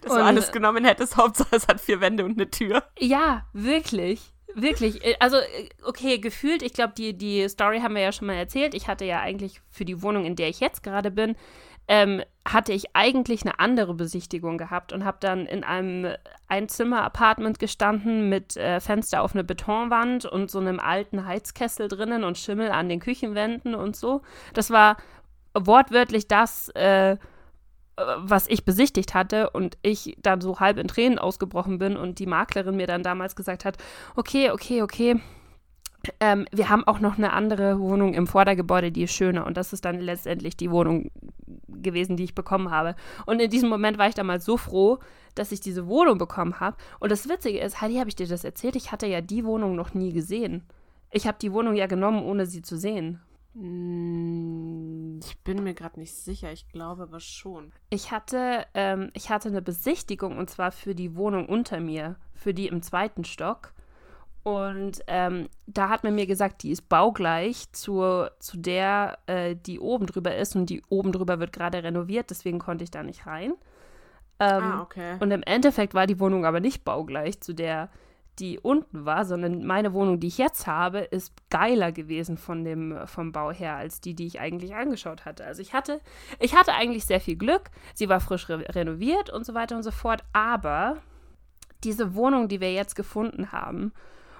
Dass 0.01 0.11
Und- 0.11 0.19
du 0.19 0.23
alles 0.23 0.51
genommen 0.51 0.85
hättest, 0.85 1.17
Hauptsache 1.17 1.55
es 1.55 1.67
hat 1.67 1.79
vier 1.81 2.01
Wände 2.01 2.25
und 2.25 2.33
eine 2.39 2.49
Tür. 2.49 2.83
Ja, 2.99 3.45
wirklich. 3.53 4.21
Wirklich. 4.55 5.03
Äh, 5.05 5.15
Also, 5.19 5.37
äh, 5.37 5.69
okay, 5.83 6.17
gefühlt, 6.19 6.63
ich 6.63 6.73
glaube, 6.73 6.93
die, 6.97 7.15
die 7.17 7.47
Story 7.49 7.79
haben 7.81 7.93
wir 7.95 8.01
ja 8.01 8.11
schon 8.11 8.27
mal 8.27 8.33
erzählt. 8.33 8.73
Ich 8.73 8.87
hatte 8.87 9.05
ja 9.05 9.19
eigentlich 9.21 9.61
für 9.69 9.85
die 9.85 10.01
Wohnung, 10.01 10.25
in 10.25 10.35
der 10.35 10.49
ich 10.49 10.59
jetzt 10.59 10.81
gerade 10.83 11.11
bin, 11.11 11.35
ähm, 11.89 12.21
hatte 12.45 12.73
ich 12.73 12.95
eigentlich 12.95 13.43
eine 13.43 13.59
andere 13.59 13.93
Besichtigung 13.93 14.57
gehabt 14.57 14.91
und 14.93 15.05
habe 15.05 15.17
dann 15.21 15.45
in 15.45 15.63
einem 15.63 16.13
Einzimmer-Apartment 16.49 17.59
gestanden 17.59 18.29
mit 18.29 18.57
äh, 18.57 18.79
Fenster 18.81 19.21
auf 19.21 19.33
eine 19.33 19.43
Betonwand 19.43 20.25
und 20.25 20.51
so 20.51 20.59
einem 20.59 20.79
alten 20.79 21.25
Heizkessel 21.25 21.87
drinnen 21.87 22.23
und 22.23 22.37
Schimmel 22.37 22.71
an 22.71 22.89
den 22.89 22.99
Küchenwänden 22.99 23.73
und 23.75 23.95
so. 23.95 24.21
Das 24.53 24.69
war 24.69 24.97
wortwörtlich 25.53 26.27
das, 26.27 26.69
äh, 26.75 27.11
äh, 27.13 27.17
was 27.97 28.47
ich 28.47 28.63
besichtigt 28.63 29.13
hatte 29.13 29.49
und 29.49 29.77
ich 29.81 30.17
dann 30.21 30.39
so 30.39 30.59
halb 30.59 30.77
in 30.77 30.87
Tränen 30.87 31.17
ausgebrochen 31.17 31.79
bin 31.79 31.97
und 31.97 32.19
die 32.19 32.27
Maklerin 32.27 32.75
mir 32.75 32.87
dann 32.87 33.03
damals 33.03 33.35
gesagt 33.35 33.65
hat, 33.65 33.77
okay, 34.15 34.51
okay, 34.51 34.83
okay, 34.83 35.19
ähm, 36.19 36.45
wir 36.51 36.69
haben 36.69 36.85
auch 36.85 36.99
noch 36.99 37.17
eine 37.17 37.33
andere 37.33 37.79
Wohnung 37.79 38.13
im 38.13 38.27
Vordergebäude, 38.27 38.91
die 38.91 39.03
ist 39.03 39.13
schöner 39.13 39.45
und 39.45 39.57
das 39.57 39.73
ist 39.73 39.83
dann 39.83 39.99
letztendlich 39.99 40.55
die 40.55 40.71
Wohnung 40.71 41.11
gewesen, 41.67 42.17
die 42.17 42.23
ich 42.23 42.35
bekommen 42.35 42.71
habe. 42.71 42.95
Und 43.25 43.41
in 43.41 43.49
diesem 43.49 43.69
Moment 43.69 43.97
war 43.97 44.07
ich 44.07 44.15
damals 44.15 44.45
so 44.45 44.57
froh, 44.57 44.99
dass 45.35 45.51
ich 45.51 45.59
diese 45.59 45.87
Wohnung 45.87 46.17
bekommen 46.17 46.59
habe. 46.59 46.77
Und 46.99 47.11
das 47.11 47.27
Witzige 47.27 47.59
ist, 47.59 47.81
Heidi, 47.81 47.95
habe 47.95 48.09
ich 48.09 48.15
dir 48.15 48.27
das 48.27 48.43
erzählt? 48.43 48.75
Ich 48.75 48.91
hatte 48.91 49.07
ja 49.07 49.21
die 49.21 49.45
Wohnung 49.45 49.75
noch 49.75 49.93
nie 49.93 50.13
gesehen. 50.13 50.63
Ich 51.11 51.27
habe 51.27 51.37
die 51.41 51.53
Wohnung 51.53 51.75
ja 51.75 51.87
genommen, 51.87 52.23
ohne 52.23 52.45
sie 52.45 52.61
zu 52.61 52.77
sehen. 52.77 53.21
Hm, 53.59 55.19
Ich 55.23 55.37
bin 55.43 55.63
mir 55.63 55.73
gerade 55.73 55.99
nicht 55.99 56.13
sicher, 56.13 56.51
ich 56.51 56.67
glaube 56.69 57.03
aber 57.03 57.19
schon. 57.19 57.71
Ich 57.89 58.11
hatte, 58.11 58.65
ähm, 58.73 59.09
ich 59.13 59.29
hatte 59.29 59.49
eine 59.49 59.61
Besichtigung 59.61 60.37
und 60.37 60.49
zwar 60.49 60.71
für 60.71 60.93
die 60.95 61.15
Wohnung 61.15 61.47
unter 61.47 61.79
mir, 61.79 62.17
für 62.33 62.53
die 62.53 62.67
im 62.67 62.81
zweiten 62.81 63.23
Stock. 63.23 63.73
Und 64.43 65.01
ähm, 65.07 65.49
da 65.65 65.89
hat 65.89 66.03
man 66.05 66.15
mir 66.15 66.25
gesagt, 66.25 66.63
die 66.63 66.71
ist 66.71 66.87
baugleich 66.87 67.69
zur, 67.73 68.31
zu 68.39 68.57
der, 68.57 69.17
äh, 69.25 69.55
die 69.55 69.79
oben 69.79 70.05
drüber 70.05 70.35
ist. 70.37 70.55
Und 70.55 70.69
die 70.69 70.81
oben 70.87 71.11
drüber 71.11 71.39
wird 71.39 71.51
gerade 71.51 71.83
renoviert, 71.83 72.29
deswegen 72.29 72.59
konnte 72.59 72.83
ich 72.85 72.91
da 72.91 73.03
nicht 73.03 73.25
rein. 73.25 73.55
Ähm, 74.39 74.63
ah, 74.63 74.81
okay. 74.83 75.17
Und 75.19 75.31
im 75.31 75.43
Endeffekt 75.43 75.93
war 75.95 76.07
die 76.07 76.19
Wohnung 76.19 76.45
aber 76.45 76.59
nicht 76.61 76.85
baugleich 76.85 77.41
zu 77.41 77.53
der, 77.53 77.89
die 78.39 78.59
unten 78.59 79.05
war, 79.05 79.25
sondern 79.25 79.65
meine 79.65 79.93
Wohnung, 79.93 80.19
die 80.19 80.27
ich 80.27 80.37
jetzt 80.37 80.67
habe, 80.67 80.99
ist 80.99 81.33
geiler 81.49 81.91
gewesen 81.91 82.37
von 82.37 82.63
dem, 82.63 82.97
vom 83.05 83.31
Bau 83.31 83.51
her 83.51 83.75
als 83.75 83.99
die, 84.01 84.13
die 84.13 84.27
ich 84.27 84.39
eigentlich 84.39 84.75
angeschaut 84.75 85.25
hatte. 85.25 85.43
Also 85.43 85.61
ich 85.61 85.73
hatte, 85.73 86.01
ich 86.39 86.55
hatte 86.55 86.73
eigentlich 86.73 87.05
sehr 87.05 87.19
viel 87.19 87.35
Glück. 87.35 87.71
Sie 87.93 88.09
war 88.09 88.19
frisch 88.19 88.49
re 88.49 88.63
renoviert 88.69 89.29
und 89.29 89.45
so 89.45 89.53
weiter 89.53 89.75
und 89.75 89.83
so 89.83 89.91
fort. 89.91 90.23
Aber 90.33 90.97
diese 91.83 92.15
Wohnung, 92.15 92.47
die 92.47 92.61
wir 92.61 92.73
jetzt 92.73 92.95
gefunden 92.95 93.51
haben 93.51 93.91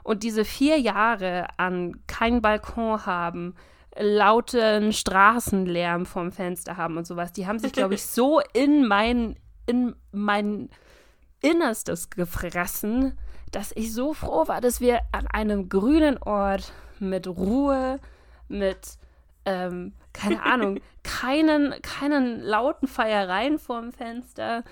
und 0.04 0.24
diese 0.24 0.46
vier 0.46 0.80
Jahre 0.80 1.48
an 1.58 2.00
kein 2.08 2.42
Balkon 2.42 3.06
haben, 3.06 3.56
lauten 4.00 4.94
Straßenlärm 4.94 6.06
vom 6.06 6.32
Fenster 6.32 6.78
haben 6.78 6.98
und 6.98 7.08
sowas, 7.08 7.32
die 7.34 7.48
haben 7.48 7.60
sich, 7.60 7.74
glaube 7.74 7.96
ich, 7.96 8.06
so 8.06 8.42
in 8.54 8.88
mein, 8.88 9.38
in 9.66 9.96
mein 10.12 10.70
Innerstes 11.42 12.10
gefressen, 12.10 13.18
dass 13.52 13.72
ich 13.76 13.94
so 13.94 14.14
froh 14.14 14.48
war, 14.48 14.62
dass 14.62 14.82
wir 14.82 15.00
an 15.12 15.28
einem 15.28 15.70
grünen 15.70 16.18
Ort 16.18 16.72
mit 17.00 17.28
Ruhe, 17.28 18.00
mit, 18.48 18.98
ähm, 19.46 19.94
keine 20.14 20.44
Ahnung, 20.44 20.80
keinen, 21.04 21.82
keinen 21.82 22.42
lauten 22.42 22.88
Feiereien 22.88 23.60
vorm 23.60 23.92
Fenster, 23.92 24.64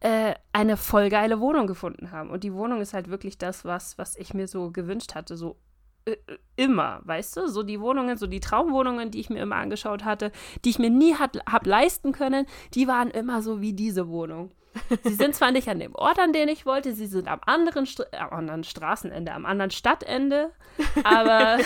äh, 0.00 0.34
eine 0.52 0.76
voll 0.76 1.08
geile 1.08 1.40
Wohnung 1.40 1.66
gefunden 1.66 2.12
haben. 2.12 2.30
Und 2.30 2.44
die 2.44 2.54
Wohnung 2.54 2.80
ist 2.80 2.94
halt 2.94 3.08
wirklich 3.08 3.38
das, 3.38 3.64
was, 3.64 3.98
was 3.98 4.16
ich 4.16 4.34
mir 4.34 4.46
so 4.46 4.70
gewünscht 4.70 5.14
hatte, 5.14 5.36
so 5.36 5.56
äh, 6.04 6.12
äh, 6.12 6.38
immer, 6.56 7.00
weißt 7.04 7.36
du? 7.36 7.48
So 7.48 7.62
die 7.62 7.80
Wohnungen, 7.80 8.16
so 8.16 8.26
die 8.26 8.40
Traumwohnungen, 8.40 9.10
die 9.10 9.20
ich 9.20 9.30
mir 9.30 9.40
immer 9.40 9.56
angeschaut 9.56 10.04
hatte, 10.04 10.32
die 10.64 10.70
ich 10.70 10.78
mir 10.78 10.90
nie 10.90 11.14
hat, 11.14 11.38
hab 11.50 11.66
leisten 11.66 12.12
können, 12.12 12.46
die 12.74 12.88
waren 12.88 13.10
immer 13.10 13.42
so 13.42 13.60
wie 13.60 13.72
diese 13.72 14.08
Wohnung. 14.08 14.50
Sie 15.04 15.14
sind 15.14 15.34
zwar 15.34 15.50
nicht 15.50 15.68
an 15.68 15.78
dem 15.78 15.94
Ort, 15.94 16.18
an 16.18 16.32
den 16.32 16.48
ich 16.48 16.66
wollte, 16.66 16.94
sie 16.94 17.06
sind 17.06 17.28
am 17.28 17.40
anderen, 17.46 17.86
Str 17.86 18.04
äh, 18.12 18.16
am 18.16 18.32
anderen 18.32 18.64
Straßenende, 18.64 19.32
am 19.32 19.46
anderen 19.46 19.70
Stadtende, 19.70 20.50
aber, 21.04 21.58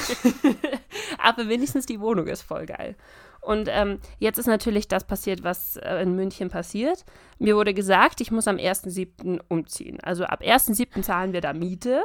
aber 1.19 1.49
wenigstens 1.49 1.87
die 1.87 2.01
Wohnung 2.01 2.27
ist 2.27 2.43
voll 2.43 2.67
geil. 2.67 2.97
Und 3.41 3.69
ähm, 3.71 3.99
jetzt 4.21 4.39
ist 4.39 4.47
natürlich 4.47 4.87
das 4.87 5.05
passiert, 5.05 5.43
was 5.43 5.77
äh, 5.77 6.03
in 6.03 6.15
München 6.15 6.49
passiert. 6.49 7.05
Mir 7.41 7.57
wurde 7.57 7.75
gesagt, 7.75 8.21
ich 8.21 8.31
muss 8.31 8.47
am 8.47 8.57
1.7. 8.57 9.41
umziehen. 9.49 9.99
Also 10.01 10.25
ab 10.25 10.43
1.7. 10.43 11.03
zahlen 11.03 11.33
wir 11.33 11.41
da 11.41 11.53
Miete 11.53 12.05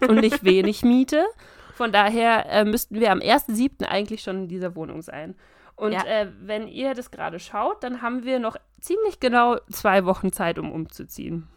und 0.00 0.16
nicht 0.20 0.44
wenig 0.44 0.82
Miete. 0.82 1.26
Von 1.74 1.92
daher 1.92 2.46
äh, 2.46 2.64
müssten 2.64 2.98
wir 3.00 3.12
am 3.12 3.20
1.7. 3.20 3.84
eigentlich 3.84 4.22
schon 4.22 4.44
in 4.44 4.48
dieser 4.48 4.74
Wohnung 4.74 5.02
sein. 5.02 5.36
Und 5.78 5.92
Ja. 5.92 6.04
äh, 6.04 6.32
wenn 6.40 6.66
ihr 6.68 6.94
das 6.94 7.10
gerade 7.10 7.38
schaut, 7.38 7.82
dann 7.84 8.02
haben 8.02 8.24
wir 8.24 8.38
noch 8.40 8.56
ziemlich 8.80 9.20
genau 9.20 9.58
zwei 9.70 10.04
Wochen 10.04 10.32
Zeit, 10.32 10.58
um 10.58 10.72
umzuziehen. 10.72 11.48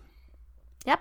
Ja. 0.85 0.95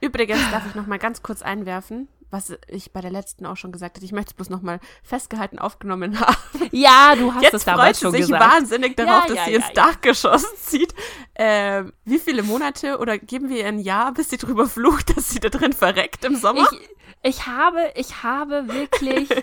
Übrigens 0.00 0.40
darf 0.50 0.66
ich 0.68 0.74
noch 0.74 0.86
mal 0.86 0.98
ganz 0.98 1.22
kurz 1.22 1.42
einwerfen, 1.42 2.08
was 2.30 2.52
ich 2.68 2.92
bei 2.92 3.00
der 3.00 3.10
letzten 3.10 3.46
auch 3.46 3.56
schon 3.56 3.72
gesagt 3.72 3.96
hatte. 3.96 4.04
Ich 4.04 4.12
möchte 4.12 4.30
es 4.30 4.34
bloß 4.34 4.50
noch 4.50 4.60
mal 4.62 4.80
festgehalten 5.02 5.58
aufgenommen 5.58 6.18
haben. 6.20 6.36
Ja, 6.72 7.14
du 7.16 7.32
hast 7.32 7.42
Jetzt 7.44 7.54
es 7.54 7.64
damals 7.64 8.00
schon 8.00 8.10
sich 8.12 8.22
gesagt. 8.22 8.42
wahnsinnig 8.44 8.96
darauf, 8.96 9.22
Ja, 9.22 9.28
dass 9.28 9.36
ja, 9.36 9.44
sie 9.46 9.50
ja, 9.52 9.56
ins 9.56 9.68
ja. 9.68 9.74
Dachgeschoss 9.74 10.64
zieht. 10.64 10.94
Ähm, 11.36 11.92
wie 12.04 12.18
viele 12.18 12.42
Monate 12.42 12.98
oder 12.98 13.18
geben 13.18 13.48
wir 13.48 13.58
ihr 13.58 13.66
ein 13.66 13.78
Jahr, 13.78 14.12
bis 14.12 14.30
sie 14.30 14.36
drüber 14.36 14.66
flucht, 14.68 15.16
dass 15.16 15.30
sie 15.30 15.38
da 15.40 15.48
drin 15.48 15.72
verreckt 15.72 16.24
im 16.24 16.34
Sommer? 16.36 16.68
Ich, 16.72 16.88
ich 17.22 17.46
habe, 17.46 17.92
ich 17.94 18.22
habe 18.24 18.66
wirklich. 18.68 19.28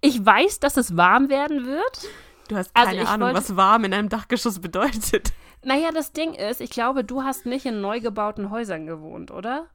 ich 0.00 0.24
weiß, 0.24 0.60
dass 0.60 0.76
es 0.76 0.96
warm 0.96 1.28
werden 1.28 1.66
wird. 1.66 2.08
du 2.48 2.56
hast 2.56 2.70
also 2.74 2.90
keine 2.90 3.02
ich 3.02 3.08
Ahnung, 3.08 3.28
wollte- 3.28 3.38
was 3.40 3.56
warm 3.56 3.84
in 3.84 3.94
einem 3.94 4.08
Dachgeschoss 4.08 4.58
bedeutet. 4.60 5.32
Naja, 5.62 5.90
das 5.92 6.12
Ding 6.12 6.32
ist, 6.34 6.60
ich 6.62 6.70
glaube, 6.70 7.04
du 7.04 7.22
hast 7.22 7.44
nicht 7.46 7.66
in 7.66 7.80
neu 7.82 8.00
gebauten 8.00 8.50
Häusern 8.50 8.86
gewohnt, 8.86 9.30
oder? 9.30 9.66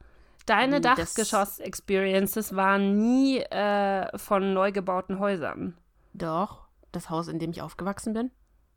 Deine 0.46 0.80
Dachgeschoss-Experiences 0.80 2.54
waren 2.54 2.96
nie 2.98 3.38
äh, 3.38 4.06
von 4.18 4.52
neu 4.54 4.72
gebauten 4.72 5.18
Häusern. 5.18 5.76
Doch, 6.12 6.66
das 6.92 7.10
Haus, 7.10 7.28
in 7.28 7.38
dem 7.38 7.50
ich 7.50 7.62
aufgewachsen 7.62 8.12
bin, 8.14 8.30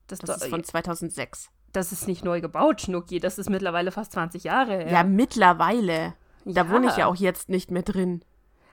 Das, 0.07 0.19
das 0.19 0.41
ist 0.43 0.49
von 0.49 0.63
2006. 0.63 1.49
das 1.73 1.91
ist 1.91 2.07
nicht 2.07 2.23
neu 2.25 2.41
gebaut, 2.41 2.81
Schnucki. 2.81 3.19
Das 3.19 3.38
ist 3.38 3.49
mittlerweile 3.49 3.91
fast 3.91 4.12
20 4.13 4.43
Jahre 4.43 4.73
her. 4.77 4.91
Ja, 4.91 5.03
mittlerweile. 5.03 6.13
Da 6.45 6.63
Ja. 6.63 6.69
wohne 6.69 6.88
ich 6.88 6.97
ja 6.97 7.05
auch 7.07 7.15
jetzt 7.15 7.49
nicht 7.49 7.69
mehr 7.71 7.83
drin. 7.83 8.23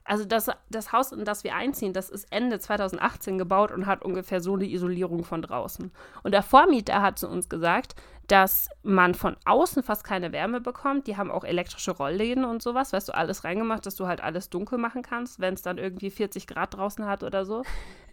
Also 0.07 0.25
das, 0.25 0.49
das 0.71 0.93
Haus, 0.93 1.11
in 1.11 1.25
das 1.25 1.43
wir 1.43 1.57
einziehen, 1.57 1.93
das 1.93 2.11
ist 2.11 2.31
Ende 2.31 2.61
2018 2.61 3.39
gebaut 3.39 3.73
und 3.73 3.87
hat 3.87 4.05
ungefähr 4.05 4.41
so 4.41 4.55
eine 4.55 4.65
Isolierung 4.65 5.25
von 5.25 5.43
draußen. 5.43 5.91
Und 6.23 6.33
der 6.33 6.43
Vormieter 6.43 7.03
hat 7.03 7.19
zu 7.19 7.29
uns 7.29 7.49
gesagt, 7.49 7.97
dass 8.29 8.69
man 8.85 9.15
von 9.15 9.37
außen 9.45 9.83
fast 9.83 10.05
keine 10.05 10.33
Wärme 10.33 10.61
bekommt. 10.61 11.09
Die 11.09 11.17
haben 11.17 11.31
auch 11.31 11.45
elektrische 11.45 11.91
Rollläden 11.91 12.45
und 12.45 12.63
sowas, 12.63 12.93
weißt 12.93 13.09
du, 13.09 13.15
alles 13.15 13.43
reingemacht, 13.43 13.85
dass 13.85 13.97
du 13.97 14.07
halt 14.07 14.21
alles 14.21 14.49
dunkel 14.49 14.79
machen 14.79 15.03
kannst, 15.03 15.41
wenn 15.41 15.55
es 15.55 15.63
dann 15.63 15.79
irgendwie 15.79 16.11
40 16.11 16.47
Grad 16.47 16.75
draußen 16.75 17.05
hat 17.07 17.25
oder 17.25 17.45
so. 17.45 17.63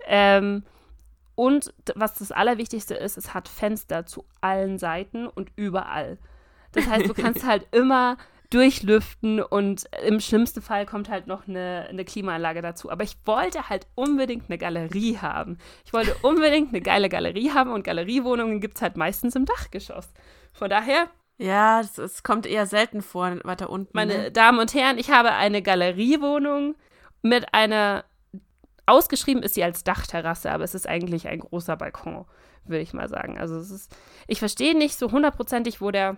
ähm, 0.07 0.63
und 1.35 1.73
was 1.95 2.15
das 2.15 2.31
Allerwichtigste 2.31 2.95
ist, 2.95 3.17
es 3.17 3.33
hat 3.33 3.47
Fenster 3.47 4.05
zu 4.05 4.25
allen 4.41 4.77
Seiten 4.77 5.27
und 5.27 5.51
überall. 5.55 6.17
Das 6.73 6.87
heißt, 6.87 7.07
du 7.07 7.13
kannst 7.13 7.43
halt 7.47 7.67
immer 7.71 8.17
durchlüften 8.53 9.41
und 9.41 9.85
im 10.05 10.19
schlimmsten 10.19 10.61
Fall 10.61 10.85
kommt 10.85 11.09
halt 11.09 11.25
noch 11.25 11.47
eine, 11.47 11.87
eine 11.89 12.05
Klimaanlage 12.05 12.61
dazu. 12.61 12.91
Aber 12.91 13.03
ich 13.03 13.17
wollte 13.25 13.69
halt 13.69 13.87
unbedingt 13.95 14.49
eine 14.49 14.57
Galerie 14.57 15.17
haben. 15.17 15.57
Ich 15.85 15.93
wollte 15.93 16.15
unbedingt 16.21 16.69
eine 16.69 16.81
geile 16.81 17.09
Galerie 17.09 17.51
haben 17.51 17.71
und 17.71 17.83
Galeriewohnungen 17.83 18.61
gibt 18.61 18.75
es 18.75 18.81
halt 18.81 18.95
meistens 18.95 19.35
im 19.35 19.45
Dachgeschoss. 19.45 20.13
Von 20.51 20.69
daher 20.69 21.07
Ja, 21.37 21.81
es, 21.81 22.21
kommt 22.21 22.45
eher 22.45 22.67
selten 22.67 23.01
vor, 23.01 23.37
weiter 23.43 23.69
unten. 23.69 23.89
meine 23.93 24.17
ne? 24.17 24.31
Damen 24.31 24.59
und 24.59 24.73
Herren, 24.73 24.99
ich 24.99 25.09
habe 25.09 25.31
eine 25.31 25.61
Galeriewohnung 25.63 26.75
mit 27.23 27.53
einer, 27.53 28.05
ausgeschrieben 28.85 29.41
ist 29.41 29.55
sie 29.55 29.63
als 29.63 29.83
Dachterrasse, 29.83 30.51
aber 30.51 30.63
es 30.63 30.75
ist 30.75 30.87
eigentlich 30.87 31.27
ein 31.27 31.39
großer 31.39 31.75
Balkon, 31.75 32.25
würde 32.65 32.81
ich 32.81 32.93
mal 32.93 33.09
sagen. 33.09 33.39
Also 33.39 33.55
es 33.55 33.71
ist, 33.71 33.95
ich 34.27 34.37
verstehe 34.39 34.77
nicht 34.77 34.99
so 34.99 35.11
hundertprozentig, 35.11 35.81
wo 35.81 35.89
der, 35.89 36.17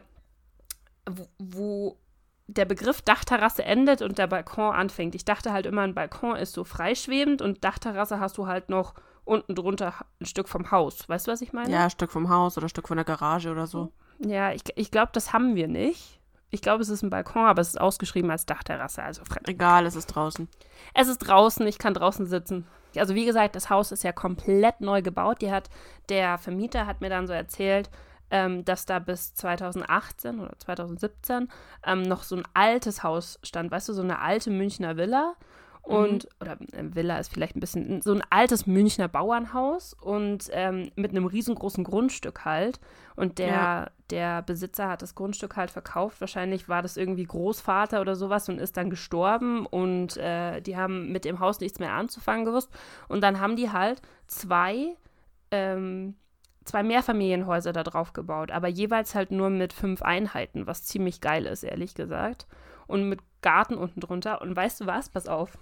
wo 1.37 1.97
der 2.47 2.65
Begriff 2.65 3.01
Dachterrasse 3.01 3.63
endet 3.63 4.01
und 4.01 4.17
der 4.17 4.27
Balkon 4.27 4.73
anfängt. 4.73 5.15
Ich 5.15 5.25
dachte 5.25 5.51
halt 5.51 5.65
immer, 5.65 5.81
ein 5.81 5.95
Balkon 5.95 6.35
ist 6.35 6.53
so 6.53 6.63
freischwebend 6.63 7.41
und 7.41 7.63
Dachterrasse 7.63 8.19
hast 8.19 8.37
du 8.37 8.47
halt 8.47 8.69
noch 8.69 8.93
unten 9.23 9.55
drunter 9.55 9.93
ein 10.21 10.25
Stück 10.25 10.47
vom 10.47 10.69
Haus. 10.71 11.09
Weißt 11.09 11.27
du, 11.27 11.31
was 11.31 11.41
ich 11.41 11.53
meine? 11.53 11.71
Ja, 11.71 11.89
Stück 11.89 12.11
vom 12.11 12.29
Haus 12.29 12.57
oder 12.57 12.69
Stück 12.69 12.87
von 12.87 12.97
der 12.97 13.05
Garage 13.05 13.51
oder 13.51 13.65
so. 13.65 13.91
Ja, 14.19 14.51
ich, 14.51 14.61
ich 14.75 14.91
glaube, 14.91 15.09
das 15.13 15.33
haben 15.33 15.55
wir 15.55 15.67
nicht. 15.67 16.19
Ich 16.51 16.61
glaube, 16.61 16.83
es 16.83 16.89
ist 16.89 17.01
ein 17.01 17.09
Balkon, 17.09 17.43
aber 17.43 17.61
es 17.61 17.69
ist 17.69 17.81
ausgeschrieben 17.81 18.29
als 18.31 18.45
Dachterrasse, 18.45 19.03
also. 19.03 19.23
Egal, 19.45 19.85
es 19.85 19.95
ist 19.95 20.07
draußen. 20.07 20.47
Es 20.93 21.07
ist 21.07 21.17
draußen, 21.17 21.65
ich 21.67 21.79
kann 21.79 21.93
draußen 21.93 22.27
sitzen. 22.27 22.65
Also 22.95 23.15
wie 23.15 23.25
gesagt, 23.25 23.55
das 23.55 23.69
Haus 23.69 23.91
ist 23.91 24.03
ja 24.03 24.13
komplett 24.13 24.79
neu 24.79 25.01
gebaut. 25.01 25.41
Die 25.41 25.51
hat, 25.51 25.69
der 26.07 26.37
Vermieter 26.37 26.85
hat 26.85 27.01
mir 27.01 27.09
dann 27.09 27.27
so 27.27 27.33
erzählt, 27.33 27.89
ähm, 28.31 28.65
dass 28.65 28.85
da 28.85 28.99
bis 28.99 29.33
2018 29.35 30.39
oder 30.39 30.57
2017 30.57 31.49
ähm, 31.85 32.01
noch 32.03 32.23
so 32.23 32.35
ein 32.35 32.43
altes 32.53 33.03
Haus 33.03 33.39
stand, 33.43 33.71
weißt 33.71 33.89
du, 33.89 33.93
so 33.93 34.01
eine 34.01 34.19
alte 34.19 34.49
Münchner 34.51 34.97
Villa. 34.97 35.35
Und, 35.83 36.27
oder 36.41 36.53
äh, 36.71 36.95
Villa 36.95 37.19
ist 37.19 37.31
vielleicht 37.31 37.55
ein 37.55 37.59
bisschen, 37.59 38.01
so 38.01 38.11
ein 38.11 38.23
altes 38.31 38.65
Münchner 38.65 39.07
Bauernhaus 39.07 39.93
und 39.93 40.49
ähm, 40.51 40.89
mit 40.95 41.11
einem 41.11 41.27
riesengroßen 41.27 41.83
Grundstück 41.83 42.43
halt. 42.43 42.79
Und 43.15 43.37
der, 43.37 43.47
Ja. 43.47 43.87
der 44.09 44.41
Besitzer 44.41 44.89
hat 44.89 45.03
das 45.03 45.13
Grundstück 45.13 45.55
halt 45.55 45.69
verkauft. 45.69 46.21
Wahrscheinlich 46.21 46.67
war 46.67 46.81
das 46.81 46.97
irgendwie 46.97 47.25
Großvater 47.25 48.01
oder 48.01 48.15
sowas 48.15 48.49
und 48.49 48.57
ist 48.57 48.77
dann 48.77 48.89
gestorben 48.89 49.67
und 49.67 50.17
äh, 50.17 50.59
die 50.61 50.75
haben 50.75 51.11
mit 51.11 51.23
dem 51.23 51.39
Haus 51.39 51.59
nichts 51.59 51.77
mehr 51.77 51.93
anzufangen 51.93 52.45
gewusst. 52.45 52.71
Und 53.07 53.21
dann 53.21 53.39
haben 53.39 53.55
die 53.55 53.71
halt 53.71 54.01
zwei, 54.25 54.95
ähm, 55.51 56.15
zwei 56.65 56.83
Mehrfamilienhäuser 56.83 57.71
da 57.71 57.83
drauf 57.83 58.13
gebaut, 58.13 58.51
aber 58.51 58.67
jeweils 58.67 59.15
halt 59.15 59.31
nur 59.31 59.49
mit 59.49 59.71
fünf 59.71 60.01
Einheiten, 60.01 60.67
was 60.67 60.83
ziemlich 60.83 61.21
geil 61.21 61.45
ist, 61.45 61.63
ehrlich 61.63 61.93
gesagt. 61.95 62.47
Und 62.87 63.07
mit 63.07 63.19
Garten 63.41 63.75
unten 63.75 63.99
drunter. 63.99 64.41
Und 64.41 64.55
weißt 64.55 64.81
du 64.81 64.85
was? 64.85 65.09
Pass 65.09 65.27
auf. 65.27 65.57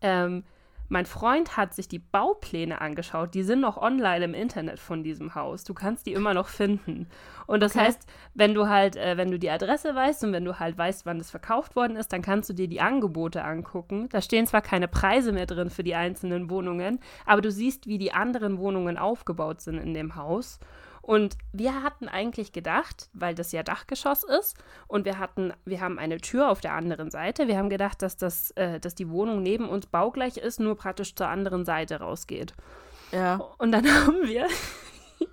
Ähm, 0.00 0.44
mein 0.88 1.06
Freund 1.06 1.56
hat 1.56 1.74
sich 1.74 1.88
die 1.88 1.98
Baupläne 1.98 2.80
angeschaut. 2.80 3.34
Die 3.34 3.42
sind 3.42 3.60
noch 3.60 3.76
online 3.76 4.24
im 4.24 4.34
Internet 4.34 4.78
von 4.78 5.02
diesem 5.02 5.34
Haus. 5.34 5.64
Du 5.64 5.74
kannst 5.74 6.06
die 6.06 6.12
immer 6.12 6.34
noch 6.34 6.48
finden. 6.48 7.08
Und 7.46 7.62
das 7.62 7.74
Okay. 7.74 7.84
heißt, 7.86 8.06
wenn 8.34 8.54
du 8.54 8.68
halt, 8.68 8.96
äh, 8.96 9.16
wenn 9.16 9.30
du 9.30 9.38
die 9.38 9.50
Adresse 9.50 9.94
weißt 9.94 10.24
und 10.24 10.32
wenn 10.32 10.44
du 10.44 10.58
halt 10.58 10.76
weißt, 10.78 11.06
wann 11.06 11.18
das 11.18 11.30
verkauft 11.30 11.76
worden 11.76 11.96
ist, 11.96 12.12
dann 12.12 12.22
kannst 12.22 12.48
du 12.50 12.54
dir 12.54 12.68
die 12.68 12.80
Angebote 12.80 13.44
angucken. 13.44 14.08
Da 14.10 14.20
stehen 14.22 14.46
zwar 14.46 14.62
keine 14.62 14.88
Preise 14.88 15.32
mehr 15.32 15.46
drin 15.46 15.70
für 15.70 15.84
die 15.84 15.94
einzelnen 15.94 16.50
Wohnungen, 16.50 17.00
aber 17.26 17.40
du 17.42 17.50
siehst, 17.50 17.86
wie 17.86 17.98
die 17.98 18.12
anderen 18.12 18.58
Wohnungen 18.58 18.96
aufgebaut 18.98 19.60
sind 19.60 19.78
in 19.78 19.94
dem 19.94 20.16
Haus. 20.16 20.58
Und 21.08 21.38
wir 21.54 21.82
hatten 21.82 22.06
eigentlich 22.06 22.52
gedacht, 22.52 23.08
weil 23.14 23.34
das 23.34 23.50
ja 23.52 23.62
Dachgeschoss 23.62 24.24
ist 24.24 24.58
und 24.88 25.06
wir 25.06 25.18
hatten, 25.18 25.54
wir 25.64 25.80
haben 25.80 25.98
eine 25.98 26.18
Tür 26.18 26.50
auf 26.50 26.60
der 26.60 26.74
anderen 26.74 27.10
Seite. 27.10 27.48
Wir 27.48 27.56
haben 27.56 27.70
gedacht, 27.70 28.02
dass 28.02 28.18
das, 28.18 28.50
äh, 28.56 28.78
dass 28.78 28.94
die 28.94 29.08
Wohnung 29.08 29.42
neben 29.42 29.70
uns 29.70 29.86
baugleich 29.86 30.36
ist, 30.36 30.60
nur 30.60 30.76
praktisch 30.76 31.14
zur 31.14 31.28
anderen 31.28 31.64
Seite 31.64 32.00
rausgeht. 32.00 32.52
Ja. 33.10 33.36
Und 33.56 33.72
dann 33.72 33.86
haben 34.06 34.28
wir, 34.28 34.48
oh 35.20 35.26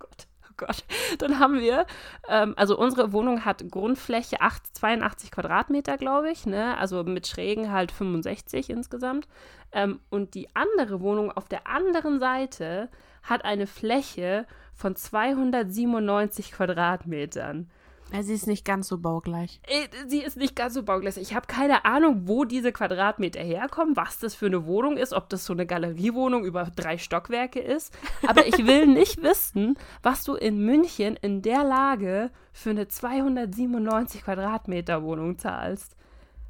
Gott, 0.00 0.26
oh 0.50 0.54
Gott, 0.56 0.84
dann 1.18 1.38
haben 1.38 1.60
wir, 1.60 1.86
ähm, 2.28 2.54
also 2.56 2.76
unsere 2.76 3.12
Wohnung 3.12 3.44
hat 3.44 3.62
Grundfläche 3.70 4.40
8, 4.40 4.76
82 4.76 5.30
Quadratmeter, 5.30 5.98
glaube 5.98 6.32
ich, 6.32 6.46
ne? 6.46 6.76
also 6.78 7.04
mit 7.04 7.28
Schrägen 7.28 7.70
halt 7.70 7.92
65 7.92 8.70
insgesamt. 8.70 9.28
Ähm, 9.70 10.00
und 10.10 10.34
die 10.34 10.48
andere 10.56 11.00
Wohnung 11.00 11.30
auf 11.30 11.48
der 11.48 11.68
anderen 11.68 12.18
Seite 12.18 12.88
hat 13.22 13.44
eine 13.44 13.68
Fläche 13.68 14.46
von 14.74 14.96
297 14.96 16.52
Quadratmetern. 16.52 17.70
ja. 18.12 18.22
Sie 18.22 18.34
ist 18.34 18.46
nicht 18.46 18.64
ganz 18.64 18.88
so 18.88 18.98
baugleich. 18.98 19.60
Äh, 19.66 19.86
Sie 20.08 20.22
ist 20.22 20.36
nicht 20.36 20.54
ganz 20.54 20.74
so 20.74 20.82
bauglässig. 20.82 21.22
Ich 21.22 21.34
habe 21.34 21.46
keine 21.46 21.84
Ahnung, 21.86 22.22
wo 22.28 22.44
diese 22.44 22.70
Quadratmeter 22.72 23.40
herkommen, 23.40 23.96
was 23.96 24.18
das 24.18 24.34
für 24.34 24.46
eine 24.46 24.66
Wohnung 24.66 24.96
ist, 24.98 25.12
ob 25.14 25.28
das 25.30 25.44
so 25.46 25.52
eine 25.54 25.64
Galeriewohnung 25.66 26.44
über 26.44 26.64
drei 26.76 26.98
Stockwerke 26.98 27.60
ist. 27.60 27.96
Aber 28.26 28.46
ich 28.46 28.66
will 28.66 28.86
nicht 28.86 29.22
wissen, 29.22 29.78
was 30.02 30.24
du 30.24 30.34
in 30.34 30.64
München 30.64 31.16
in 31.22 31.40
der 31.42 31.64
Lage 31.64 32.30
für 32.52 32.70
eine 32.70 32.86
297 32.88 34.22
Quadratmeter 34.24 35.02
Wohnung 35.02 35.38
zahlst. 35.38 35.96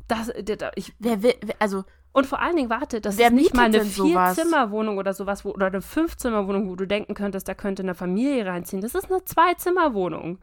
Das, 0.08 0.28
der- 0.36 0.56
der- 0.56 0.72
ich, 0.76 0.92
Wer 0.98 1.22
will, 1.22 1.34
also, 1.58 1.84
und 2.12 2.26
vor 2.26 2.40
allen 2.40 2.56
Dingen, 2.56 2.70
warte, 2.70 3.00
das 3.00 3.16
Wer 3.18 3.28
ist 3.28 3.32
nicht 3.32 3.54
mal 3.54 3.64
eine? 3.64 3.84
Vierzimmerwohnung 3.84 4.98
oder 4.98 5.14
sowas, 5.14 5.44
wo, 5.44 5.50
oder 5.50 5.66
eine 5.66 5.80
Fünfzimmerwohnung, 5.82 6.68
wo 6.68 6.76
du 6.76 6.86
denken 6.86 7.14
könntest, 7.14 7.48
da 7.48 7.54
könnte 7.54 7.82
eine 7.82 7.94
Familie 7.94 8.46
reinziehen. 8.46 8.82
Das 8.82 8.94
ist 8.94 9.10
eine 9.10 9.24
Zweizimmerwohnung. 9.24 10.38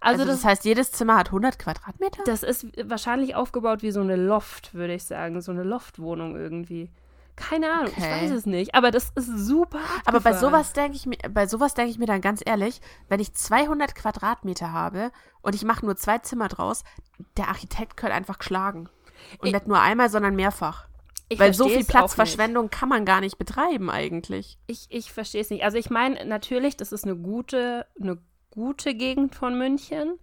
Also, 0.00 0.22
also, 0.22 0.24
das, 0.32 0.40
das, 0.40 0.44
heißt, 0.50 0.64
jedes 0.64 0.90
Zimmer 0.90 1.16
hat 1.16 1.26
100 1.28 1.58
Quadratmeter? 1.58 2.22
das 2.24 2.42
ist 2.42 2.66
wahrscheinlich 2.88 3.36
aufgebaut 3.36 3.82
wie 3.82 3.92
so 3.92 4.00
eine 4.00 4.16
Loft, 4.16 4.74
würde 4.74 4.94
ich 4.94 5.04
sagen. 5.04 5.40
So 5.40 5.52
eine 5.52 5.62
Loftwohnung 5.62 6.34
irgendwie. 6.36 6.90
Keine 7.36 7.70
Ahnung, 7.70 7.92
ich 7.96 8.02
Okay. 8.02 8.22
weiß 8.24 8.30
es 8.32 8.44
nicht. 8.46 8.74
Aber 8.74 8.90
das 8.90 9.10
ist 9.14 9.28
super. 9.46 9.78
Aber 10.04 10.20
bei 10.20 10.30
abgefahren. 10.30 10.40
sowas 10.40 10.72
denke 10.72 10.96
ich 10.96 11.06
mir, 11.06 11.16
bei 11.30 11.46
sowas 11.46 11.74
denke 11.74 11.90
ich 11.92 11.98
mir 11.98 12.06
dann 12.06 12.20
ganz 12.20 12.42
ehrlich, 12.44 12.80
wenn 13.08 13.20
ich 13.20 13.32
200 13.32 13.94
Quadratmeter 13.94 14.72
habe 14.72 15.12
und 15.40 15.54
ich 15.54 15.64
mache 15.64 15.84
nur 15.86 15.96
zwei 15.96 16.18
Zimmer 16.18 16.48
draus, 16.48 16.82
der 17.36 17.48
Architekt 17.48 17.96
könnte 17.96 18.14
einfach 18.16 18.42
schlagen. 18.42 18.88
Und 19.38 19.46
Ich- 19.46 19.52
nicht 19.52 19.66
nur 19.68 19.80
einmal, 19.80 20.10
sondern 20.10 20.34
mehrfach. 20.34 20.86
Ich 21.32 21.38
Weil 21.40 21.54
so 21.54 21.68
viel. 21.68 21.84
Platzverschwendung 21.84 22.70
kann 22.70 22.88
man 22.88 23.04
gar 23.04 23.20
nicht 23.20 23.38
betreiben 23.38 23.90
eigentlich. 23.90 24.58
Ich, 24.66 24.86
ich 24.90 25.12
verstehe 25.12 25.40
es 25.40 25.50
nicht. 25.50 25.64
Also 25.64 25.78
ich 25.78 25.90
meine, 25.90 26.24
natürlich, 26.24 26.76
das 26.76 26.92
ist 26.92 27.04
eine 27.04 27.16
gute, 27.16 27.86
eine 28.00 28.18
gute 28.50 28.94
Gegend 28.94 29.34
von 29.34 29.56
München. 29.56 30.18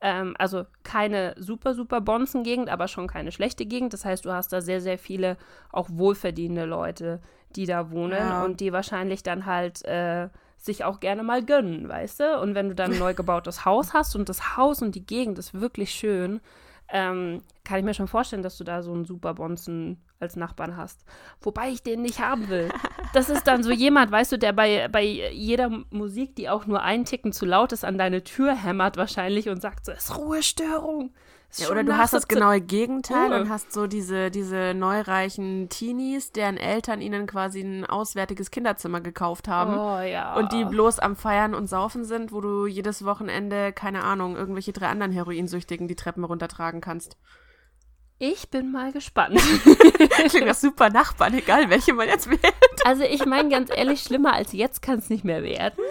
Ähm, 0.00 0.34
also 0.38 0.64
keine 0.82 1.34
super, 1.38 1.74
super 1.74 2.00
Bonzen-Gegend, 2.00 2.68
aber 2.70 2.88
schon 2.88 3.06
keine 3.06 3.32
schlechte 3.32 3.66
Gegend. 3.66 3.92
Das 3.92 4.04
heißt, 4.04 4.24
du 4.24 4.32
hast 4.32 4.52
da 4.52 4.60
sehr, 4.60 4.80
sehr 4.80 4.98
viele 4.98 5.36
auch 5.70 5.88
wohlverdienende 5.90 6.64
Leute, 6.64 7.20
die 7.56 7.66
da 7.66 7.90
wohnen 7.90 8.12
Ja. 8.18 8.44
und 8.44 8.60
die 8.60 8.72
wahrscheinlich 8.72 9.22
dann 9.22 9.46
halt 9.46 9.84
äh, 9.84 10.28
sich 10.58 10.84
auch 10.84 11.00
gerne 11.00 11.22
mal 11.22 11.44
gönnen, 11.44 11.88
weißt 11.88 12.20
du? 12.20 12.40
Und 12.40 12.54
wenn 12.54 12.68
du 12.68 12.74
dann 12.74 12.92
ein 12.92 12.98
neu 12.98 13.14
gebautes 13.14 13.64
Haus 13.64 13.94
hast 13.94 14.14
und 14.16 14.28
das 14.28 14.56
Haus 14.56 14.80
und 14.82 14.94
die 14.94 15.06
Gegend 15.06 15.38
ist 15.38 15.54
wirklich 15.54 15.90
schön, 15.90 16.40
ähm, 16.88 17.42
kann 17.64 17.78
ich 17.78 17.84
mir 17.84 17.94
schon 17.94 18.08
vorstellen, 18.08 18.42
dass 18.42 18.58
du 18.58 18.64
da 18.64 18.82
so 18.82 18.92
einen 18.92 19.04
super 19.04 19.34
Bonzen 19.34 20.02
als 20.22 20.36
Nachbarn 20.36 20.76
hast. 20.76 21.04
Wobei 21.40 21.70
ich 21.70 21.82
den 21.82 22.02
nicht 22.02 22.20
haben 22.20 22.48
will. 22.48 22.70
Das 23.12 23.28
ist 23.28 23.46
dann 23.46 23.62
so 23.62 23.70
jemand, 23.70 24.10
weißt 24.10 24.32
du, 24.32 24.38
der 24.38 24.52
bei, 24.54 24.88
bei 24.88 25.02
jeder 25.02 25.68
Musik, 25.90 26.34
die 26.36 26.48
auch 26.48 26.66
nur 26.66 26.82
einen 26.82 27.04
Ticken 27.04 27.32
zu 27.32 27.44
laut 27.44 27.72
ist, 27.72 27.84
an 27.84 27.98
deine 27.98 28.24
Tür 28.24 28.54
hämmert 28.54 28.96
wahrscheinlich 28.96 29.50
und 29.50 29.60
sagt 29.60 29.84
so, 29.84 29.92
es 29.92 30.04
ist 30.04 30.16
Ruhestörung. 30.16 31.12
Ja, 31.56 31.68
oder 31.68 31.84
du 31.84 31.96
hast 31.96 32.14
das 32.14 32.22
17 32.22 32.38
genaue 32.38 32.60
Gegenteil 32.62 33.30
Uhr. 33.30 33.40
und 33.40 33.50
hast 33.50 33.72
so 33.72 33.86
diese, 33.86 34.30
diese 34.30 34.72
neureichen 34.74 35.68
Teenies, 35.68 36.32
deren 36.32 36.56
Eltern 36.56 37.02
ihnen 37.02 37.26
quasi 37.26 37.60
ein 37.60 37.84
auswärtiges 37.84 38.50
Kinderzimmer 38.50 39.02
gekauft 39.02 39.48
haben. 39.48 39.74
Oh 39.74 40.00
ja. 40.00 40.34
Und 40.36 40.52
die 40.52 40.64
bloß 40.64 40.98
am 40.98 41.14
Feiern 41.14 41.54
und 41.54 41.66
Saufen 41.66 42.04
sind, 42.04 42.32
wo 42.32 42.40
du 42.40 42.66
jedes 42.66 43.04
Wochenende, 43.04 43.72
keine 43.74 44.02
Ahnung, 44.02 44.34
irgendwelche 44.34 44.72
drei 44.72 44.88
anderen 44.88 45.12
Heroinsüchtigen 45.12 45.88
die 45.88 45.96
Treppen 45.96 46.24
runtertragen 46.24 46.80
kannst. 46.80 47.18
Ich 48.22 48.48
bin 48.50 48.70
mal 48.70 48.92
gespannt. 48.92 49.36
Klingt 50.28 50.46
das 50.46 50.60
super 50.60 50.90
Nachbarn, 50.90 51.34
egal 51.34 51.68
welche 51.70 51.92
man 51.92 52.06
jetzt 52.08 52.30
wählt. 52.30 52.40
also 52.84 53.02
ich 53.02 53.26
meine 53.26 53.48
ganz 53.48 53.68
ehrlich, 53.74 54.00
schlimmer 54.00 54.34
als 54.34 54.52
jetzt 54.52 54.80
kann 54.80 55.00
es 55.00 55.10
nicht 55.10 55.24
mehr 55.24 55.42
werden. 55.42 55.82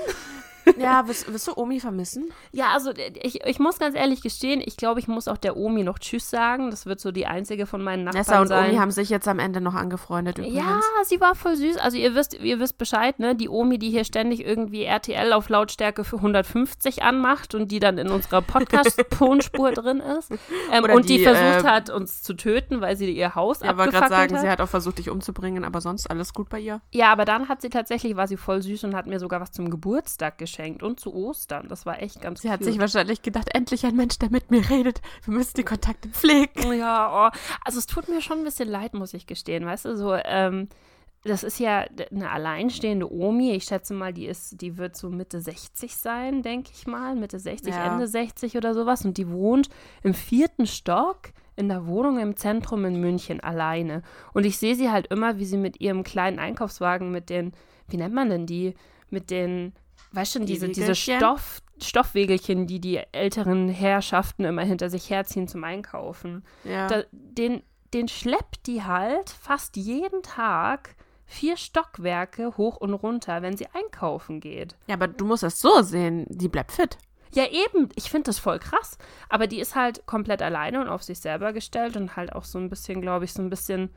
Ja, 0.77 1.07
wirst, 1.07 1.31
wirst 1.31 1.47
du 1.47 1.53
Omi 1.55 1.79
vermissen? 1.79 2.31
Ja, 2.51 2.69
also 2.73 2.91
ich, 3.21 3.45
ich 3.45 3.59
muss 3.59 3.79
ganz 3.79 3.95
ehrlich 3.95 4.21
gestehen, 4.21 4.61
ich 4.63 4.77
glaube, 4.77 4.99
ich 4.99 5.07
muss 5.07 5.27
auch 5.27 5.37
der 5.37 5.57
Omi 5.57 5.83
noch 5.83 5.99
Tschüss 5.99 6.29
sagen. 6.29 6.71
Das 6.71 6.85
wird 6.85 6.99
so 6.99 7.11
die 7.11 7.25
einzige 7.25 7.65
von 7.65 7.83
meinen 7.83 8.03
Nachbarn 8.03 8.19
Nessa 8.19 8.41
und 8.41 8.47
sein. 8.47 8.69
Omi 8.69 8.77
haben 8.77 8.91
sich 8.91 9.09
jetzt 9.09 9.27
am 9.27 9.39
Ende 9.39 9.61
noch 9.61 9.75
angefreundet 9.75 10.37
übrigens. 10.37 10.57
Ja, 10.57 10.79
sie 11.05 11.19
war 11.21 11.35
voll 11.35 11.55
süß. 11.55 11.77
Also 11.77 11.97
ihr 11.97 12.15
wisst, 12.15 12.33
ihr 12.33 12.59
wisst 12.59 12.77
Bescheid, 12.77 13.19
ne? 13.19 13.35
Die 13.35 13.49
Omi, 13.49 13.79
die 13.79 13.89
hier 13.89 14.03
ständig 14.03 14.45
irgendwie 14.45 14.83
RTL 14.83 15.33
auf 15.33 15.49
Lautstärke 15.49 16.03
für 16.03 16.17
150 16.17 17.03
anmacht 17.03 17.55
und 17.55 17.71
die 17.71 17.79
dann 17.79 17.97
in 17.97 18.09
unserer 18.09 18.41
Podcast-Tonspur 18.41 19.71
drin 19.73 19.99
ist. 19.99 20.31
Ähm, 20.71 20.85
und 20.85 21.09
die, 21.09 21.17
die, 21.17 21.23
versucht 21.23 21.65
äh, 21.65 21.67
hat, 21.67 21.89
uns 21.89 22.23
zu 22.23 22.33
töten, 22.33 22.81
weil 22.81 22.95
sie 22.95 23.11
ihr 23.11 23.35
Haus 23.35 23.61
Ich 23.61 23.67
wollte 23.67 23.75
gerade 23.75 23.87
abgefackelt 23.97 24.09
sagen, 24.11 24.35
hat. 24.35 24.41
sie 24.41 24.49
hat 24.49 24.61
auch 24.61 24.69
versucht, 24.69 24.97
dich 24.97 25.09
umzubringen, 25.09 25.63
aber 25.63 25.81
sonst 25.81 26.09
alles 26.09 26.33
gut 26.33 26.49
bei 26.49 26.59
ihr. 26.59 26.81
Ja, 26.91 27.11
aber 27.11 27.25
dann 27.25 27.49
hat 27.49 27.61
sie 27.61 27.69
tatsächlich, 27.69 28.15
war 28.15 28.27
sie 28.27 28.37
voll 28.37 28.61
süß 28.61 28.83
und 28.85 28.95
hat 28.95 29.07
mir 29.07 29.19
sogar 29.19 29.41
was 29.41 29.51
zum 29.51 29.69
Geburtstag 29.69 30.37
geschenkt. 30.37 30.60
Geschenkt 30.61 30.83
und 30.83 30.99
zu 30.99 31.13
Ostern. 31.13 31.67
Das 31.67 31.85
war 31.85 32.01
echt 32.01 32.21
ganz 32.21 32.41
Sie 32.41 32.49
hat 32.49 32.59
cute. 32.59 32.71
sich 32.71 32.79
wahrscheinlich 32.79 33.21
gedacht, 33.21 33.49
endlich 33.53 33.85
ein 33.85 33.95
Mensch, 33.95 34.19
der 34.19 34.29
mit 34.29 34.51
mir 34.51 34.69
redet. 34.69 35.01
Wir 35.25 35.33
müssen 35.33 35.55
die 35.57 35.63
Kontakte 35.63 36.09
pflegen. 36.09 36.73
Ja, 36.73 37.27
oh. 37.27 37.37
also 37.65 37.79
es 37.79 37.87
tut 37.87 38.07
mir 38.07 38.21
schon 38.21 38.39
ein 38.39 38.43
bisschen 38.43 38.69
leid, 38.69 38.93
muss 38.93 39.13
ich 39.13 39.27
gestehen. 39.27 39.65
Weißt 39.65 39.85
du, 39.85 39.97
so, 39.97 40.13
ähm, 40.13 40.69
das 41.23 41.43
ist 41.43 41.59
ja 41.59 41.85
eine 42.11 42.31
alleinstehende 42.31 43.11
Omi. 43.11 43.51
Ich 43.51 43.65
schätze 43.65 43.93
mal, 43.93 44.13
die 44.13 44.25
ist, 44.25 44.61
die 44.61 44.77
wird 44.77 44.95
so 44.95 45.09
Mitte 45.09 45.39
60 45.39 45.95
sein, 45.95 46.41
denke 46.41 46.71
ich 46.73 46.87
mal. 46.87 47.15
Mitte 47.15 47.39
60, 47.39 47.73
Ja. 47.73 47.93
Ende 47.93 48.07
60 48.07 48.57
oder 48.57 48.73
sowas. 48.73 49.05
Und 49.05 49.17
die 49.17 49.29
wohnt 49.29 49.69
im 50.03 50.13
vierten 50.13 50.65
Stock 50.65 51.29
in 51.55 51.67
der 51.67 51.85
Wohnung 51.85 52.17
im 52.19 52.35
Zentrum 52.35 52.85
in 52.85 52.99
München 52.99 53.39
alleine. 53.39 54.01
Und 54.33 54.45
ich 54.45 54.57
sehe 54.57 54.75
sie 54.75 54.89
halt 54.89 55.07
immer, 55.07 55.37
wie 55.37 55.45
sie 55.45 55.57
mit 55.57 55.79
ihrem 55.81 56.03
kleinen 56.03 56.39
Einkaufswagen 56.39 57.11
mit 57.11 57.29
den, 57.29 57.51
wie 57.87 57.97
nennt 57.97 58.15
man 58.15 58.29
denn 58.29 58.45
die? 58.47 58.73
Mit 59.09 59.29
den, 59.29 59.73
weißt 60.11 60.35
du, 60.35 60.39
Die 60.39 60.45
diese, 60.45 60.69
diese? 60.69 60.95
Stoff, 60.95 61.61
Stoffwegelchen, 61.81 62.67
die 62.67 62.79
die 62.79 62.97
älteren 63.11 63.69
Herrschaften 63.69 64.45
immer 64.45 64.63
hinter 64.63 64.89
sich 64.89 65.09
herziehen 65.09 65.47
zum 65.47 65.63
Einkaufen 65.63 66.43
Ja. 66.63 66.87
da, 66.87 67.03
den, 67.11 67.63
den 67.93 68.07
schleppt 68.07 68.67
die 68.67 68.83
halt 68.83 69.29
fast 69.29 69.75
jeden 69.77 70.21
Tag 70.23 70.95
vier 71.25 71.55
Stockwerke 71.57 72.57
hoch 72.57 72.77
und 72.77 72.93
runter, 72.93 73.41
wenn 73.41 73.55
sie 73.55 73.67
einkaufen 73.73 74.39
geht. 74.41 74.75
ja, 74.87 74.95
aber 74.95 75.07
du 75.07 75.25
musst 75.25 75.43
das 75.43 75.59
so 75.61 75.81
sehen. 75.81 76.25
Die 76.29 76.49
bleibt 76.49 76.71
fit. 76.73 76.97
Ja, 77.33 77.45
eben, 77.45 77.87
ich 77.95 78.09
finde 78.11 78.25
das 78.25 78.39
voll 78.39 78.59
krass. 78.59 78.97
Aber 79.29 79.47
die 79.47 79.61
ist 79.61 79.73
halt 79.75 80.05
komplett 80.05 80.41
alleine 80.41 80.81
und 80.81 80.89
auf 80.89 81.01
sich 81.03 81.19
selber 81.21 81.53
gestellt 81.53 81.95
und 81.95 82.17
halt 82.17 82.33
auch 82.33 82.43
so 82.43 82.59
ein 82.59 82.69
bisschen, 82.69 82.99
glaube 82.99 83.23
ich, 83.23 83.31
so 83.31 83.41
ein 83.41 83.49
bisschen 83.49 83.89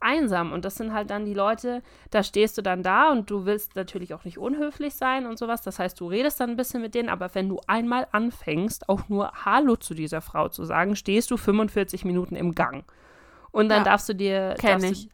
einsam. 0.00 0.52
Und 0.52 0.64
das 0.64 0.76
sind 0.76 0.92
halt 0.92 1.10
dann 1.10 1.24
die 1.24 1.34
Leute, 1.34 1.82
da 2.10 2.22
stehst 2.22 2.56
du 2.58 2.62
dann 2.62 2.82
da 2.82 3.10
und 3.10 3.30
du 3.30 3.44
willst 3.46 3.76
natürlich 3.76 4.14
auch 4.14 4.24
nicht 4.24 4.38
unhöflich 4.38 4.94
sein 4.94 5.26
und 5.26 5.38
sowas. 5.38 5.62
Das 5.62 5.78
heißt, 5.78 5.98
du 6.00 6.06
redest 6.06 6.40
dann 6.40 6.50
ein 6.50 6.56
bisschen 6.56 6.82
mit 6.82 6.94
denen, 6.94 7.08
aber 7.08 7.34
wenn 7.34 7.48
du 7.48 7.60
einmal 7.66 8.06
anfängst, 8.12 8.88
auch 8.88 9.08
nur 9.08 9.32
Hallo 9.44 9.76
zu 9.76 9.94
dieser 9.94 10.20
Frau 10.20 10.48
zu 10.48 10.64
sagen, 10.64 10.96
stehst 10.96 11.30
du 11.30 11.36
45 11.36 12.04
Minuten 12.04 12.36
im 12.36 12.54
Gang. 12.54 12.84
Und 13.50 13.68
dann 13.68 13.78
Ja. 13.78 13.84
darfst 13.84 14.08
du 14.08 14.14
dir. 14.14 14.54
Kenn 14.58 14.80
darfst 14.80 14.90
ich. 14.90 15.08
Du, 15.08 15.12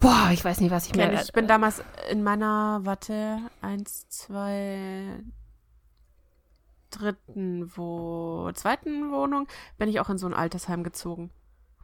boah, 0.00 0.28
ich 0.32 0.44
weiß 0.44 0.60
nicht, 0.60 0.70
was 0.70 0.86
ich 0.86 0.92
Kenn 0.92 1.12
ich. 1.14 1.20
Ich 1.22 1.32
bin 1.32 1.46
damals 1.46 1.82
in 2.10 2.22
meiner, 2.22 2.80
warte, 2.84 3.38
eins, 3.62 4.08
zwei, 4.08 5.18
dritten, 6.90 7.70
wo, 7.76 8.50
zweiten 8.54 9.10
Wohnung, 9.10 9.48
bin 9.78 9.88
ich 9.88 10.00
auch 10.00 10.10
in 10.10 10.18
so 10.18 10.26
ein 10.26 10.34
Altersheim 10.34 10.84
gezogen. 10.84 11.30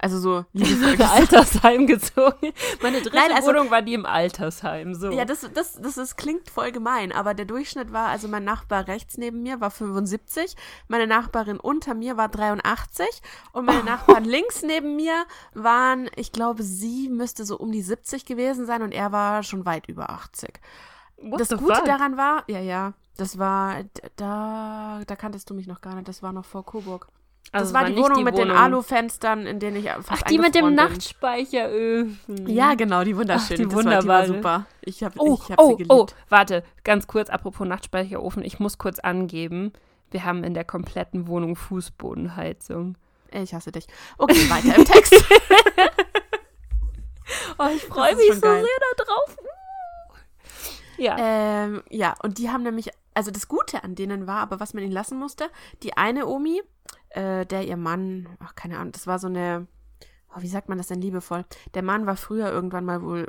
Also 0.02 0.18
so 0.18 0.44
gesagt. 0.54 1.00
Altersheim 1.02 1.86
gezogen. 1.86 2.52
Meine 2.82 3.02
dritte 3.02 3.16
Nein, 3.16 3.32
also- 3.32 3.48
Wohnung 3.48 3.70
war 3.70 3.82
die 3.82 3.92
im 3.92 4.06
Altersheim. 4.06 4.94
So. 4.94 5.10
Ja, 5.10 5.26
das, 5.26 5.46
das, 5.52 5.74
das, 5.80 5.94
das 5.96 6.16
klingt 6.16 6.48
voll 6.48 6.72
gemein, 6.72 7.12
aber 7.12 7.34
der 7.34 7.44
Durchschnitt 7.44 7.92
war, 7.92 8.08
also 8.08 8.26
mein 8.26 8.44
Nachbar 8.44 8.88
rechts 8.88 9.18
neben 9.18 9.42
mir 9.42 9.60
war 9.60 9.70
75, 9.70 10.56
meine 10.88 11.06
Nachbarin 11.06 11.60
unter 11.60 11.92
mir 11.94 12.16
war 12.16 12.28
83 12.30 13.06
und 13.52 13.66
meine 13.66 13.84
Nachbarn 13.84 14.24
links 14.24 14.62
neben 14.62 14.96
mir 14.96 15.26
waren, 15.52 16.08
ich 16.16 16.32
glaube, 16.32 16.62
sie 16.62 17.10
müsste 17.10 17.44
so 17.44 17.58
um 17.58 17.70
die 17.70 17.82
70 17.82 18.24
gewesen 18.24 18.64
sein 18.64 18.80
und 18.80 18.92
er 18.92 19.12
war 19.12 19.42
schon 19.42 19.66
weit 19.66 19.86
über 19.86 20.08
80. 20.08 20.60
What 21.18 21.40
das 21.40 21.50
Gute 21.50 21.74
fuck? 21.74 21.84
daran 21.84 22.16
war, 22.16 22.44
ja, 22.48 22.60
ja, 22.60 22.94
das 23.18 23.38
war, 23.38 23.84
da, 24.16 25.02
da 25.06 25.16
kanntest 25.16 25.50
du 25.50 25.54
mich 25.54 25.66
noch 25.66 25.82
gar 25.82 25.94
nicht, 25.94 26.08
das 26.08 26.22
war 26.22 26.32
noch 26.32 26.46
vor 26.46 26.64
Coburg. 26.64 27.06
Das 27.52 27.62
Also 27.62 27.74
war 27.74 27.82
es 27.88 27.94
die 27.94 27.96
Wohnung 27.96 28.22
mit 28.24 28.38
den 28.38 28.48
Wohnung- 28.48 28.56
Alufenstern, 28.56 29.46
in 29.46 29.58
denen 29.58 29.76
ich 29.78 29.90
fast 29.90 30.08
Ach, 30.10 30.22
die 30.22 30.38
mit 30.38 30.54
dem 30.54 30.66
bin. 30.66 30.74
Nachspeicheröfen. 30.76 32.46
Ja, 32.48 32.74
genau, 32.74 33.02
die 33.02 33.16
wunderschön. 33.16 33.56
Ach, 33.56 33.56
die 33.56 33.64
das 33.64 33.74
war, 33.74 33.82
die 33.82 33.86
war 34.08 34.22
wunderbare. 34.22 34.26
super. 34.28 34.66
Ich 34.82 35.02
habe 35.02 35.14
Oh, 35.18 35.34
ich 35.42 35.50
hab 35.50 35.58
oh, 35.60 35.70
sie 35.70 35.76
geliebt. 35.78 35.90
oh, 35.92 36.06
warte, 36.28 36.62
ganz 36.84 37.06
kurz, 37.08 37.28
apropos 37.28 37.66
Nachtspeicherofen, 37.66 38.44
ich 38.44 38.60
muss 38.60 38.78
kurz 38.78 39.00
angeben, 39.00 39.72
wir 40.12 40.24
haben 40.24 40.44
in 40.44 40.54
der 40.54 40.64
kompletten 40.64 41.26
Wohnung 41.26 41.56
Fußbodenheizung. 41.56 42.96
Ich 43.32 43.52
hasse 43.54 43.72
dich. 43.72 43.86
Okay, 44.18 44.48
weiter 44.50 44.76
im 44.76 44.84
Text. 44.84 45.14
Oh, 47.58 47.68
ich 47.74 47.82
freue 47.84 48.16
mich 48.16 48.32
so 48.34 48.40
geil. 48.40 48.64
sehr 48.64 49.04
darauf. 49.06 49.36
Ja. 50.98 51.16
ähm, 51.18 51.82
ja, 51.88 52.14
und 52.22 52.38
die 52.38 52.50
haben 52.50 52.62
nämlich, 52.62 52.90
also 53.14 53.30
das 53.30 53.48
Gute 53.48 53.84
an 53.84 53.94
denen 53.94 54.26
war, 54.26 54.38
aber 54.40 54.60
was 54.60 54.74
man 54.74 54.82
ihnen 54.82 54.92
lassen 54.92 55.18
musste, 55.18 55.48
die 55.82 55.96
eine 55.96 56.26
Omi, 56.26 56.60
äh, 57.10 57.46
der 57.46 57.66
ihr 57.66 57.76
Mann, 57.76 58.28
ach 58.38 58.54
keine 58.54 58.78
Ahnung, 58.78 58.92
das 58.92 59.06
war 59.06 59.18
so 59.18 59.26
eine, 59.26 59.66
oh, 60.34 60.40
wie 60.42 60.48
sagt 60.48 60.68
man 60.68 60.78
das 60.78 60.88
denn 60.88 61.00
liebevoll? 61.00 61.44
Der 61.74 61.82
Mann 61.82 62.06
war 62.06 62.16
früher 62.16 62.50
irgendwann 62.50 62.84
mal 62.84 63.02
wohl 63.02 63.28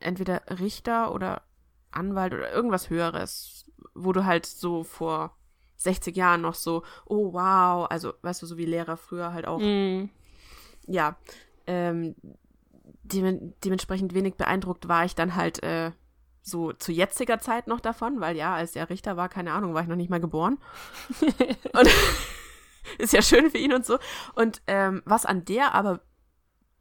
entweder 0.00 0.42
Richter 0.48 1.14
oder 1.14 1.42
Anwalt 1.90 2.32
oder 2.32 2.52
irgendwas 2.52 2.90
Höheres, 2.90 3.70
wo 3.94 4.12
du 4.12 4.24
halt 4.24 4.46
so 4.46 4.82
vor 4.84 5.36
60 5.76 6.16
Jahren 6.16 6.40
noch 6.40 6.54
so, 6.54 6.82
oh 7.06 7.32
wow, 7.32 7.86
also 7.90 8.14
weißt 8.22 8.42
du, 8.42 8.46
so 8.46 8.56
wie 8.56 8.64
Lehrer 8.64 8.96
früher 8.96 9.32
halt 9.32 9.46
auch 9.46 9.58
Mm. 9.58 10.08
ja, 10.86 11.16
ähm, 11.66 12.14
dem, 13.02 13.54
dementsprechend 13.64 14.14
wenig 14.14 14.36
beeindruckt 14.36 14.88
war 14.88 15.04
ich 15.04 15.14
dann 15.14 15.34
halt 15.34 15.62
äh, 15.62 15.90
so 16.40 16.72
zu 16.72 16.92
jetziger 16.92 17.38
Zeit 17.38 17.66
noch 17.66 17.80
davon, 17.80 18.20
weil 18.20 18.36
ja, 18.36 18.54
als 18.54 18.74
er 18.74 18.90
Richter 18.90 19.16
war, 19.16 19.28
keine 19.28 19.52
Ahnung, 19.52 19.74
war 19.74 19.82
ich 19.82 19.88
noch 19.88 19.96
nicht 19.96 20.10
mal 20.10 20.20
geboren. 20.20 20.58
und 21.72 21.88
ist 22.98 23.12
ja 23.12 23.22
schön 23.22 23.50
für 23.50 23.58
ihn 23.58 23.72
und 23.72 23.86
so. 23.86 23.98
Und 24.34 24.62
ähm, 24.66 25.02
was 25.04 25.26
an 25.26 25.44
der 25.44 25.74
aber, 25.74 26.00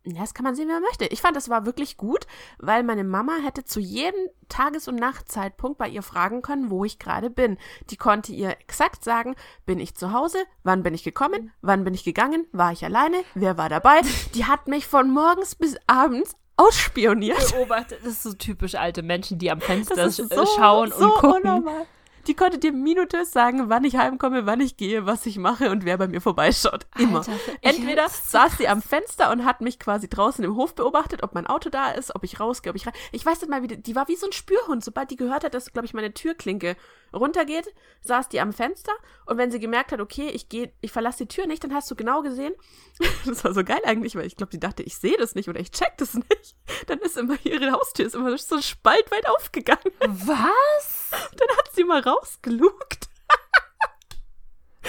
das 0.04 0.34
kann 0.34 0.44
man 0.44 0.56
sehen, 0.56 0.68
wie 0.68 0.74
man 0.74 0.82
möchte. 0.82 1.06
Ich 1.06 1.22
fand, 1.22 1.36
das 1.36 1.50
war 1.50 1.66
wirklich 1.66 1.98
gut, 1.98 2.26
weil 2.58 2.84
meine 2.84 3.04
Mama 3.04 3.34
hätte 3.44 3.64
zu 3.64 3.80
jedem 3.80 4.30
Tages- 4.50 4.88
und 4.88 4.96
Nachtzeitpunkt 4.96 5.78
bei 5.78 5.88
ihr 5.88 6.02
fragen 6.02 6.42
können, 6.42 6.72
wo 6.72 6.84
ich 6.86 6.98
gerade 6.98 7.30
bin. 7.30 7.58
Die 7.90 7.98
konnte 7.98 8.32
ihr 8.32 8.50
exakt 8.50 9.04
sagen, 9.04 9.36
bin 9.66 9.80
ich 9.80 9.96
zu 9.96 10.12
Hause, 10.12 10.40
wann 10.64 10.84
bin 10.84 10.94
ich 10.94 11.04
gekommen, 11.04 11.52
wann 11.62 11.84
bin 11.84 11.94
ich 11.94 12.04
gegangen, 12.04 12.48
war 12.52 12.72
ich 12.72 12.84
alleine, 12.84 13.18
wer 13.36 13.58
war 13.58 13.70
dabei. 13.70 14.02
Die 14.34 14.46
hat 14.46 14.68
mich 14.68 14.88
von 14.88 15.12
morgens 15.12 15.56
bis 15.56 15.78
abends 15.88 16.36
ausspioniert. 16.58 17.52
Beobachtet, 17.52 18.00
das 18.04 18.14
ist 18.14 18.24
so 18.24 18.34
typisch 18.34 18.76
alte 18.76 19.02
Menschen, 19.04 19.40
die 19.40 19.52
am 19.52 19.62
Fenster 19.62 20.10
so, 20.10 20.28
schauen 20.46 20.92
so 20.92 21.06
und 21.06 21.14
gucken. 21.16 21.42
unnormal. 21.42 21.86
Die 22.28 22.36
konnte 22.36 22.58
dir 22.58 22.72
minutiös 22.72 23.32
sagen, 23.32 23.70
wann 23.70 23.84
ich 23.84 23.96
heimkomme, 23.96 24.46
wann 24.46 24.62
ich 24.62 24.78
gehe, 24.78 25.06
was 25.06 25.26
ich 25.26 25.38
mache 25.38 25.70
und 25.72 25.86
wer 25.86 25.98
bei 25.98 26.08
mir 26.08 26.22
vorbeischaut. 26.22 26.86
Immer. 26.98 27.20
Alter, 27.20 27.32
Entweder 27.62 28.08
saß 28.10 28.58
sie 28.58 28.68
am 28.68 28.82
Fenster 28.82 29.32
und 29.32 29.46
hat 29.46 29.62
mich 29.62 29.80
quasi 29.80 30.10
draußen 30.10 30.44
im 30.44 30.56
Hof 30.56 30.76
beobachtet, 30.76 31.24
ob 31.24 31.34
mein 31.34 31.48
Auto 31.48 31.70
da 31.70 31.92
ist, 31.92 32.16
ob 32.16 32.24
ich 32.24 32.40
rausgehe, 32.40 32.72
ob 32.72 32.76
ich 32.76 32.86
rein. 32.86 32.94
Ich 33.12 33.26
weiß 33.26 33.42
nicht 33.42 33.50
mal, 33.50 33.64
wie 33.64 33.68
die, 33.68 33.82
die 33.82 33.96
war 33.96 34.08
wie 34.08 34.16
so 34.16 34.28
ein 34.28 34.32
Spürhund. 34.32 34.84
Sobald 34.84 35.12
die 35.12 35.16
gehört 35.16 35.44
hat, 35.44 35.54
dass, 35.54 35.72
glaube 35.74 35.86
ich, 35.86 35.94
meine 35.94 36.14
Türklinke 36.14 36.76
runtergeht, 37.14 37.74
saß 38.02 38.30
die 38.30 38.40
am 38.40 38.54
Fenster 38.54 38.94
und 39.26 39.38
wenn 39.38 39.52
sie 39.52 39.60
gemerkt 39.60 39.92
hat, 39.92 40.00
okay, 40.00 40.30
ich 40.30 40.50
gehe, 40.50 40.72
ich 40.82 40.92
verlasse 40.92 41.26
die 41.26 41.28
Tür 41.28 41.48
nicht, 41.48 41.64
dann 41.64 41.74
hast 41.74 41.90
du 41.92 41.96
genau 41.96 42.22
gesehen, 42.22 42.54
das 43.26 43.44
war 43.44 43.54
so 43.54 43.64
geil 43.64 43.82
eigentlich, 43.86 44.16
weil 44.16 44.26
ich 44.26 44.36
glaube, 44.36 44.52
sie 44.52 44.60
dachte, 44.60 44.84
ich 44.84 44.98
sehe 44.98 45.18
das 45.18 45.36
nicht 45.36 45.50
oder 45.50 45.60
ich 45.60 45.72
check 45.72 45.98
das 45.98 46.14
nicht. 46.14 46.56
Dann 46.88 47.00
ist 47.00 47.18
immer 47.18 47.38
ihre 47.44 47.72
Haustür 47.72 48.06
ist 48.06 48.16
immer 48.16 48.38
so 48.38 48.56
ein 48.56 48.62
Spalt 48.62 49.12
weit 49.12 49.28
aufgegangen. 49.30 49.92
Was? 50.08 51.01
Dann 51.38 51.58
hat 51.58 51.72
sie 51.74 51.84
mal 51.84 52.02
rausgelugt. 52.02 53.10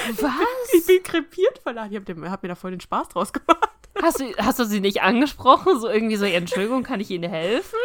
Ich 0.09 0.23
Was? 0.23 0.87
bin 0.87 1.03
krepiert 1.03 1.59
von 1.63 1.77
Ich 1.91 1.97
hab, 1.97 2.05
dem, 2.07 2.29
hab 2.31 2.43
mir 2.43 2.49
da 2.49 2.55
voll 2.55 2.71
den 2.73 2.81
Spaß 2.81 3.11
draus 3.11 3.33
gemacht. 3.33 3.69
Hast 4.01 4.21
du, 4.21 4.35
hast 4.39 4.59
du 4.59 4.65
sie 4.65 4.81
nicht 4.81 5.03
angesprochen? 5.03 5.79
So 5.79 5.89
irgendwie 5.89 6.17
so, 6.17 6.25
Entschuldigung, 6.25 6.83
kann 6.83 6.99
ich 7.01 7.11
Ihnen 7.11 7.31
helfen? 7.31 7.79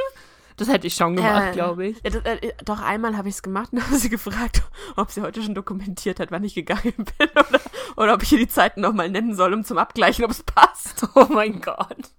Das 0.55 0.69
hätte 0.69 0.87
ich 0.87 0.95
schon 0.95 1.15
gemacht, 1.15 1.49
Äh, 1.49 1.51
glaube 1.51 1.85
ich. 1.87 1.97
Ja, 2.03 2.09
das, 2.09 2.23
äh, 2.25 2.53
doch 2.65 2.81
einmal 2.81 3.15
habe 3.17 3.29
ich 3.29 3.35
es 3.35 3.43
gemacht 3.43 3.73
und 3.73 3.83
habe 3.85 3.95
sie 3.97 4.09
gefragt, 4.09 4.63
ob 4.95 5.11
sie 5.11 5.21
heute 5.21 5.43
schon 5.43 5.53
dokumentiert 5.53 6.19
hat, 6.19 6.31
wann 6.31 6.43
ich 6.43 6.55
gegangen 6.55 6.93
bin 7.19 7.29
oder, 7.29 7.61
oder 7.97 8.13
ob 8.15 8.23
ich 8.23 8.31
ihr 8.31 8.39
die 8.39 8.47
Zeiten 8.47 8.81
nochmal 8.81 9.09
nennen 9.09 9.35
soll, 9.35 9.53
um 9.53 9.63
zum 9.63 9.77
Abgleichen, 9.77 10.25
ob 10.25 10.31
es 10.31 10.41
passt. 10.43 11.05
Oh 11.13 11.27
mein 11.29 11.61
Gott. 11.61 12.09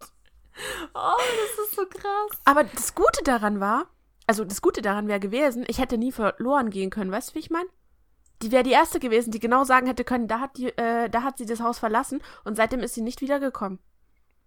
Oh, 0.94 1.16
das 1.16 1.66
ist 1.66 1.74
so 1.76 1.82
krass. 1.86 2.40
Aber 2.44 2.62
das 2.64 2.94
Gute 2.94 3.24
daran 3.24 3.58
war, 3.58 3.86
also 4.28 4.44
das 4.44 4.60
Gute 4.60 4.82
daran 4.82 5.08
wäre 5.08 5.20
gewesen, 5.20 5.64
ich 5.66 5.78
hätte 5.78 5.96
nie 5.96 6.12
verloren 6.12 6.68
gehen 6.70 6.90
können, 6.90 7.10
weißt 7.10 7.30
du, 7.30 7.34
wie 7.34 7.38
ich 7.38 7.50
meine? 7.50 7.68
Die 8.42 8.52
wäre 8.52 8.62
die 8.62 8.70
erste 8.70 9.00
gewesen, 9.00 9.30
die 9.32 9.40
genau 9.40 9.64
sagen 9.64 9.86
hätte 9.86 10.04
können, 10.04 10.28
da 10.28 10.38
hat, 10.38 10.58
die, 10.58 10.68
äh, 10.76 11.08
da 11.08 11.22
hat 11.22 11.38
sie 11.38 11.46
das 11.46 11.60
Haus 11.60 11.78
verlassen 11.78 12.20
und 12.44 12.56
seitdem 12.56 12.80
ist 12.80 12.94
sie 12.94 13.00
nicht 13.00 13.22
wiedergekommen. 13.22 13.78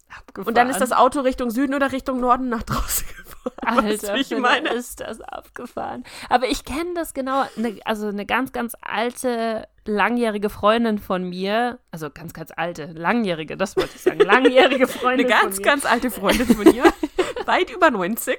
Abgefahren. 0.07 0.47
Und 0.47 0.55
dann 0.55 0.69
ist 0.69 0.79
das 0.79 0.91
Auto 0.91 1.21
Richtung 1.21 1.49
Süden 1.49 1.73
oder 1.73 1.91
Richtung 1.91 2.19
Norden 2.19 2.47
nach 2.47 2.63
draußen 2.63 3.07
gefahren. 3.17 3.40
Alter, 3.65 4.15
ich 4.15 4.31
meine? 4.37 4.69
ist 4.69 4.99
das 4.99 5.21
abgefahren. 5.21 6.03
Aber 6.29 6.47
ich 6.47 6.65
kenne 6.65 6.93
das 6.95 7.13
genau, 7.13 7.43
ne, 7.55 7.79
also 7.85 8.07
eine 8.07 8.25
ganz, 8.25 8.51
ganz 8.51 8.75
alte, 8.81 9.67
langjährige 9.85 10.49
Freundin 10.49 10.99
von 10.99 11.27
mir, 11.27 11.79
also 11.91 12.09
ganz, 12.11 12.33
ganz 12.33 12.51
alte, 12.55 12.85
langjährige, 12.93 13.57
das 13.57 13.75
wollte 13.77 13.91
ich 13.95 14.01
sagen, 14.01 14.19
langjährige 14.25 14.83
Eine 14.83 14.87
Freundin 14.87 15.27
ganz, 15.27 15.55
von 15.55 15.63
mir, 15.63 15.69
ganz 15.71 15.85
alte 15.85 16.11
Freundin 16.11 16.47
von 16.47 16.73
ihr, 16.73 16.83
weit 17.45 17.71
über 17.71 17.89
90. 17.89 18.37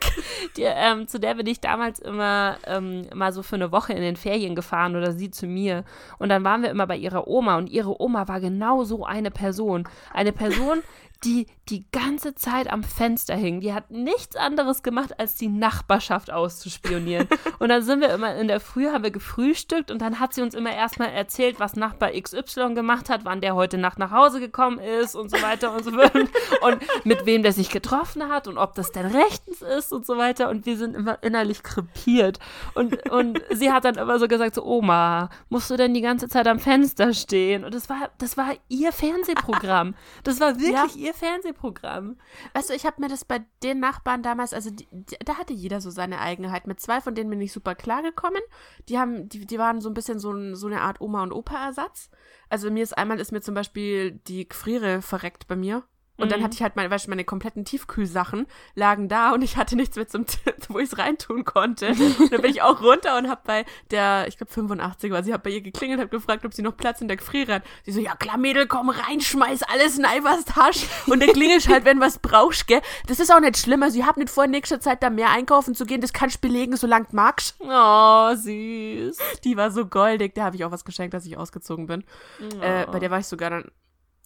die, 0.57 0.63
ähm, 0.63 1.09
zu 1.09 1.19
der 1.19 1.35
bin 1.35 1.47
ich 1.47 1.61
damals 1.61 1.99
immer 1.99 2.57
ähm, 2.67 3.07
mal 3.15 3.33
so 3.33 3.43
für 3.43 3.57
eine 3.57 3.73
Woche 3.73 3.93
in 3.93 4.03
den 4.03 4.17
Ferien 4.17 4.55
gefahren 4.55 4.97
oder 4.97 5.13
sie 5.13 5.31
zu 5.31 5.47
mir. 5.47 5.85
Und 6.19 6.29
dann 6.29 6.45
waren 6.45 6.63
wir 6.63 6.71
immer 6.71 6.87
bei 6.87 6.97
ihrer 6.97 7.27
Oma 7.27 7.59
und 7.59 7.69
ihre 7.69 8.01
Oma 8.01 8.29
war 8.29 8.41
genau 8.41 8.85
so 8.85 9.05
eine 9.05 9.31
Person. 9.31 9.89
Eine 10.13 10.33
Person, 10.33 10.83
die 11.25 11.47
die 11.69 11.87
ganze 11.93 12.35
Zeit 12.35 12.71
am 12.71 12.83
Fenster 12.83 13.37
hing. 13.37 13.61
Die 13.61 13.73
hat 13.73 13.91
nichts 13.91 14.37
anderes 14.37 14.83
gemacht, 14.83 14.92
als 15.19 15.35
die 15.35 15.49
Nachbarschaft 15.49 16.31
auszuspionieren. 16.31 17.29
und 17.59 17.69
dann 17.69 17.83
sind 17.83 18.01
wir 18.01 18.11
immer 18.11 18.35
in 18.37 18.49
der 18.49 18.61
Früh, 18.61 18.89
haben 18.89 19.05
wir 19.05 19.11
gefrühstückt 19.11 19.91
und 19.91 20.01
dann 20.01 20.21
hat 20.21 20.35
sie 20.35 20.43
uns 20.43 20.55
immer 20.55 20.73
erstmal 20.73 21.11
erzählt, 21.11 21.61
was 21.61 21.77
Nachbar 21.77 22.11
XY 22.13 22.75
gemacht 22.75 23.09
hat, 23.09 23.25
wann 23.25 23.41
der 23.41 23.55
heute 23.55 23.79
Nacht 23.79 23.99
nach 23.99 24.11
Hause 24.11 24.41
gekommen 24.41 24.79
ist 24.79 25.15
und 25.15 25.31
so 25.31 25.41
weiter 25.43 25.75
und 25.75 25.85
so 25.85 25.91
fort. 25.93 26.13
Und 26.63 26.79
mit 27.05 27.27
wem 27.27 27.43
der 27.43 27.53
sich 27.53 27.71
getroffen 27.71 28.29
hat 28.29 28.47
und 28.47 28.57
ob 28.57 28.75
das 28.75 28.93
denn 28.93 29.07
rechtens 29.07 29.63
ist 29.63 29.93
und 29.93 30.07
so 30.07 30.17
weiter. 30.17 30.49
Und 30.49 30.65
wir 30.65 30.77
sind 30.77 30.95
immer 30.95 31.21
innerlich 31.23 31.63
krepiert. 31.63 32.39
Und, 32.75 33.11
und 33.11 33.41
sie 33.51 33.73
hat 33.73 33.85
dann 33.85 33.97
immer 33.97 34.19
so 34.19 34.29
gesagt: 34.29 34.55
so, 34.55 34.65
Oma, 34.65 35.29
musst 35.49 35.71
du 35.71 35.77
denn 35.77 35.95
die 35.95 36.01
ganze 36.01 36.29
Zeit 36.29 36.47
am 36.47 36.59
Fenster 36.59 37.15
stehen? 37.15 37.65
Und 37.65 37.75
das 37.75 37.89
war, 37.89 38.11
das 38.19 38.37
war 38.37 38.53
ihr 38.69 38.93
Fernsehprogramm. 38.93 39.95
Das 40.25 40.41
war 40.41 40.61
wirklich 40.61 40.95
ja. 40.97 41.07
ihr 41.09 41.15
Fernsehprogramm. 41.15 42.17
Weißt 42.55 42.71
du, 42.71 42.75
ich 42.75 42.87
habe 42.87 43.01
mir 43.01 43.09
das 43.09 43.25
bei 43.25 43.43
den 43.63 43.81
Nachbarn 43.81 44.23
damals, 44.23 44.55
also 44.55 44.71
die, 44.71 44.82
da 45.25 45.37
hatte 45.39 45.53
jeder 45.53 45.81
so 45.81 45.91
seine 45.91 46.21
Eigenheit. 46.21 46.67
Mit 46.67 46.81
zwei 46.81 47.01
von 47.01 47.15
denen 47.15 47.31
bin 47.31 47.41
ich 47.41 47.53
super 47.53 47.75
klar 47.75 48.03
gekommen. 48.03 48.41
Die 48.89 48.99
haben, 48.99 49.29
die, 49.29 49.47
die 49.47 49.59
waren 49.59 49.81
so 49.81 49.89
ein 49.89 49.95
bisschen 49.95 50.19
so, 50.19 50.55
so 50.55 50.67
eine 50.67 50.83
Art 50.83 51.01
Oma- 51.01 51.23
und 51.23 51.33
Opa-Ersatz. 51.33 52.11
Also 52.49 52.71
mir 52.71 52.83
ist 52.83 52.97
einmal 52.97 53.21
ist 53.21 53.33
mir 53.33 53.41
zum 53.41 53.55
Beispiel 53.55 54.13
die 54.27 54.49
Gefriere 54.49 55.03
verreckt 55.03 55.47
bei 55.47 55.57
mir. 55.57 55.85
Und 56.19 56.27
mhm. 56.27 56.31
dann 56.31 56.43
hatte 56.43 56.55
ich 56.55 56.63
halt 56.63 56.77
meine, 56.77 56.91
weißt 56.91 57.07
du, 57.07 57.11
meine 57.11 57.25
kompletten 57.25 57.65
Tiefkühlsachen 57.65 58.47
lagen 58.75 59.09
da 59.09 59.33
und 59.33 59.43
ich 59.43 59.57
hatte 59.57 59.77
nichts 59.77 59.97
mehr 59.97 60.07
zum, 60.07 60.27
wo 60.69 60.79
ich 60.79 60.93
es 60.93 60.99
reintun 60.99 61.45
konnte. 61.45 61.89
Und 61.89 62.33
dann 62.33 62.43
bin 62.43 62.51
ich 62.51 62.63
auch 62.63 62.83
runter 62.83 63.17
und 63.17 63.29
hab 63.29 63.45
bei 63.45 63.65
der, 63.91 64.27
ich 64.29 64.37
glaube 64.37 64.53
85 64.53 65.11
war 65.11 65.23
sie, 65.23 65.33
hab 65.33 65.43
bei 65.43 65.51
ihr 65.51 65.63
geklingelt, 65.63 66.01
hab 66.01 66.11
gefragt, 66.11 66.45
ob 66.45 66.53
sie 66.53 66.63
noch 66.63 66.77
Platz 66.77 67.01
in 67.01 67.09
der 67.09 67.17
Gefriere 67.17 67.55
hat. 67.55 67.63
Sie 67.85 67.93
so, 67.93 68.01
ja 68.01 68.15
klar, 68.15 68.37
Mädel, 68.37 68.67
komm 68.67 68.91
rein, 68.91 69.21
schmeiß 69.21 69.63
alles 69.63 69.99
in 69.99 70.05
was 70.05 70.45
Tasch 70.45 70.87
und 71.07 71.21
dann 71.21 71.31
klingelst 71.31 71.69
halt, 71.69 71.85
wenn 71.85 72.01
was 72.01 72.19
brauchst, 72.19 72.67
gell. 72.67 72.83
Das 73.07 73.19
ist 73.19 73.33
auch 73.33 73.41
nicht 73.41 73.57
schlimmer. 73.57 73.91
Sie 73.91 74.05
habt 74.05 74.19
nicht 74.19 74.31
vor, 74.31 74.45
in 74.45 74.51
nächster 74.51 74.81
Zeit 74.81 75.03
da 75.03 75.11
mehr 75.11 75.31
einkaufen 75.31 75.75
zu 75.75 75.87
gehen. 75.87 76.01
Das 76.01 76.13
kannst 76.13 76.37
du 76.37 76.49
belegen, 76.49 76.77
solange 76.77 77.07
du 77.11 77.17
magst. 77.17 77.57
Oh, 77.61 78.35
süß. 78.35 79.19
Die 79.45 79.57
war 79.57 79.71
so 79.71 79.87
goldig. 79.87 80.35
Der 80.35 80.45
habe 80.45 80.57
ich 80.57 80.65
auch 80.65 80.71
was 80.71 80.85
geschenkt, 80.85 81.15
dass 81.15 81.25
ich 81.25 81.37
ausgezogen 81.37 81.87
bin. 81.87 82.05
Oh. 82.41 82.63
Äh, 82.63 82.87
bei 82.91 82.99
der 82.99 83.11
war 83.11 83.19
ich 83.19 83.27
sogar 83.27 83.51
dann 83.51 83.71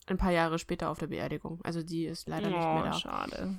ein 0.06 0.18
paar 0.18 0.32
Jahre 0.32 0.58
später 0.58 0.90
auf 0.90 0.98
der 0.98 1.08
Beerdigung. 1.08 1.60
Also 1.62 1.82
die 1.82 2.06
ist 2.06 2.28
leider 2.28 2.48
oh, 2.48 2.50
nicht 2.50 2.60
mehr 2.60 2.82
da. 2.84 2.92
Schade. 2.92 3.56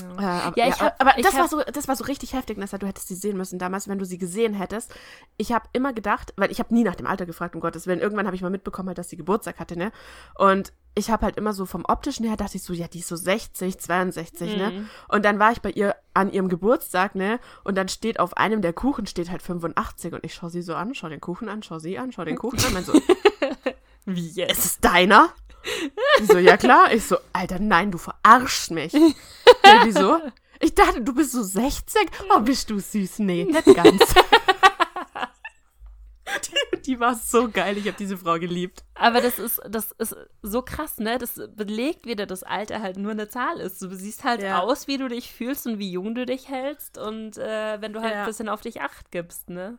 Ja, 0.00 0.38
äh, 0.38 0.42
aber, 0.42 0.58
ja, 0.58 0.78
hab, 0.78 1.00
aber 1.00 1.12
das, 1.22 1.32
hab, 1.32 1.40
war 1.40 1.48
so, 1.48 1.62
das 1.72 1.88
war 1.88 1.96
so 1.96 2.04
richtig 2.04 2.34
heftig, 2.34 2.58
Nessa. 2.58 2.78
Du 2.78 2.86
hättest 2.86 3.08
sie 3.08 3.14
sehen 3.14 3.36
müssen 3.36 3.58
damals, 3.58 3.88
wenn 3.88 3.98
du 3.98 4.04
sie 4.04 4.18
gesehen 4.18 4.54
hättest. 4.54 4.92
Ich 5.36 5.52
habe 5.52 5.68
immer 5.72 5.92
gedacht, 5.92 6.34
weil 6.36 6.50
ich 6.50 6.58
habe 6.58 6.74
nie 6.74 6.84
nach 6.84 6.96
dem 6.96 7.06
Alter 7.06 7.26
gefragt, 7.26 7.54
um 7.54 7.60
Gottes 7.60 7.86
Willen. 7.86 8.00
Irgendwann 8.00 8.26
habe 8.26 8.36
ich 8.36 8.42
mal 8.42 8.50
mitbekommen, 8.50 8.88
halt, 8.88 8.98
dass 8.98 9.08
sie 9.08 9.16
Geburtstag 9.16 9.58
hatte, 9.58 9.78
ne? 9.78 9.92
Und 10.34 10.72
ich 10.94 11.10
habe 11.10 11.26
halt 11.26 11.36
immer 11.36 11.52
so 11.52 11.66
vom 11.66 11.84
optischen 11.86 12.26
her 12.26 12.36
dachte 12.36 12.56
ich 12.56 12.62
so, 12.62 12.72
ja, 12.72 12.88
die 12.88 13.00
ist 13.00 13.08
so 13.08 13.16
60, 13.16 13.78
62, 13.78 14.52
mhm. 14.52 14.56
ne? 14.56 14.88
Und 15.08 15.24
dann 15.24 15.38
war 15.38 15.52
ich 15.52 15.60
bei 15.60 15.70
ihr 15.70 15.94
an 16.14 16.32
ihrem 16.32 16.48
Geburtstag, 16.48 17.14
ne? 17.14 17.38
Und 17.64 17.76
dann 17.76 17.88
steht 17.88 18.18
auf 18.18 18.36
einem 18.36 18.62
der 18.62 18.72
Kuchen 18.72 19.06
steht 19.06 19.30
halt 19.30 19.42
85 19.42 20.14
und 20.14 20.24
ich 20.24 20.34
schaue 20.34 20.50
sie 20.50 20.62
so 20.62 20.74
an, 20.74 20.94
schau 20.94 21.08
den 21.08 21.20
Kuchen 21.20 21.48
an, 21.48 21.62
schau 21.62 21.78
sie 21.78 21.98
an, 21.98 22.12
schau 22.12 22.24
den 22.24 22.36
Kuchen 22.36 22.58
an, 22.66 22.72
mein 22.72 22.84
so, 22.84 22.92
wie 24.06 24.28
jetzt? 24.30 24.52
Ist 24.52 24.64
es 24.64 24.80
deiner? 24.80 25.32
Die 26.20 26.26
so, 26.26 26.38
ja 26.38 26.56
klar. 26.56 26.92
Ich 26.92 27.04
so, 27.04 27.18
Alter, 27.32 27.58
nein, 27.58 27.90
du 27.90 27.98
verarschst 27.98 28.70
mich. 28.70 28.92
Ja, 28.92 29.84
die 29.84 29.92
so, 29.92 30.18
ich 30.60 30.74
dachte, 30.74 31.02
du 31.02 31.14
bist 31.14 31.32
so 31.32 31.42
60. 31.42 32.08
Oh, 32.34 32.40
bist 32.40 32.70
du 32.70 32.78
süß? 32.78 33.18
Nee, 33.18 33.44
nicht 33.44 33.74
ganz. 33.74 34.14
Die, 36.44 36.75
die, 36.86 37.00
war 37.00 37.14
so 37.14 37.50
geil. 37.50 37.76
Ich 37.78 37.86
habe 37.86 37.96
diese 37.98 38.16
Frau 38.16 38.38
geliebt. 38.38 38.84
Aber 38.94 39.20
das 39.20 39.38
ist, 39.38 39.60
das 39.68 39.92
ist 39.92 40.16
so 40.42 40.62
krass, 40.62 40.98
ne? 40.98 41.18
Das 41.18 41.40
belegt 41.54 42.06
wieder, 42.06 42.26
dass 42.26 42.42
Alter 42.42 42.80
halt 42.80 42.96
nur 42.96 43.12
eine 43.12 43.28
Zahl 43.28 43.60
ist. 43.60 43.82
Du 43.82 43.94
siehst 43.94 44.24
halt 44.24 44.42
ja. 44.42 44.60
aus, 44.60 44.86
wie 44.86 44.96
du 44.96 45.08
dich 45.08 45.32
fühlst 45.32 45.66
und 45.66 45.78
wie 45.78 45.90
jung 45.90 46.14
du 46.14 46.24
dich 46.24 46.48
hältst 46.48 46.98
und 46.98 47.36
äh, 47.36 47.80
wenn 47.80 47.92
du 47.92 48.00
halt 48.00 48.14
ja. 48.14 48.20
ein 48.20 48.26
bisschen 48.26 48.48
auf 48.48 48.60
dich 48.60 48.80
Acht 48.80 49.10
gibst, 49.10 49.50
ne? 49.50 49.76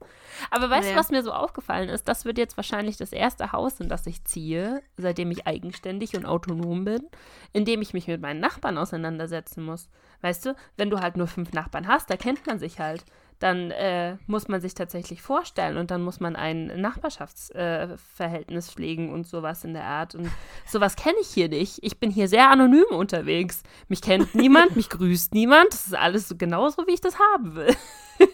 Aber 0.51 0.69
weißt 0.69 0.91
du, 0.91 0.95
was 0.95 1.09
mir 1.09 1.23
so 1.23 1.31
aufgefallen 1.31 1.89
ist? 1.89 2.07
Das 2.07 2.25
wird 2.25 2.37
jetzt 2.37 2.57
wahrscheinlich 2.57 2.97
das 2.97 3.11
erste 3.11 3.51
Haus, 3.51 3.79
in 3.79 3.89
das 3.89 4.05
ich 4.05 4.23
ziehe, 4.25 4.81
seitdem 4.97 5.31
ich 5.31 5.47
eigenständig 5.47 6.15
und 6.15 6.25
autonom 6.25 6.85
bin, 6.85 7.07
in 7.53 7.65
dem 7.65 7.81
ich 7.81 7.93
mich 7.93 8.07
mit 8.07 8.21
meinen 8.21 8.39
Nachbarn 8.39 8.77
auseinandersetzen 8.77 9.63
muss. 9.63 9.89
Weißt 10.21 10.45
du, 10.45 10.55
wenn 10.75 10.89
du 10.89 10.99
halt 10.99 11.17
nur 11.17 11.27
fünf 11.27 11.53
Nachbarn 11.53 11.87
hast, 11.87 12.09
da 12.09 12.17
kennt 12.17 12.45
man 12.47 12.59
sich 12.59 12.79
halt 12.79 13.05
dann 13.39 13.71
äh, 13.71 14.17
muss 14.25 14.47
man 14.47 14.61
sich 14.61 14.73
tatsächlich 14.73 15.21
vorstellen 15.21 15.77
und 15.77 15.91
dann 15.91 16.01
muss 16.01 16.19
man 16.19 16.35
ein 16.35 16.81
Nachbarschaftsverhältnis 16.81 18.69
äh, 18.69 18.71
pflegen 18.71 19.13
und 19.13 19.27
sowas 19.27 19.63
in 19.63 19.73
der 19.73 19.85
Art. 19.85 20.15
Und 20.15 20.29
sowas 20.65 20.95
kenne 20.95 21.17
ich 21.21 21.27
hier 21.27 21.49
nicht. 21.49 21.79
Ich 21.83 21.99
bin 21.99 22.09
hier 22.09 22.27
sehr 22.27 22.49
anonym 22.49 22.85
unterwegs. 22.91 23.63
Mich 23.87 24.01
kennt 24.01 24.33
niemand, 24.33 24.75
mich 24.75 24.89
grüßt 24.89 25.33
niemand. 25.33 25.73
Das 25.73 25.87
ist 25.87 25.95
alles 25.95 26.27
so 26.27 26.35
genauso, 26.35 26.87
wie 26.87 26.93
ich 26.93 27.01
das 27.01 27.17
haben 27.19 27.55
will. 27.55 27.75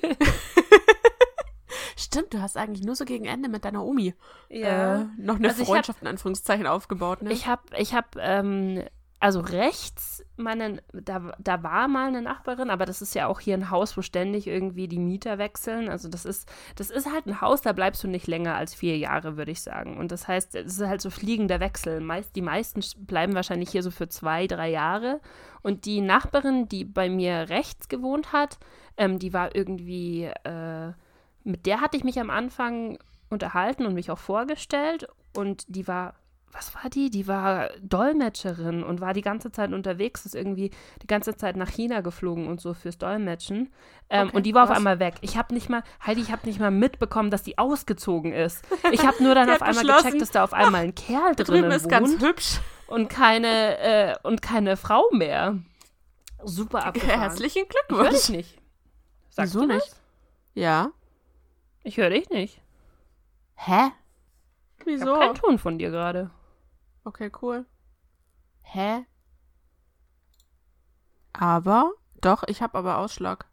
Stimmt, 1.95 2.33
du 2.33 2.41
hast 2.41 2.57
eigentlich 2.57 2.85
nur 2.85 2.95
so 2.95 3.05
gegen 3.05 3.25
Ende 3.25 3.49
mit 3.49 3.65
deiner 3.65 3.83
Omi 3.83 4.15
ja. 4.49 5.01
äh, 5.01 5.05
noch 5.17 5.35
eine 5.35 5.49
also 5.49 5.65
Freundschaft 5.65 5.99
hab, 5.99 6.03
in 6.03 6.07
Anführungszeichen 6.07 6.67
aufgebaut. 6.67 7.21
Ne? 7.21 7.31
Ich 7.31 7.47
habe 7.47 7.61
ich 7.77 7.93
hab, 7.93 8.15
ähm, 8.17 8.83
also 9.23 9.39
rechts, 9.39 10.21
meine, 10.36 10.83
da, 10.91 11.31
da 11.39 11.63
war 11.63 11.88
mal 11.88 12.09
eine 12.09 12.21
Nachbarin, 12.21 12.69
aber 12.69 12.86
das 12.86 13.01
ist 13.01 13.15
ja 13.15 13.27
auch 13.27 13.39
hier 13.39 13.53
ein 13.53 13.69
Haus, 13.69 13.95
wo 13.95 14.01
ständig 14.01 14.47
irgendwie 14.47 14.89
die 14.89 14.99
Mieter 14.99 15.38
wechseln. 15.38 15.88
Also 15.88 16.09
das 16.09 16.25
ist, 16.25 16.51
das 16.75 16.89
ist 16.89 17.09
halt 17.09 17.25
ein 17.25 17.39
Haus, 17.39 17.62
da 17.62 17.71
bleibst 17.71 18.03
du 18.03 18.09
nicht 18.09 18.27
länger 18.27 18.55
als 18.55 18.73
vier 18.75 18.97
Jahre, 18.97 19.38
würde 19.38 19.51
ich 19.51 19.62
sagen. 19.62 19.95
Und 19.95 20.12
das 20.12 20.27
heißt, 20.27 20.55
es 20.55 20.77
ist 20.77 20.86
halt 20.86 20.99
so 20.99 21.09
fliegender 21.09 21.62
Wechsel. 21.62 22.01
Meist, 22.01 22.36
die 22.36 22.41
meisten 22.41 22.81
bleiben 23.05 23.33
wahrscheinlich 23.33 23.69
hier 23.69 23.81
so 23.81 23.91
für 23.91 24.09
zwei, 24.09 24.45
drei 24.45 24.69
Jahre. 24.69 25.21
Und 25.62 25.86
die 25.86 26.01
Nachbarin, 26.01 26.67
die 26.67 26.83
bei 26.83 27.07
mir 27.07 27.47
rechts 27.47 27.88
gewohnt 27.88 28.33
hat, 28.33 28.57
ähm, 28.97 29.19
die 29.19 29.31
war 29.31 29.55
irgendwie, 29.55 30.25
äh, 30.43 30.91
mit 31.45 31.65
der 31.65 31.79
hatte 31.79 31.95
ich 31.95 32.03
mich 32.03 32.19
am 32.19 32.29
Anfang 32.29 32.99
unterhalten 33.29 33.86
und 33.86 33.93
mich 33.93 34.12
auch 34.12 34.19
vorgestellt. 34.19 35.07
Und 35.33 35.63
die 35.69 35.88
war 35.88 36.15
was 36.53 36.75
war 36.75 36.89
die? 36.89 37.09
Die 37.09 37.27
war 37.27 37.69
Dolmetscherin 37.81 38.83
und 38.83 39.01
war 39.01 39.13
die 39.13 39.21
ganze 39.21 39.51
Zeit 39.51 39.73
unterwegs, 39.73 40.25
ist 40.25 40.35
irgendwie 40.35 40.71
die 41.01 41.07
ganze 41.07 41.35
Zeit 41.35 41.55
nach 41.55 41.69
China 41.69 42.01
geflogen 42.01 42.47
und 42.47 42.61
so 42.61 42.73
fürs 42.73 42.97
Dolmetschen. 42.97 43.73
Ähm, 44.09 44.27
okay, 44.27 44.37
und 44.37 44.45
die 44.45 44.53
war 44.53 44.63
was? 44.63 44.71
auf 44.71 44.77
einmal 44.77 44.99
weg. 44.99 45.15
Ich 45.21 45.37
habe 45.37 45.53
nicht 45.53 45.69
mal, 45.69 45.83
Heidi, 46.05 46.21
ich 46.21 46.31
habe 46.31 46.45
nicht 46.45 46.59
mal 46.59 46.71
mitbekommen, 46.71 47.31
dass 47.31 47.43
die 47.43 47.57
ausgezogen 47.57 48.33
ist. 48.33 48.63
Ich 48.91 49.05
habe 49.05 49.23
nur 49.23 49.35
dann 49.35 49.49
auf 49.49 49.61
einmal 49.61 49.85
gecheckt, 49.85 50.21
dass 50.21 50.31
da 50.31 50.43
auf 50.43 50.53
einmal 50.53 50.83
ein 50.83 50.95
Kerl 50.95 51.35
drin 51.35 51.65
ist. 51.65 51.89
ganz 51.89 52.21
hübsch. 52.21 52.59
Und 52.87 53.09
keine, 53.09 53.79
äh, 53.79 54.15
und 54.23 54.41
keine 54.41 54.77
Frau 54.77 55.09
mehr. 55.11 55.57
Super 56.43 56.85
abgefahren. 56.85 57.19
Herzlichen 57.19 57.65
Glückwunsch. 57.67 58.07
Ich 58.07 58.11
höre 58.11 58.11
dich 58.11 58.29
nicht. 58.29 58.61
Sagst 59.29 59.55
Wieso 59.55 59.65
nicht? 59.65 59.95
Ja. 60.53 60.91
Ich 61.83 61.97
höre 61.97 62.11
dich 62.11 62.29
nicht. 62.29 62.61
Hä? 63.55 63.91
Wieso? 64.85 65.05
Ich 65.05 65.11
hab 65.11 65.19
keinen 65.19 65.35
Ton 65.35 65.59
von 65.59 65.77
dir 65.77 65.89
gerade. 65.89 66.29
Okay, 67.05 67.31
cool. 67.41 67.65
Hä? 68.61 69.05
Aber? 71.33 71.91
Doch, 72.21 72.43
ich 72.47 72.61
habe 72.61 72.77
aber 72.77 72.99
Ausschlag. 72.99 73.47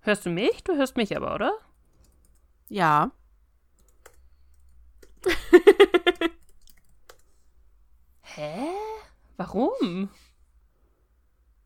Hörst 0.00 0.26
du 0.26 0.30
mich? 0.30 0.62
Du 0.62 0.76
hörst 0.76 0.96
mich 0.96 1.16
aber, 1.16 1.34
oder? 1.34 1.52
Ja. 2.68 3.10
Hä? 8.22 8.68
Warum? 9.36 10.10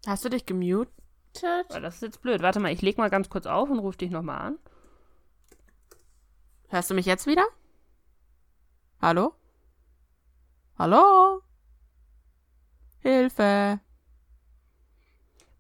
Hast 0.07 0.25
du 0.25 0.31
dich 0.31 0.47
gemutet? 0.47 0.93
Oh, 1.69 1.81
das 1.81 1.97
ist 1.97 2.03
jetzt 2.03 2.23
blöd. 2.23 2.43
Warte 2.43 2.61
mal, 2.61 2.73
ich 2.73 2.83
leg 2.83 2.99
mal 2.99 3.11
ganz 3.11 3.29
kurz 3.29 3.47
auf 3.47 3.69
und 3.71 3.79
ruf 3.79 3.97
dich 3.97 4.11
nochmal 4.11 4.41
an. 4.41 4.59
Hörst 6.69 6.91
du 6.91 6.95
mich 6.95 7.07
jetzt 7.07 7.27
wieder? 7.27 7.45
Hallo? 9.01 9.35
Hallo? 10.83 11.43
Hilfe. 12.99 13.79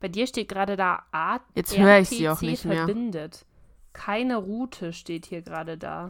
Bei 0.00 0.08
dir 0.08 0.26
steht 0.26 0.48
gerade 0.48 0.74
da 0.74 1.04
A. 1.12 1.38
Jetzt 1.54 1.78
höre 1.78 2.00
ich 2.00 2.08
sie 2.08 2.28
auch 2.28 2.40
nicht 2.40 2.64
mehr. 2.64 2.86
verbindet. 2.86 3.46
Keine 3.92 4.38
Route 4.38 4.92
steht 4.92 5.26
hier 5.26 5.42
gerade 5.42 5.78
da. 5.78 6.08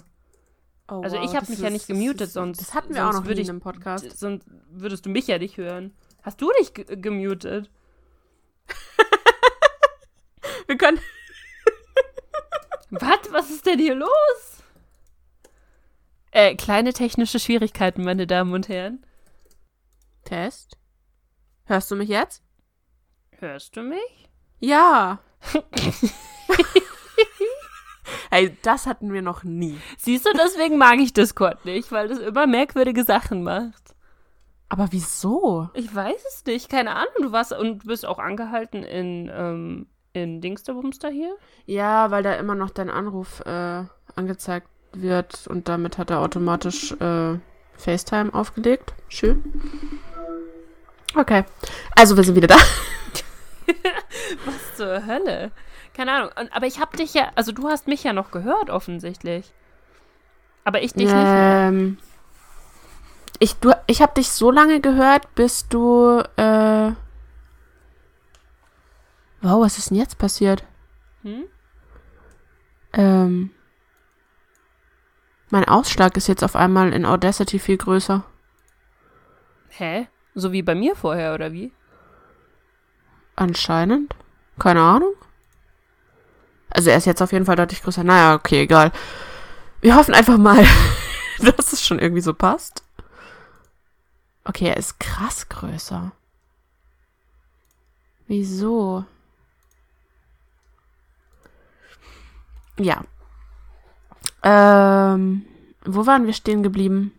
Oh, 0.91 1.03
also 1.03 1.19
wow, 1.19 1.25
ich 1.27 1.37
habe 1.37 1.45
mich 1.45 1.59
ist, 1.59 1.63
ja 1.63 1.69
nicht 1.69 1.89
gemutet, 1.89 2.29
ist, 2.29 2.33
sonst. 2.33 2.63
Das 2.63 2.73
hatten 2.73 2.95
wir 2.95 3.07
auch 3.07 3.13
noch 3.13 3.25
nie 3.25 3.33
ich, 3.33 3.41
in 3.41 3.51
einem 3.51 3.61
Podcast. 3.61 4.19
Sonst 4.19 4.47
würdest 4.71 5.05
du 5.05 5.11
mich 5.11 5.27
ja 5.27 5.37
nicht 5.37 5.59
hören. 5.59 5.95
Hast 6.23 6.41
du 6.41 6.51
dich 6.59 6.73
gemutet? 6.73 7.71
wir 10.67 10.79
können. 10.79 11.01
Was? 12.89 13.31
Was 13.31 13.51
ist 13.51 13.67
denn 13.67 13.79
hier 13.79 13.95
los? 13.95 14.62
Äh, 16.33 16.57
kleine 16.57 16.95
technische 16.95 17.39
Schwierigkeiten, 17.39 18.03
meine 18.05 18.27
Damen 18.27 18.55
und 18.55 18.69
Herren. 18.69 19.05
Test. 20.25 20.79
Hörst 21.67 21.91
du 21.91 21.97
mich 21.97 22.09
jetzt? 22.09 22.43
Hörst 23.39 23.77
du 23.77 23.83
mich? 23.83 24.31
Ja. 24.59 25.19
Ey, 28.31 28.57
das 28.63 28.87
hatten 28.87 29.13
wir 29.13 29.21
noch 29.21 29.45
nie. 29.45 29.79
Siehst 29.99 30.25
du, 30.25 30.31
deswegen 30.33 30.79
mag 30.79 30.99
ich 31.01 31.13
Discord 31.13 31.67
nicht, 31.67 31.93
weil 31.93 32.09
das 32.09 32.19
immer 32.19 32.47
merkwürdige 32.47 33.05
Sachen 33.05 33.43
macht. 33.43 33.95
Aber 34.71 34.89
wieso? 34.91 35.69
Ich 35.75 35.95
weiß 35.95 36.25
es 36.29 36.47
nicht, 36.47 36.71
keine 36.71 36.97
Ahnung. 36.97 37.13
Du 37.21 37.33
warst 37.33 37.53
und 37.53 37.83
du 37.83 37.89
bist 37.89 38.07
auch 38.07 38.19
angehalten 38.19 38.85
in, 38.85 39.31
ähm, 39.31 39.87
in 40.15 40.41
Dingsterbumster 40.41 41.11
hier? 41.11 41.37
Ja, 41.67 42.11
weil 42.11 42.23
da 42.23 42.33
immer 42.37 42.55
noch 42.55 42.71
dein 42.71 42.89
Anruf 42.89 43.41
äh, 43.41 43.85
angezeigt 44.15 44.69
wird 44.93 45.47
und 45.47 45.69
damit 45.69 45.99
hat 45.99 46.11
er 46.11 46.21
automatisch 46.21 46.93
äh, 46.93 47.39
FaceTime 47.77 48.33
aufgelegt. 48.33 48.95
Schön. 49.09 49.43
Okay. 51.15 51.45
Also 51.97 52.17
wir 52.17 52.25
sind 52.25 52.37
wieder 52.37 52.49
da. 52.49 52.57
Was 54.45 54.77
zur 54.77 55.07
Hölle? 55.07 55.51
Keine 55.95 56.13
Ahnung. 56.13 56.31
Aber 56.53 56.67
ich 56.67 56.81
hab 56.81 56.97
dich 56.97 57.15
ja, 57.15 57.31
also 57.35 57.53
du 57.53 57.69
hast 57.69 57.87
mich 57.87 58.03
ja 58.03 58.13
noch 58.13 58.31
gehört 58.31 58.71
offensichtlich. 58.71 59.53
Aber 60.65 60.83
ich 60.83 60.93
dich 60.93 61.07
nicht. 61.07 61.15
Ähm, 61.15 61.99
ich 63.39 63.57
du, 63.57 63.73
ich 63.87 64.01
habe 64.01 64.15
dich 64.15 64.31
so 64.31 64.51
lange 64.51 64.81
gehört, 64.81 65.35
bis 65.35 65.69
du. 65.69 66.23
Äh, 66.37 66.93
wow, 69.43 69.61
was 69.61 69.79
ist 69.79 69.91
denn 69.91 69.99
jetzt 69.99 70.19
passiert? 70.19 70.65
Hm? 71.23 71.45
Ähm, 72.93 73.51
mein 75.53 75.67
Ausschlag 75.67 76.17
ist 76.17 76.29
jetzt 76.29 76.43
auf 76.43 76.57
einmal 76.57 76.95
in 76.95 77.05
Audacity 77.05 77.59
viel 77.59 77.77
größer. 77.77 78.25
Hä? 79.69 80.09
So 80.35 80.51
wie 80.51 80.63
bei 80.63 80.75
mir 80.75 80.97
vorher, 80.97 81.35
oder 81.35 81.53
wie? 81.53 81.73
Anscheinend. 83.37 84.15
Keine 84.59 84.81
Ahnung. 84.81 85.13
Also 86.71 86.89
er 86.89 86.97
ist 86.97 87.05
jetzt 87.05 87.21
auf 87.21 87.33
jeden 87.33 87.45
Fall 87.45 87.57
deutlich 87.57 87.83
größer. 87.83 88.03
Naja, 88.03 88.35
okay, 88.35 88.63
egal. 88.63 88.93
Wir 89.83 89.95
hoffen 89.95 90.15
einfach 90.15 90.39
mal, 90.39 90.65
dass 91.39 91.75
es 91.75 91.85
schon 91.85 91.99
irgendwie 91.99 92.23
so 92.23 92.33
passt. 92.33 92.83
Okay, 94.45 94.69
er 94.69 94.79
ist 94.79 94.99
krass 95.01 95.51
größer. 95.51 96.13
Wieso? 98.27 99.05
Ja. 102.79 103.05
Ähm, 104.43 105.45
wo 105.85 106.07
waren 106.07 106.27
wir 106.27 106.33
stehen 106.33 106.63
geblieben? 106.63 107.13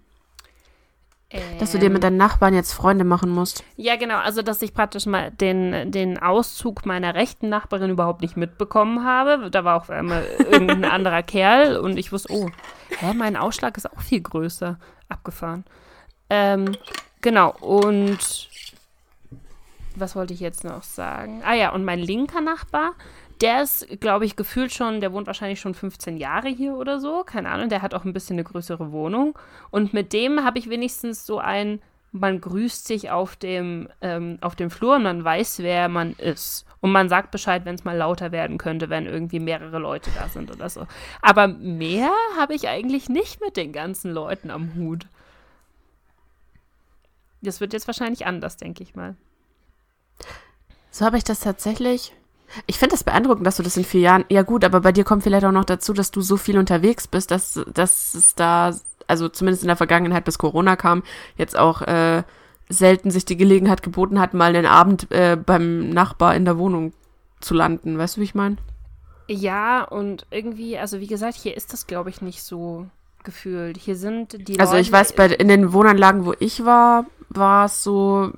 Dass 1.60 1.72
du 1.72 1.80
dir 1.80 1.90
mit 1.90 2.04
deinen 2.04 2.18
Nachbarn 2.18 2.54
jetzt 2.54 2.74
Freunde 2.74 3.04
machen 3.04 3.32
musst. 3.32 3.64
Ja, 3.76 3.96
genau. 3.96 4.18
Also, 4.18 4.44
dass 4.44 4.62
ich 4.62 4.72
praktisch 4.72 5.08
mal 5.08 5.32
den, 5.32 5.92
den 5.92 6.20
Auszug 6.20 6.86
meiner 6.86 7.16
rechten 7.16 7.50
Nachbarin 7.50 7.90
überhaupt 7.90 8.22
nicht 8.22 8.38
mitbekommen 8.38 9.04
habe. 9.04 9.50
Da 9.50 9.64
war 9.64 9.82
auch 9.82 9.90
einmal 9.90 10.24
irgendein 10.38 10.86
anderer 10.92 11.24
Kerl 11.24 11.78
und 11.78 11.98
ich 11.98 12.12
wusste, 12.12 12.32
oh, 12.32 12.52
hä, 13.00 13.14
mein 13.16 13.36
Ausschlag 13.36 13.78
ist 13.78 13.92
auch 13.92 14.02
viel 14.02 14.22
größer. 14.22 14.78
Abgefahren. 15.10 15.66
Ähm, 16.30 16.78
genau. 17.22 17.56
Und 17.60 18.50
was 19.96 20.16
wollte 20.16 20.34
ich 20.34 20.40
jetzt 20.40 20.64
noch 20.64 20.84
sagen? 20.84 21.42
Ah 21.44 21.56
ja, 21.56 21.72
und 21.72 21.84
mein 21.84 22.00
linker 22.00 22.42
Nachbar, 22.42 22.94
der 23.44 23.62
ist, 23.62 24.00
glaube 24.00 24.24
ich, 24.24 24.38
gefühlt 24.38 24.74
schon, 24.74 25.02
der 25.02 25.12
wohnt 25.12 25.28
wahrscheinlich 25.28 25.60
schon 25.60 25.74
15 25.74 26.16
Jahre 26.16 26.48
hier 26.48 26.76
oder 26.76 27.02
so. 27.02 27.26
Keine 27.26 27.50
Ahnung, 27.50 27.68
der 27.68 27.82
hat 27.82 27.94
auch 27.94 28.06
ein 28.06 28.14
bisschen 28.14 28.36
eine 28.36 28.46
größere 28.46 28.94
Wohnung. 28.94 29.38
Und 29.70 29.94
mit 29.94 30.14
dem 30.14 30.46
habe 30.46 30.60
ich 30.60 30.70
wenigstens 30.70 31.26
so 31.26 31.40
ein, 31.40 31.82
man 32.14 32.40
grüßt 32.40 32.88
sich 32.88 33.12
auf 33.12 33.36
dem, 33.36 33.90
ähm, 34.00 34.38
auf 34.40 34.56
dem 34.56 34.72
Flur 34.72 34.96
und 34.96 35.04
man 35.04 35.26
weiß, 35.26 35.60
wer 35.60 35.90
man 35.90 36.14
ist. 36.14 36.66
Und 36.80 36.94
man 36.94 37.10
sagt 37.10 37.32
Bescheid, 37.32 37.66
wenn 37.66 37.76
es 37.76 37.84
mal 37.84 37.98
lauter 37.98 38.32
werden 38.32 38.58
könnte, 38.58 38.90
wenn 38.90 39.08
irgendwie 39.08 39.42
mehrere 39.42 39.80
Leute 39.80 40.10
da 40.16 40.30
sind 40.30 40.50
oder 40.50 40.70
so. 40.70 40.88
Aber 41.22 41.50
mehr 41.50 42.12
habe 42.40 42.56
ich 42.56 42.70
eigentlich 42.70 43.10
nicht 43.10 43.42
mit 43.42 43.58
den 43.58 43.74
ganzen 43.74 44.14
Leuten 44.14 44.52
am 44.52 44.76
Hut. 44.76 45.06
Das 47.42 47.60
wird 47.60 47.74
jetzt 47.74 47.88
wahrscheinlich 47.88 48.26
anders, 48.26 48.56
denke 48.56 48.84
ich 48.84 48.96
mal. 48.96 49.18
So 50.92 51.04
habe 51.04 51.18
ich 51.18 51.26
das 51.26 51.42
tatsächlich. 51.42 52.14
Ich 52.68 52.80
finde 52.80 52.94
das 52.94 53.04
beeindruckend, 53.04 53.46
dass 53.48 53.58
du 53.58 53.64
das 53.64 53.78
in 53.78 53.84
vier 53.84 54.02
Jahren. 54.02 54.26
Ja, 54.30 54.44
gut, 54.44 54.64
aber 54.64 54.82
bei 54.82 54.92
dir 54.92 55.04
kommt 55.04 55.24
vielleicht 55.24 55.46
auch 55.46 55.52
noch 55.52 55.66
dazu, 55.66 55.94
dass 55.94 56.12
du 56.12 56.22
so 56.22 56.38
viel 56.38 56.58
unterwegs 56.58 57.08
bist, 57.08 57.32
dass, 57.32 57.60
dass 57.74 58.14
es 58.14 58.36
da, 58.36 58.74
also 59.08 59.30
zumindest 59.30 59.64
in 59.64 59.68
der 59.68 59.78
Vergangenheit, 59.78 60.26
bis 60.26 60.38
Corona 60.38 60.76
kam, 60.76 61.04
jetzt 61.38 61.58
auch 61.58 61.82
äh, 61.82 62.24
selten 62.70 63.12
sich 63.12 63.26
die 63.26 63.38
Gelegenheit 63.38 63.84
geboten 63.84 64.20
hat, 64.20 64.34
mal 64.34 64.56
einen 64.56 64.66
Abend 64.66 65.12
äh, 65.12 65.36
beim 65.38 65.90
Nachbar 65.90 66.36
in 66.36 66.46
der 66.46 66.58
Wohnung 66.58 66.94
zu 67.40 67.54
landen. 67.54 67.98
Weißt 67.98 68.18
du, 68.18 68.22
wie 68.22 68.26
ich 68.26 68.36
meine? 68.36 68.58
Ja, 69.28 69.84
und 69.84 70.26
irgendwie, 70.32 70.78
also 70.78 71.00
wie 71.00 71.08
gesagt, 71.08 71.36
hier 71.36 71.56
ist 71.56 71.72
das, 71.74 71.88
glaube 71.88 72.10
ich, 72.10 72.22
nicht 72.22 72.44
so 72.44 72.88
gefühlt. 73.24 73.78
Hier 73.78 73.96
sind 73.96 74.48
die 74.48 74.60
Also 74.60 74.74
Leute. 74.74 74.82
ich 74.82 74.92
weiß, 74.92 75.14
bei, 75.14 75.28
in 75.28 75.48
den 75.48 75.74
Wohnanlagen, 75.74 76.26
wo 76.26 76.34
ich 76.40 76.66
war, 76.66 77.06
war 77.30 77.66
es 77.66 77.84
so. 77.84 78.32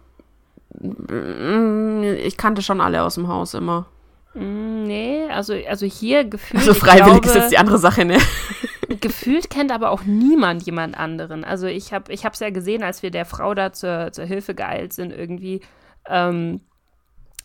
mm, 0.80 2.04
Ich 2.24 2.38
kannte 2.38 2.62
schon 2.62 2.82
alle 2.82 3.04
aus 3.04 3.16
dem 3.16 3.28
Haus 3.28 3.54
immer. 3.54 3.88
Mm, 4.36 4.76
Nee, 4.86 5.28
also, 5.30 5.54
also 5.68 5.86
hier 5.86 6.24
gefühlt. 6.26 6.62
Also 6.62 6.74
freiwillig 6.74 7.22
glaube, 7.22 7.28
ist 7.28 7.36
jetzt 7.36 7.52
die 7.52 7.58
andere 7.58 7.80
Sache, 7.80 8.06
ne? 8.06 8.18
gefühlt 9.02 9.50
kennt 9.50 9.72
aber 9.72 9.90
auch 9.90 10.04
niemand 10.04 10.64
jemand 10.64 10.98
anderen. 10.98 11.44
Also 11.44 11.66
ich 11.68 11.92
habe 11.92 12.14
ich 12.14 12.24
es 12.24 12.40
ja 12.40 12.50
gesehen, 12.52 12.84
als 12.84 13.02
wir 13.02 13.12
der 13.12 13.26
Frau 13.26 13.54
da 13.56 13.74
zur, 13.74 14.12
zur 14.12 14.26
Hilfe 14.26 14.54
geeilt 14.54 14.94
sind, 14.94 15.12
irgendwie, 15.12 15.62
ähm, 16.08 16.62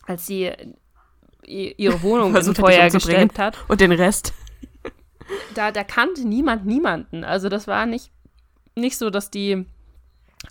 als 0.05 0.27
sie 0.27 0.51
ihre 1.43 2.01
Wohnung 2.03 2.35
ins 2.35 2.57
Feuer 2.57 2.89
gesteckt 2.89 3.39
hat. 3.39 3.57
Und 3.67 3.81
den 3.81 3.91
Rest. 3.91 4.33
Da, 5.55 5.71
da 5.71 5.85
kannte 5.85 6.27
niemand 6.27 6.65
niemanden. 6.65 7.23
Also 7.23 7.47
das 7.47 7.65
war 7.65 7.85
nicht, 7.85 8.11
nicht 8.75 8.97
so, 8.97 9.09
dass 9.09 9.31
die 9.31 9.65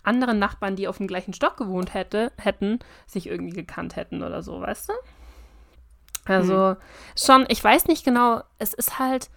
anderen 0.02 0.38
Nachbarn, 0.38 0.74
die 0.74 0.88
auf 0.88 0.96
dem 0.96 1.06
gleichen 1.06 1.34
Stock 1.34 1.58
gewohnt 1.58 1.92
hätte, 1.92 2.32
hätten, 2.38 2.78
sich 3.06 3.26
irgendwie 3.26 3.52
gekannt 3.52 3.96
hätten 3.96 4.22
oder 4.22 4.42
so, 4.42 4.58
weißt 4.58 4.88
du? 4.88 4.92
Also 6.38 6.76
schon, 7.16 7.44
ich 7.48 7.62
weiß 7.62 7.86
nicht 7.86 8.04
genau, 8.04 8.42
es 8.58 8.74
ist 8.74 8.98
halt, 8.98 9.30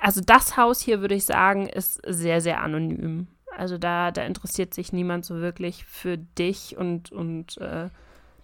also 0.00 0.20
das 0.24 0.56
Haus 0.56 0.80
hier, 0.80 1.00
würde 1.00 1.14
ich 1.14 1.24
sagen, 1.24 1.68
ist 1.68 2.00
sehr, 2.06 2.40
sehr 2.40 2.60
anonym. 2.62 3.28
Also 3.56 3.78
da, 3.78 4.10
da 4.10 4.22
interessiert 4.22 4.74
sich 4.74 4.92
niemand 4.92 5.24
so 5.24 5.36
wirklich 5.36 5.84
für 5.84 6.18
dich 6.18 6.76
und, 6.76 7.10
und 7.10 7.56
äh, 7.58 7.88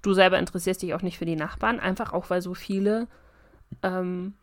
du 0.00 0.14
selber 0.14 0.38
interessierst 0.38 0.82
dich 0.82 0.94
auch 0.94 1.02
nicht 1.02 1.18
für 1.18 1.26
die 1.26 1.36
Nachbarn, 1.36 1.80
einfach 1.80 2.12
auch, 2.12 2.30
weil 2.30 2.40
so 2.40 2.54
viele 2.54 3.08
ähm, 3.82 4.34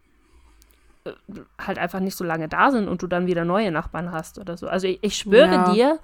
äh, 1.05 1.11
halt 1.59 1.79
einfach 1.79 1.99
nicht 1.99 2.15
so 2.15 2.23
lange 2.23 2.47
da 2.47 2.71
sind 2.71 2.87
und 2.87 3.01
du 3.01 3.07
dann 3.07 3.25
wieder 3.25 3.45
neue 3.45 3.71
Nachbarn 3.71 4.11
hast 4.11 4.37
oder 4.37 4.57
so. 4.57 4.67
Also 4.67 4.87
ich, 4.87 4.99
ich 5.01 5.15
schwöre 5.15 5.55
Ja. 5.55 5.73
dir, 5.73 5.99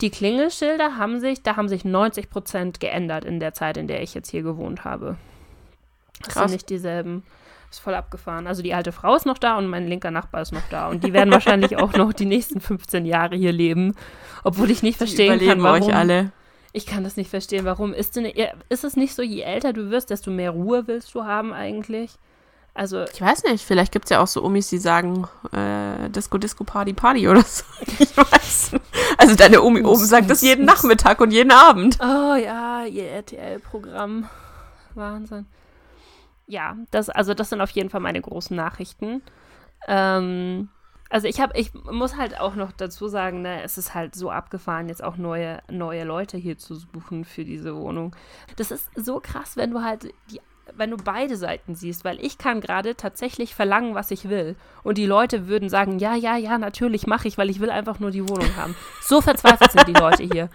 die 0.00 0.10
Klingelschilder 0.10 0.96
haben 0.96 1.20
sich, 1.20 1.42
da 1.42 1.56
haben 1.56 1.68
sich 1.68 1.84
90 1.84 2.30
Prozent 2.30 2.80
geändert 2.80 3.24
in 3.24 3.40
der 3.40 3.52
Zeit, 3.52 3.76
in 3.76 3.86
der 3.88 4.02
ich 4.02 4.14
jetzt 4.14 4.30
hier 4.30 4.42
gewohnt 4.42 4.84
habe. 4.84 5.16
Das 6.24 6.34
Krass. 6.34 6.44
sind 6.44 6.52
nicht 6.52 6.70
dieselben. 6.70 7.22
Ist 7.70 7.80
voll 7.80 7.94
abgefahren. 7.94 8.46
Also 8.46 8.62
die 8.62 8.72
alte 8.72 8.92
Frau 8.92 9.14
ist 9.14 9.26
noch 9.26 9.36
da 9.36 9.58
und 9.58 9.66
mein 9.66 9.86
linker 9.86 10.10
Nachbar 10.10 10.40
ist 10.40 10.52
noch 10.52 10.62
da. 10.70 10.88
Und 10.88 11.04
die 11.04 11.12
werden 11.12 11.30
wahrscheinlich 11.32 11.76
auch 11.76 11.92
noch 11.92 12.14
die 12.14 12.24
nächsten 12.24 12.60
15 12.60 13.04
Jahre 13.04 13.36
hier 13.36 13.52
leben. 13.52 13.94
Obwohl 14.42 14.70
ich 14.70 14.82
nicht 14.82 14.96
verstehen 14.96 15.38
kann, 15.38 15.62
warum. 15.62 15.82
euch 15.82 15.94
alle. 15.94 16.32
Ich 16.72 16.86
kann 16.86 17.04
das 17.04 17.16
nicht 17.16 17.28
verstehen, 17.28 17.66
warum. 17.66 17.92
Ist, 17.92 18.16
denn, 18.16 18.24
ist 18.70 18.84
es 18.84 18.96
nicht 18.96 19.14
so, 19.14 19.22
je 19.22 19.42
älter 19.42 19.72
du 19.74 19.90
wirst, 19.90 20.08
desto 20.10 20.30
mehr 20.30 20.50
Ruhe 20.52 20.86
willst 20.86 21.14
du 21.14 21.24
haben 21.24 21.52
eigentlich? 21.52 22.12
Also, 22.74 23.04
Ich 23.12 23.20
weiß 23.20 23.42
nicht, 23.44 23.64
vielleicht 23.64 23.90
gibt 23.92 24.04
es 24.04 24.10
ja 24.10 24.20
auch 24.20 24.28
so 24.28 24.42
Omis, 24.44 24.68
die 24.68 24.78
sagen, 24.78 25.26
äh, 25.52 26.08
Disco, 26.10 26.38
Disco, 26.38 26.64
Party, 26.64 26.92
Party 26.92 27.28
oder 27.28 27.42
so. 27.42 27.64
Ich 27.98 28.16
weiß. 28.16 28.72
nicht. 28.72 28.84
Also 29.16 29.34
deine 29.34 29.62
Omi 29.62 29.82
oben 29.82 30.04
sagt 30.04 30.30
das 30.30 30.42
jeden 30.42 30.64
Nachmittag 30.64 31.20
und 31.20 31.32
jeden 31.32 31.50
Abend. 31.50 31.98
oh 32.00 32.34
ja, 32.36 32.84
ihr 32.84 33.08
RTL-Programm. 33.10 34.28
Wahnsinn. 34.94 35.46
Ja, 36.48 36.76
das, 36.90 37.10
also 37.10 37.34
das 37.34 37.50
sind 37.50 37.60
auf 37.60 37.70
jeden 37.70 37.90
Fall 37.90 38.00
meine 38.00 38.20
großen 38.20 38.56
Nachrichten. 38.56 39.22
Ähm, 39.86 40.70
also 41.10 41.28
ich 41.28 41.40
habe, 41.40 41.58
ich 41.58 41.72
muss 41.74 42.16
halt 42.16 42.40
auch 42.40 42.54
noch 42.54 42.72
dazu 42.72 43.08
sagen, 43.08 43.42
ne, 43.42 43.62
es 43.62 43.78
ist 43.78 43.94
halt 43.94 44.14
so 44.14 44.30
abgefahren, 44.30 44.88
jetzt 44.88 45.04
auch 45.04 45.16
neue, 45.16 45.60
neue 45.70 46.04
Leute 46.04 46.38
hier 46.38 46.58
zu 46.58 46.74
suchen 46.74 47.24
für 47.24 47.44
diese 47.44 47.76
Wohnung. 47.76 48.16
Das 48.56 48.70
ist 48.70 48.90
so 48.94 49.20
krass, 49.20 49.56
wenn 49.56 49.70
du 49.70 49.82
halt 49.82 50.12
die, 50.30 50.40
wenn 50.74 50.90
du 50.90 50.96
beide 50.96 51.36
Seiten 51.36 51.74
siehst, 51.74 52.04
weil 52.04 52.18
ich 52.24 52.38
kann 52.38 52.60
gerade 52.60 52.94
tatsächlich 52.94 53.54
verlangen, 53.54 53.94
was 53.94 54.10
ich 54.10 54.28
will. 54.28 54.56
Und 54.82 54.98
die 54.98 55.06
Leute 55.06 55.48
würden 55.48 55.68
sagen, 55.68 55.98
ja, 55.98 56.14
ja, 56.14 56.36
ja, 56.36 56.58
natürlich 56.58 57.06
mache 57.06 57.28
ich, 57.28 57.38
weil 57.38 57.50
ich 57.50 57.60
will 57.60 57.70
einfach 57.70 58.00
nur 58.00 58.10
die 58.10 58.28
Wohnung 58.28 58.56
haben. 58.56 58.74
So 59.02 59.20
verzweifelt 59.20 59.72
sind 59.72 59.88
die 59.88 59.94
Leute 59.94 60.24
hier. 60.24 60.50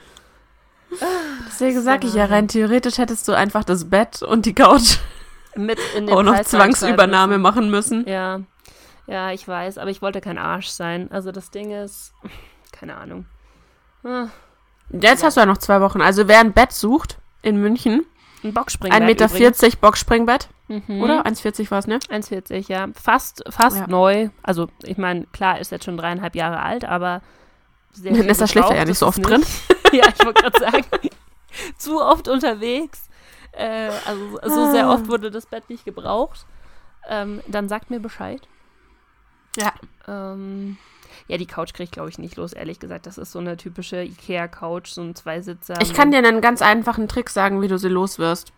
Deswegen 1.47 1.81
sag 1.81 2.03
ich 2.03 2.13
ja, 2.13 2.25
rein 2.25 2.47
theoretisch 2.47 2.99
hättest 2.99 3.27
du 3.27 3.33
einfach 3.33 3.63
das 3.63 3.89
Bett 3.89 4.21
und 4.21 4.45
die 4.45 4.53
Couch 4.53 4.97
Mit 5.55 5.79
in 5.95 6.07
den 6.07 6.15
auch 6.15 6.23
noch 6.23 6.33
Preis 6.35 6.47
Zwangsübernahme 6.49 7.37
machen 7.37 7.69
müssen. 7.69 8.07
Ja. 8.07 8.41
Ja, 9.05 9.31
ich 9.31 9.47
weiß, 9.47 9.77
aber 9.77 9.89
ich 9.91 10.01
wollte 10.01 10.21
kein 10.21 10.37
Arsch 10.37 10.67
sein. 10.69 11.11
Also 11.11 11.31
das 11.31 11.51
Ding 11.51 11.71
ist, 11.71 12.13
keine 12.71 12.95
Ahnung. 12.95 13.25
Ah, 14.03 14.27
Jetzt 14.89 15.23
hast 15.23 15.37
du 15.37 15.41
ja 15.41 15.45
noch 15.45 15.57
zwei 15.57 15.81
Wochen. 15.81 16.01
Also 16.01 16.27
wer 16.27 16.39
ein 16.39 16.53
Bett 16.53 16.71
sucht 16.71 17.17
in 17.41 17.57
München, 17.57 18.05
Ein 18.43 18.53
Boxspringbett 18.53 19.01
1,40 19.01 19.05
Meter 19.05 19.25
übrigens. 19.25 19.75
Boxspringbett, 19.77 20.49
Mhm. 20.67 21.01
oder? 21.01 21.25
1,40 21.25 21.69
war 21.71 21.79
es, 21.79 21.87
ne? 21.87 21.99
1,40, 22.09 22.67
ja. 22.69 22.87
Fast, 23.01 23.43
fast 23.49 23.77
Ja. 23.77 23.87
neu. 23.87 24.29
Also, 24.41 24.67
ich 24.83 24.97
meine, 24.97 25.25
klar, 25.33 25.59
ist 25.59 25.71
jetzt 25.71 25.85
schon 25.85 25.97
dreieinhalb 25.97 26.35
Jahre 26.35 26.61
alt, 26.61 26.85
aber 26.85 27.21
sehr 27.91 28.11
Nessa 28.13 28.47
schläft 28.47 28.71
ja 28.71 28.85
nicht 28.85 28.97
so 28.97 29.07
oft 29.07 29.19
es 29.19 29.23
drin. 29.25 29.39
nicht. 29.41 29.93
ja, 29.93 30.05
ich 30.17 30.25
wollte 30.25 30.41
gerade 30.43 30.59
sagen, 30.59 30.85
zu 31.77 32.01
oft 32.01 32.27
unterwegs. 32.27 33.09
Äh, 33.53 33.91
also 34.05 34.39
so 34.43 34.71
sehr 34.71 34.89
oft 34.89 35.07
wurde 35.07 35.29
das 35.31 35.45
Bett 35.45 35.69
nicht 35.69 35.85
gebraucht. 35.85 36.45
Ähm, 37.07 37.41
dann 37.47 37.69
sagt 37.69 37.89
mir 37.89 37.99
Bescheid. 37.99 38.41
Ja. 39.57 39.73
Ähm, 40.07 40.77
ja, 41.27 41.37
die 41.37 41.45
Couch 41.45 41.73
kriege 41.73 41.83
ich, 41.83 41.91
glaube 41.91 42.09
ich, 42.09 42.17
nicht 42.17 42.35
los, 42.37 42.53
ehrlich 42.53 42.79
gesagt. 42.79 43.05
Das 43.05 43.17
ist 43.17 43.31
so 43.31 43.39
eine 43.39 43.55
typische 43.57 44.01
Ikea-Couch, 44.03 44.87
so 44.89 45.01
ein 45.01 45.13
Zweisitzer. 45.15 45.75
Ich 45.81 45.93
kann 45.93 46.11
dir 46.11 46.17
einen 46.17 46.41
ganz 46.41 46.61
einfachen 46.61 47.07
Trick 47.07 47.29
sagen, 47.29 47.61
wie 47.61 47.67
du 47.67 47.77
sie 47.77 47.89
los 47.89 48.17
wirst. 48.19 48.51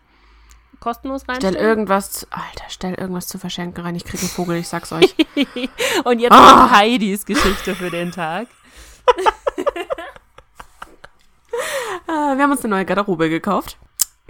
kostenlos 0.80 1.22
Stell 1.22 1.34
reinstellen. 1.34 1.60
irgendwas, 1.60 2.26
Alter, 2.30 2.64
stell 2.68 2.94
irgendwas 2.94 3.26
zu 3.26 3.38
verschenken 3.38 3.84
rein. 3.84 3.94
Ich 3.94 4.04
krieg 4.04 4.20
einen 4.20 4.28
Vogel, 4.30 4.56
ich 4.56 4.68
sag's 4.68 4.92
euch. 4.92 5.14
Und 6.04 6.18
jetzt 6.20 6.32
Ah. 6.32 6.60
kommt 6.60 6.70
Heidis 6.76 7.26
Geschichte 7.26 7.74
für 7.74 7.90
den 7.90 8.10
Tag. 8.12 8.48
Äh, 12.06 12.12
wir 12.36 12.42
haben 12.42 12.50
uns 12.52 12.64
eine 12.64 12.74
neue 12.74 12.84
Garderobe 12.84 13.28
gekauft, 13.28 13.78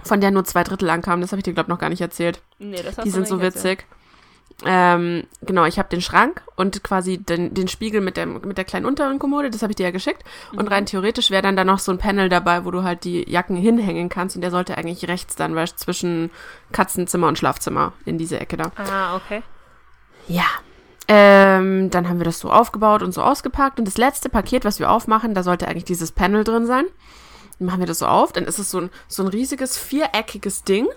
von 0.03 0.21
der 0.21 0.31
nur 0.31 0.45
zwei 0.45 0.63
Drittel 0.63 0.89
ankamen. 0.89 1.21
Das 1.21 1.31
habe 1.31 1.39
ich 1.39 1.43
dir, 1.43 1.53
glaube 1.53 1.67
ich, 1.67 1.69
noch 1.69 1.79
gar 1.79 1.89
nicht 1.89 2.01
erzählt. 2.01 2.41
Nee, 2.59 2.81
das 2.83 2.97
hast 2.97 3.05
Die 3.05 3.09
sind 3.09 3.27
so 3.27 3.35
erzählt. 3.39 3.55
witzig. 3.55 3.87
Ähm, 4.65 5.27
genau, 5.41 5.65
ich 5.65 5.77
habe 5.77 5.89
den 5.89 6.01
Schrank 6.01 6.41
und 6.55 6.83
quasi 6.83 7.19
den, 7.19 7.53
den 7.53 7.67
Spiegel 7.67 8.01
mit, 8.01 8.17
dem, 8.17 8.41
mit 8.41 8.57
der 8.57 8.65
kleinen 8.65 8.87
unteren 8.87 9.19
Kommode, 9.19 9.51
das 9.51 9.61
habe 9.61 9.71
ich 9.71 9.75
dir 9.75 9.83
ja 9.83 9.91
geschickt. 9.91 10.23
Mhm. 10.51 10.57
Und 10.57 10.67
rein 10.69 10.87
theoretisch 10.87 11.29
wäre 11.29 11.43
dann 11.43 11.55
da 11.55 11.63
noch 11.63 11.77
so 11.77 11.91
ein 11.91 11.99
Panel 11.99 12.27
dabei, 12.27 12.65
wo 12.65 12.71
du 12.71 12.83
halt 12.83 13.03
die 13.03 13.29
Jacken 13.29 13.55
hinhängen 13.55 14.09
kannst. 14.09 14.35
Und 14.35 14.41
der 14.41 14.49
sollte 14.49 14.75
eigentlich 14.75 15.07
rechts 15.07 15.35
dann, 15.35 15.53
weil 15.53 15.67
zwischen 15.67 16.31
Katzenzimmer 16.71 17.27
und 17.27 17.37
Schlafzimmer 17.37 17.93
in 18.05 18.17
diese 18.17 18.39
Ecke 18.39 18.57
da. 18.57 18.71
Ah, 18.77 19.15
okay. 19.15 19.43
Ja. 20.27 20.45
Ähm, 21.07 21.89
dann 21.91 22.09
haben 22.09 22.19
wir 22.19 22.25
das 22.25 22.39
so 22.39 22.49
aufgebaut 22.51 23.03
und 23.03 23.13
so 23.13 23.21
ausgepackt. 23.21 23.77
Und 23.77 23.85
das 23.85 23.97
letzte 23.97 24.27
Paket, 24.27 24.65
was 24.65 24.79
wir 24.79 24.89
aufmachen, 24.89 25.35
da 25.35 25.43
sollte 25.43 25.67
eigentlich 25.67 25.85
dieses 25.85 26.11
Panel 26.11 26.43
drin 26.43 26.65
sein. 26.65 26.85
Machen 27.59 27.79
wir 27.79 27.87
das 27.87 27.99
so 27.99 28.07
auf. 28.07 28.31
Dann 28.33 28.45
ist 28.45 28.59
es 28.59 28.69
so 28.69 28.81
ein, 28.81 28.89
so 29.07 29.23
ein 29.23 29.29
riesiges 29.29 29.77
viereckiges 29.77 30.63
Ding 30.63 30.87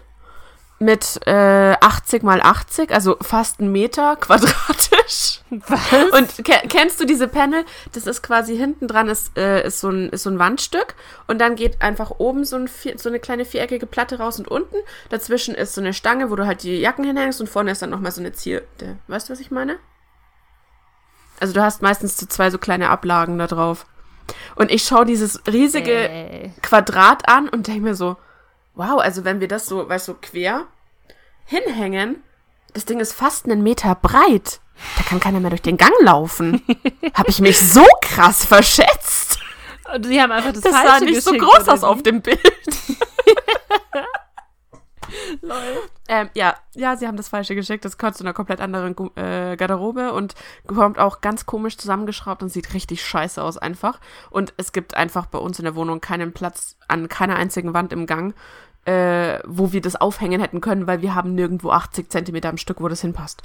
mit 0.80 1.20
äh, 1.26 1.76
80 1.78 2.22
mal 2.22 2.40
80, 2.40 2.90
also 2.90 3.18
fast 3.20 3.60
ein 3.60 3.70
Meter 3.70 4.16
quadratisch. 4.20 5.42
Was? 5.50 6.18
Und 6.18 6.44
ke 6.44 6.68
kennst 6.68 6.98
du 7.00 7.04
diese 7.04 7.28
Panel? 7.28 7.64
Das 7.92 8.06
ist 8.06 8.22
quasi 8.22 8.56
hinten 8.56 8.88
dran 8.88 9.08
ist, 9.08 9.36
äh, 9.36 9.66
ist, 9.66 9.80
so 9.80 9.90
ein, 9.90 10.08
ist 10.08 10.22
so 10.22 10.30
ein 10.30 10.38
Wandstück 10.38 10.94
und 11.26 11.38
dann 11.38 11.54
geht 11.54 11.82
einfach 11.82 12.12
oben 12.18 12.44
so, 12.44 12.56
ein 12.56 12.66
vier, 12.66 12.98
so 12.98 13.10
eine 13.10 13.20
kleine 13.20 13.44
viereckige 13.44 13.86
Platte 13.86 14.18
raus 14.18 14.38
und 14.38 14.48
unten. 14.48 14.76
Dazwischen 15.10 15.54
ist 15.54 15.74
so 15.74 15.82
eine 15.82 15.92
Stange, 15.92 16.30
wo 16.30 16.36
du 16.36 16.46
halt 16.46 16.62
die 16.62 16.80
Jacken 16.80 17.04
hinhängst 17.04 17.42
und 17.42 17.48
vorne 17.48 17.72
ist 17.72 17.82
dann 17.82 17.90
nochmal 17.90 18.12
so 18.12 18.22
eine 18.22 18.32
Ziel. 18.32 18.62
Der, 18.80 18.96
weißt 19.08 19.28
du, 19.28 19.34
was 19.34 19.40
ich 19.40 19.50
meine? 19.50 19.78
Also 21.40 21.52
du 21.52 21.62
hast 21.62 21.82
meistens 21.82 22.16
so 22.16 22.24
zwei 22.24 22.50
so 22.50 22.56
kleine 22.56 22.88
Ablagen 22.88 23.38
da 23.38 23.46
drauf. 23.46 23.86
Und 24.56 24.70
ich 24.70 24.84
schaue 24.84 25.04
dieses 25.04 25.40
riesige 25.46 25.92
Äh, 25.92 26.50
Quadrat 26.62 27.28
an 27.28 27.48
und 27.48 27.66
denke 27.66 27.82
mir 27.82 27.94
so, 27.94 28.16
wow, 28.74 29.00
also 29.00 29.24
wenn 29.24 29.40
wir 29.40 29.48
das 29.48 29.66
so, 29.66 29.88
weißt 29.88 30.08
du, 30.08 30.12
so 30.12 30.18
quer 30.20 30.66
hinhängen, 31.44 32.22
das 32.74 32.84
Ding 32.84 33.00
ist 33.00 33.12
fast 33.12 33.46
einen 33.46 33.62
Meter 33.62 33.94
breit. 33.94 34.60
Da 34.96 35.02
kann 35.02 35.20
keiner 35.20 35.40
mehr 35.40 35.50
durch 35.50 35.62
den 35.62 35.76
Gang 35.76 35.92
laufen. 36.00 36.62
Hab 37.14 37.28
ich 37.28 37.40
mich 37.40 37.58
so 37.60 37.84
krass 38.00 38.44
verschätzt. 38.44 39.38
und 39.94 40.06
sie 40.06 40.20
haben 40.20 40.32
einfach 40.32 40.52
das, 40.52 40.62
Das 40.62 40.72
Falsche 40.72 40.98
sah 41.00 41.04
nicht 41.04 41.22
so 41.22 41.32
groß 41.32 41.68
aus 41.68 41.82
auf 41.84 42.02
dem 42.02 42.22
Bild. 42.22 42.40
Läuft. 45.40 45.92
Ähm, 46.08 46.30
ja, 46.34 46.56
ja, 46.74 46.96
sie 46.96 47.06
haben 47.06 47.16
das 47.16 47.28
Falsche 47.28 47.54
geschickt. 47.54 47.84
Das 47.84 47.98
kommt 47.98 48.16
zu 48.16 48.24
einer 48.24 48.32
komplett 48.32 48.60
anderen 48.60 48.94
äh, 49.16 49.56
Garderobe 49.56 50.12
und 50.12 50.34
kommt 50.66 50.98
auch 50.98 51.20
ganz 51.20 51.46
komisch 51.46 51.76
zusammengeschraubt 51.78 52.42
und 52.42 52.48
sieht 52.48 52.74
richtig 52.74 53.04
scheiße 53.04 53.42
aus 53.42 53.58
einfach. 53.58 54.00
Und 54.30 54.54
es 54.56 54.72
gibt 54.72 54.94
einfach 54.94 55.26
bei 55.26 55.38
uns 55.38 55.58
in 55.58 55.64
der 55.64 55.74
Wohnung 55.74 56.00
keinen 56.00 56.32
Platz 56.32 56.76
an 56.88 57.08
keiner 57.08 57.36
einzigen 57.36 57.74
Wand 57.74 57.92
im 57.92 58.06
Gang, 58.06 58.34
äh, 58.84 59.38
wo 59.46 59.72
wir 59.72 59.80
das 59.80 59.96
aufhängen 59.96 60.40
hätten 60.40 60.60
können, 60.60 60.86
weil 60.86 61.02
wir 61.02 61.14
haben 61.14 61.34
nirgendwo 61.34 61.70
80 61.70 62.10
Zentimeter 62.10 62.48
am 62.48 62.56
Stück, 62.56 62.80
wo 62.80 62.88
das 62.88 63.00
hinpasst. 63.00 63.42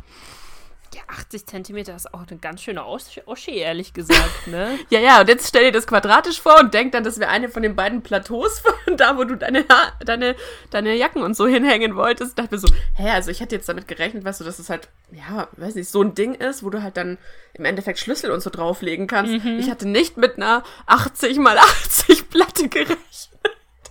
Ja, 0.95 1.01
80 1.07 1.45
Zentimeter 1.45 1.93
ist 1.93 2.13
auch 2.13 2.25
eine 2.25 2.37
ganz 2.39 2.61
schöne 2.61 2.85
Os- 2.85 3.19
Oschi, 3.25 3.57
ehrlich 3.57 3.91
gesagt, 3.93 4.47
ne? 4.47 4.79
Ja, 4.89 4.99
ja, 5.01 5.19
und 5.19 5.27
jetzt 5.27 5.45
stell 5.49 5.65
dir 5.65 5.71
das 5.73 5.87
quadratisch 5.87 6.39
vor 6.39 6.57
und 6.61 6.73
denk 6.73 6.93
dann, 6.93 7.03
das 7.03 7.19
wäre 7.19 7.29
eine 7.31 7.49
von 7.49 7.63
den 7.63 7.75
beiden 7.75 8.01
Plateaus 8.01 8.59
von 8.59 8.95
da, 8.95 9.17
wo 9.17 9.25
du 9.25 9.35
deine, 9.35 9.65
Ha- 9.69 9.91
deine, 10.05 10.35
deine 10.71 10.95
Jacken 10.95 11.21
und 11.21 11.35
so 11.35 11.47
hinhängen 11.47 11.97
wolltest. 11.97 12.29
Ich 12.29 12.35
dachte 12.35 12.55
mir 12.55 12.59
so, 12.59 12.67
hä, 12.93 13.09
also 13.09 13.29
ich 13.29 13.41
hätte 13.41 13.55
jetzt 13.55 13.67
damit 13.67 13.89
gerechnet, 13.89 14.23
weißt 14.23 14.39
du, 14.39 14.43
dass 14.45 14.57
es 14.59 14.69
halt, 14.69 14.87
ja, 15.11 15.49
weiß 15.57 15.75
nicht, 15.75 15.89
so 15.89 16.01
ein 16.01 16.15
Ding 16.15 16.33
ist, 16.35 16.63
wo 16.63 16.69
du 16.69 16.81
halt 16.81 16.95
dann 16.95 17.17
im 17.55 17.65
Endeffekt 17.65 17.99
Schlüssel 17.99 18.31
und 18.31 18.39
so 18.41 18.49
drauflegen 18.49 19.07
kannst. 19.07 19.33
Ich 19.59 19.69
hatte 19.69 19.87
nicht 19.89 20.15
mit 20.15 20.37
einer 20.37 20.63
80 20.85 21.37
mal 21.39 21.57
80 21.57 22.29
Platte 22.29 22.69
gerechnet, 22.69 22.99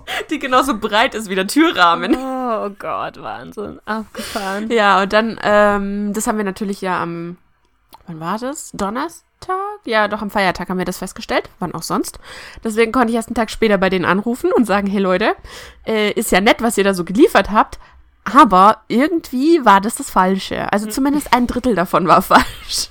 die 0.31 0.39
genauso 0.39 0.79
breit 0.79 1.15
ist 1.15 1.29
wie 1.29 1.35
der 1.35 1.47
Türrahmen. 1.47 2.15
Oh 2.15 2.71
Gott, 2.79 3.21
Wahnsinn. 3.23 3.81
Abgefahren. 3.85 4.71
Ja, 4.71 5.03
und 5.03 5.13
dann, 5.13 5.39
ähm, 5.43 6.13
das 6.13 6.27
haben 6.27 6.39
wir 6.39 6.45
natürlich 6.45 6.81
ja 6.81 7.03
am, 7.03 7.37
wann 8.07 8.21
war 8.21 8.39
das? 8.39 8.71
Donnerstag? 8.73 9.57
Ja, 9.85 10.09
doch 10.09 10.23
am 10.23 10.31
Feiertag 10.31 10.69
haben 10.69 10.79
wir 10.79 10.85
das 10.85 10.99
festgestellt, 10.99 11.51
wann 11.59 11.75
auch 11.75 11.83
sonst. 11.83 12.19
Deswegen 12.63 12.93
konnte 12.93 13.11
ich 13.11 13.17
erst 13.17 13.29
einen 13.29 13.35
Tag 13.35 13.51
später 13.51 13.79
bei 13.79 13.91
denen 13.91 14.05
anrufen 14.05 14.53
und 14.53 14.67
sagen, 14.67 14.87
hey 14.87 15.01
Leute, 15.01 15.37
äh, 15.87 16.13
ist 16.13 16.33
ja 16.33 16.41
nett, 16.41 16.63
was 16.63 16.79
ihr 16.79 16.85
da 16.85 16.95
so 16.95 17.05
geliefert 17.05 17.51
habt, 17.51 17.79
aber 18.25 18.83
irgendwie 18.89 19.65
war 19.65 19.81
das 19.81 19.97
das 19.97 20.11
Falsche. 20.11 20.73
Also 20.73 20.87
zumindest 20.89 21.33
ein 21.33 21.47
Drittel 21.47 21.75
davon 21.75 22.09
war 22.09 22.23
falsch. 22.23 22.91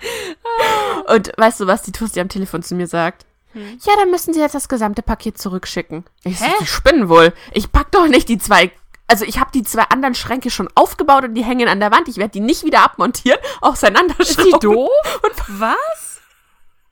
und 1.06 1.32
weißt 1.36 1.60
du, 1.60 1.66
was 1.66 1.82
die 1.82 1.92
Tusti 1.92 2.20
am 2.20 2.28
Telefon 2.28 2.62
zu 2.62 2.74
mir 2.74 2.86
sagt? 2.86 3.26
Ja, 3.54 3.96
dann 3.96 4.10
müssen 4.10 4.32
sie 4.32 4.40
jetzt 4.40 4.54
das 4.54 4.68
gesamte 4.68 5.02
Paket 5.02 5.38
zurückschicken. 5.38 6.04
Ich 6.24 6.38
so, 6.38 6.44
die 6.60 6.66
spinnen 6.66 7.08
wohl. 7.08 7.32
Ich 7.52 7.72
pack 7.72 7.90
doch 7.92 8.06
nicht 8.06 8.28
die 8.28 8.38
zwei. 8.38 8.70
Also 9.06 9.24
ich 9.24 9.40
habe 9.40 9.50
die 9.52 9.64
zwei 9.64 9.82
anderen 9.84 10.14
Schränke 10.14 10.50
schon 10.50 10.68
aufgebaut 10.76 11.24
und 11.24 11.34
die 11.34 11.44
hängen 11.44 11.68
an 11.68 11.80
der 11.80 11.90
Wand. 11.90 12.06
Ich 12.08 12.16
werde 12.16 12.30
die 12.30 12.40
nicht 12.40 12.64
wieder 12.64 12.82
abmontieren, 12.84 13.40
auseinanderschrauben. 13.60 14.52
Ist 14.52 14.62
die 14.62 14.66
doof? 14.66 14.88
Was? 15.48 16.20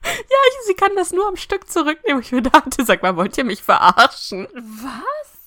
Ja, 0.04 0.10
ich, 0.48 0.66
sie 0.66 0.74
kann 0.74 0.96
das 0.96 1.12
nur 1.12 1.28
am 1.28 1.36
Stück 1.36 1.68
zurücknehmen. 1.70 2.22
Ich 2.22 2.32
mir 2.32 2.42
dachte, 2.42 2.84
sag 2.84 3.02
mal, 3.02 3.16
wollt 3.16 3.36
ihr 3.38 3.44
mich 3.44 3.62
verarschen? 3.62 4.48
Was? 4.54 5.38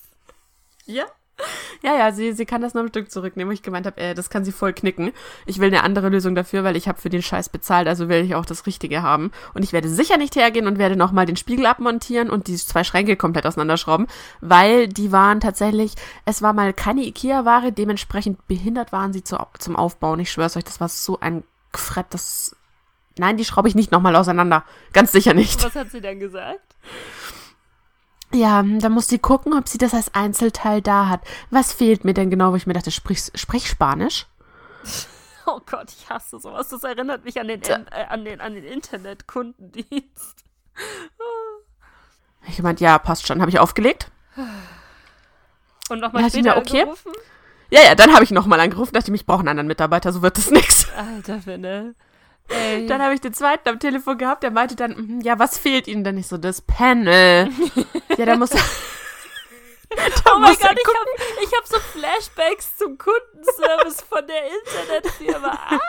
Ja. 0.85 1.05
Ja, 1.83 1.97
ja, 1.97 2.11
sie, 2.11 2.33
sie 2.33 2.45
kann 2.45 2.61
das 2.61 2.75
nur 2.75 2.83
am 2.83 2.89
Stück 2.89 3.09
zurücknehmen. 3.09 3.49
wo 3.49 3.53
Ich 3.53 3.63
gemeint 3.63 3.87
habe, 3.87 3.99
äh, 3.99 4.13
das 4.13 4.29
kann 4.29 4.45
sie 4.45 4.51
voll 4.51 4.71
knicken. 4.71 5.11
Ich 5.47 5.57
will 5.59 5.67
eine 5.67 5.83
andere 5.83 6.09
Lösung 6.09 6.35
dafür, 6.35 6.63
weil 6.63 6.75
ich 6.75 6.87
habe 6.87 7.01
für 7.01 7.09
den 7.09 7.23
Scheiß 7.23 7.49
bezahlt, 7.49 7.87
also 7.87 8.07
will 8.07 8.23
ich 8.23 8.35
auch 8.35 8.45
das 8.45 8.67
Richtige 8.67 9.01
haben. 9.01 9.31
Und 9.55 9.63
ich 9.63 9.73
werde 9.73 9.89
sicher 9.89 10.17
nicht 10.17 10.35
hergehen 10.35 10.67
und 10.67 10.77
werde 10.77 10.95
nochmal 10.95 11.25
den 11.25 11.37
Spiegel 11.37 11.65
abmontieren 11.65 12.29
und 12.29 12.47
die 12.47 12.55
zwei 12.55 12.83
Schränke 12.83 13.15
komplett 13.15 13.47
auseinanderschrauben, 13.47 14.05
weil 14.41 14.87
die 14.87 15.11
waren 15.11 15.39
tatsächlich, 15.39 15.95
es 16.25 16.43
war 16.43 16.53
mal 16.53 16.71
keine 16.71 17.03
Ikea-Ware, 17.03 17.71
dementsprechend 17.71 18.47
behindert 18.47 18.91
waren 18.91 19.11
sie 19.11 19.23
zu, 19.23 19.37
zum 19.57 19.75
Aufbauen. 19.75 20.19
Ich 20.19 20.31
schwör's 20.31 20.55
euch, 20.57 20.63
das 20.63 20.79
war 20.79 20.89
so 20.89 21.19
ein 21.19 21.43
Frett, 21.73 22.07
das... 22.11 22.55
Nein, 23.17 23.37
die 23.37 23.45
schraube 23.45 23.67
ich 23.67 23.75
nicht 23.75 23.91
nochmal 23.91 24.15
auseinander. 24.15 24.63
Ganz 24.93 25.11
sicher 25.11 25.33
nicht. 25.33 25.63
Was 25.63 25.75
hat 25.75 25.91
sie 25.91 26.01
denn 26.01 26.19
gesagt? 26.19 26.75
Ja, 28.33 28.63
da 28.63 28.89
muss 28.89 29.07
sie 29.07 29.19
gucken, 29.19 29.53
ob 29.53 29.67
sie 29.67 29.77
das 29.77 29.93
als 29.93 30.13
Einzelteil 30.13 30.81
da 30.81 31.09
hat. 31.09 31.21
Was 31.49 31.73
fehlt 31.73 32.05
mir 32.05 32.13
denn 32.13 32.29
genau, 32.29 32.51
wo 32.51 32.55
ich 32.55 32.67
mir 32.67 32.73
dachte, 32.73 32.91
sprich, 32.91 33.31
sprich 33.35 33.67
Spanisch? 33.67 34.27
Oh 35.47 35.59
Gott, 35.65 35.91
ich 35.91 36.07
hasse 36.07 36.39
sowas. 36.39 36.69
Das 36.69 36.83
erinnert 36.83 37.25
mich 37.25 37.39
an 37.39 37.47
den, 37.47 37.63
äh, 37.63 38.05
an 38.07 38.23
den, 38.23 38.39
an 38.41 38.53
den 38.53 38.63
Internetkundendienst. 38.63 40.45
Ich 42.47 42.57
gemeint, 42.57 42.79
ja, 42.79 42.97
passt 42.97 43.27
schon. 43.27 43.39
Habe 43.39 43.51
ich 43.51 43.59
aufgelegt? 43.59 44.09
Und 45.89 45.99
nochmal 45.99 46.29
später 46.29 46.55
mir 46.55 46.57
okay. 46.57 46.81
angerufen. 46.81 47.11
Ja, 47.69 47.81
ja, 47.81 47.95
dann 47.95 48.13
habe 48.13 48.23
ich 48.23 48.31
nochmal 48.31 48.59
angerufen, 48.59 48.93
dachte 48.93 49.11
ich, 49.11 49.21
ich 49.21 49.25
brauche 49.25 49.39
einen 49.39 49.49
anderen 49.49 49.67
Mitarbeiter, 49.67 50.11
so 50.11 50.21
wird 50.21 50.37
das 50.37 50.51
nix. 50.51 50.87
Alter 50.95 51.39
Finne. 51.39 51.95
Ey. 52.53 52.85
Dann 52.87 53.01
habe 53.01 53.13
ich 53.13 53.21
den 53.21 53.33
zweiten 53.33 53.69
am 53.69 53.79
Telefon 53.79 54.17
gehabt, 54.17 54.43
der 54.43 54.51
meinte 54.51 54.75
dann, 54.75 54.91
mhm, 54.91 55.21
ja, 55.21 55.39
was 55.39 55.57
fehlt 55.57 55.87
Ihnen 55.87 56.03
denn 56.03 56.15
nicht 56.15 56.27
so? 56.27 56.37
Das 56.37 56.61
Panel. 56.61 57.49
ja, 58.17 58.25
da 58.25 58.35
muss 58.35 58.49
da 58.51 58.57
oh 60.35 60.39
mein 60.39 60.55
Gott, 60.55 60.59
ich 60.61 60.67
habe 60.67 60.75
ich 61.43 61.51
hab 61.57 61.67
so 61.67 61.77
Flashbacks 61.79 62.77
zum 62.77 62.97
Kundenservice 62.97 64.01
von 64.01 64.25
der 64.27 64.43
Internetfirma. 64.47 65.47
Ah, 65.49 65.79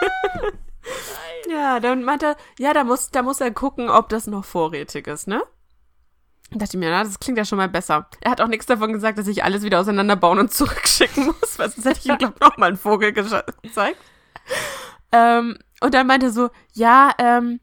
Ja, 1.48 1.80
dann 1.80 2.02
meinte 2.02 2.26
er, 2.26 2.36
ja, 2.58 2.72
da 2.72 2.84
muss, 2.84 3.10
da 3.10 3.22
muss 3.22 3.40
er 3.40 3.50
gucken, 3.52 3.88
ob 3.88 4.08
das 4.08 4.26
noch 4.26 4.44
vorrätig 4.44 5.06
ist, 5.06 5.26
ne? 5.28 5.42
Und 6.52 6.60
dachte 6.60 6.76
ich 6.76 6.80
mir, 6.80 6.90
na, 6.90 7.02
das 7.02 7.18
klingt 7.18 7.38
ja 7.38 7.44
schon 7.44 7.58
mal 7.58 7.68
besser. 7.68 8.08
Er 8.20 8.30
hat 8.30 8.40
auch 8.40 8.46
nichts 8.48 8.66
davon 8.66 8.92
gesagt, 8.92 9.18
dass 9.18 9.26
ich 9.26 9.42
alles 9.42 9.62
wieder 9.62 9.80
auseinanderbauen 9.80 10.38
und 10.38 10.52
zurückschicken 10.52 11.26
muss, 11.26 11.58
weil 11.58 11.70
sonst 11.70 11.86
hätte 11.86 12.00
ich 12.00 12.06
ihm, 12.06 12.16
glaube 12.18 12.34
ich, 12.36 12.40
nochmal 12.40 12.68
einen 12.68 12.76
Vogel 12.76 13.12
gezeigt. 13.12 13.50
Ähm, 15.12 15.58
und 15.82 15.94
dann 15.94 16.06
meinte 16.06 16.26
er 16.26 16.32
so, 16.32 16.50
ja, 16.72 17.10
ähm, 17.18 17.60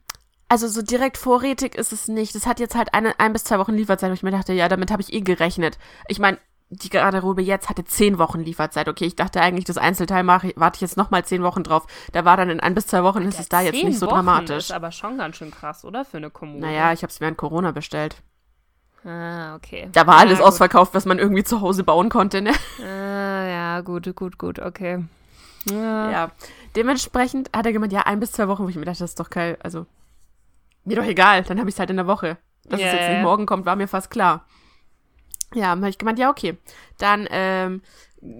also 0.48 0.66
so 0.66 0.82
direkt 0.82 1.16
vorrätig 1.16 1.76
ist 1.76 1.92
es 1.92 2.08
nicht. 2.08 2.34
Das 2.34 2.46
hat 2.46 2.58
jetzt 2.60 2.74
halt 2.74 2.92
eine, 2.92 3.18
ein 3.20 3.32
bis 3.32 3.44
zwei 3.44 3.58
Wochen 3.58 3.74
Lieferzeit. 3.74 4.10
Und 4.10 4.14
ich 4.14 4.22
mir 4.22 4.32
dachte, 4.32 4.52
ja, 4.52 4.68
damit 4.68 4.90
habe 4.90 5.00
ich 5.00 5.12
eh 5.12 5.20
gerechnet. 5.20 5.78
Ich 6.08 6.18
meine, 6.18 6.38
die 6.70 6.90
Garderobe 6.90 7.42
jetzt 7.42 7.68
hatte 7.68 7.84
zehn 7.84 8.18
Wochen 8.18 8.40
Lieferzeit. 8.40 8.88
Okay, 8.88 9.04
ich 9.04 9.16
dachte 9.16 9.40
eigentlich, 9.40 9.64
das 9.64 9.78
Einzelteil 9.78 10.22
mache 10.22 10.48
ich, 10.48 10.54
warte 10.56 10.76
ich 10.76 10.80
jetzt 10.80 10.96
nochmal 10.96 11.24
zehn 11.24 11.42
Wochen 11.42 11.62
drauf. 11.62 11.86
Da 12.12 12.24
war 12.24 12.36
dann 12.36 12.50
in 12.50 12.60
ein 12.60 12.74
bis 12.74 12.86
zwei 12.86 13.02
Wochen, 13.02 13.22
ist 13.22 13.40
es 13.40 13.48
da 13.48 13.60
jetzt 13.60 13.82
nicht 13.82 13.98
so 13.98 14.06
Wochen 14.06 14.16
dramatisch. 14.16 14.56
Ist 14.56 14.72
aber 14.72 14.92
schon 14.92 15.18
ganz 15.18 15.36
schön 15.36 15.50
krass, 15.50 15.84
oder? 15.84 16.04
Für 16.04 16.16
eine 16.16 16.30
Kommune. 16.30 16.60
Naja, 16.60 16.92
ich 16.92 17.02
habe 17.02 17.10
es 17.10 17.20
während 17.20 17.38
Corona 17.38 17.72
bestellt. 17.72 18.16
Ah, 19.04 19.54
okay. 19.54 19.88
Da 19.92 20.06
war 20.06 20.18
alles 20.18 20.40
ja, 20.40 20.44
ausverkauft, 20.44 20.94
was 20.94 21.06
man 21.06 21.18
irgendwie 21.18 21.42
zu 21.42 21.60
Hause 21.60 21.84
bauen 21.84 22.08
konnte, 22.08 22.42
ne? 22.42 22.52
Ah, 22.84 23.46
ja, 23.46 23.80
gut, 23.80 24.14
gut, 24.14 24.36
gut, 24.36 24.58
okay. 24.58 25.04
Ja. 25.66 26.10
Ja. 26.10 26.30
Dementsprechend 26.76 27.50
hat 27.54 27.66
er 27.66 27.72
gemeint, 27.72 27.92
ja, 27.92 28.02
ein 28.02 28.20
bis 28.20 28.32
zwei 28.32 28.48
Wochen, 28.48 28.64
wo 28.64 28.68
ich 28.68 28.76
mir 28.76 28.84
dachte, 28.84 29.00
das 29.00 29.10
ist 29.10 29.20
doch 29.20 29.30
geil. 29.30 29.58
Also, 29.62 29.86
mir 30.84 30.96
doch 30.96 31.04
egal, 31.04 31.42
dann 31.42 31.58
habe 31.58 31.68
ich 31.68 31.74
es 31.74 31.78
halt 31.80 31.90
in 31.90 31.96
der 31.96 32.06
Woche. 32.06 32.38
Dass 32.64 32.80
Ja, 32.80 32.86
es 32.86 32.92
jetzt 32.94 33.08
nicht 33.10 33.22
morgen 33.22 33.46
kommt, 33.46 33.66
war 33.66 33.76
mir 33.76 33.88
fast 33.88 34.10
klar. 34.10 34.46
Ja, 35.54 35.68
habe 35.68 35.88
ich 35.88 35.98
gemeint, 35.98 36.18
ja, 36.18 36.30
okay. 36.30 36.56
Dann 36.98 37.26
ähm, 37.30 37.82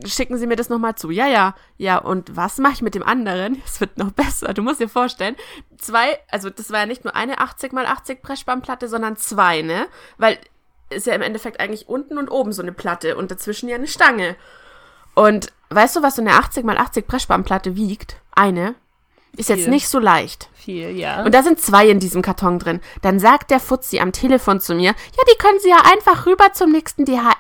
schicken 0.07 0.39
Sie 0.39 0.47
mir 0.47 0.57
das 0.57 0.69
nochmal 0.69 0.95
zu. 0.95 1.11
Ja, 1.11 1.27
ja, 1.27 1.55
ja. 1.77 1.99
Und 1.99 2.37
was 2.37 2.59
mache 2.59 2.75
ich 2.75 2.83
mit 2.83 2.95
dem 2.95 3.03
anderen? 3.03 3.61
Es 3.67 3.81
wird 3.81 3.99
noch 3.99 4.13
besser. 4.13 4.55
Du 4.55 4.63
musst 4.63 4.81
dir 4.81 4.89
vorstellen, 4.89 5.37
zwei, 5.79 6.19
also 6.29 6.51
das 6.51 6.71
war 6.71 6.81
ja 6.81 6.87
nicht 6.87 7.05
nur 7.05 7.17
eine 7.17 7.41
80 7.41 7.73
mal 7.73 7.87
80 7.87 8.23
Pressspanplatte, 8.23 8.89
sondern 8.89 9.17
zwei, 9.17 9.63
ne? 9.63 9.87
Weil 10.19 10.39
ist 10.91 11.07
ja 11.07 11.15
im 11.15 11.23
Endeffekt 11.23 11.61
eigentlich 11.61 11.89
unten 11.89 12.19
und 12.19 12.29
oben 12.29 12.53
so 12.53 12.63
eine 12.63 12.73
Platte 12.73 13.17
und 13.17 13.31
dazwischen 13.31 13.69
ja 13.69 13.77
eine 13.77 13.87
Stange. 13.87 14.37
Und 15.15 15.53
weißt 15.71 15.97
du, 15.97 16.03
was 16.03 16.17
so 16.17 16.23
eine 16.23 16.35
80 16.35 16.65
mal 16.65 16.77
80 16.77 17.07
Pressspanplatte 17.07 17.77
wiegt? 17.77 18.17
Eine. 18.35 18.75
Ist 19.37 19.49
jetzt 19.49 19.63
Viel. 19.63 19.71
nicht 19.71 19.89
so 19.89 20.01
leicht. 20.01 20.49
Viel, 20.55 20.91
ja. 20.99 21.23
Und 21.23 21.33
da 21.33 21.43
sind 21.43 21.61
zwei 21.61 21.89
in 21.89 22.01
diesem 22.01 22.21
Karton 22.21 22.59
drin. 22.59 22.81
Dann 23.01 23.21
sagt 23.21 23.51
der 23.51 23.61
Fuzzi 23.61 24.01
am 24.01 24.13
Telefon 24.13 24.61
zu 24.61 24.75
mir, 24.75 24.91
ja, 24.91 25.25
die 25.33 25.39
können 25.39 25.61
Sie 25.61 25.69
ja 25.69 25.79
einfach 25.93 26.27
rüber 26.27 26.53
zum 26.53 26.73
nächsten 26.73 27.05
DHL 27.05 27.31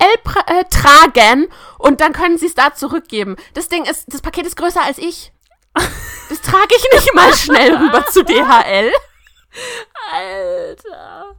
äh, 0.46 0.64
tragen 0.70 1.48
und 1.78 2.00
dann 2.00 2.12
können 2.12 2.38
Sie 2.38 2.46
es 2.46 2.54
da 2.54 2.74
zurückgeben. 2.74 3.36
Das 3.54 3.68
Ding 3.68 3.84
ist, 3.84 4.04
das 4.12 4.22
Paket 4.22 4.46
ist 4.46 4.56
größer 4.56 4.82
als 4.82 4.98
ich. 4.98 5.32
Das 5.74 6.40
trage 6.42 6.74
ich 6.76 6.86
nicht 6.92 7.14
mal 7.14 7.34
schnell 7.34 7.74
rüber 7.76 8.06
zu 8.06 8.22
DHL. 8.24 8.92
Alter. 10.12 11.36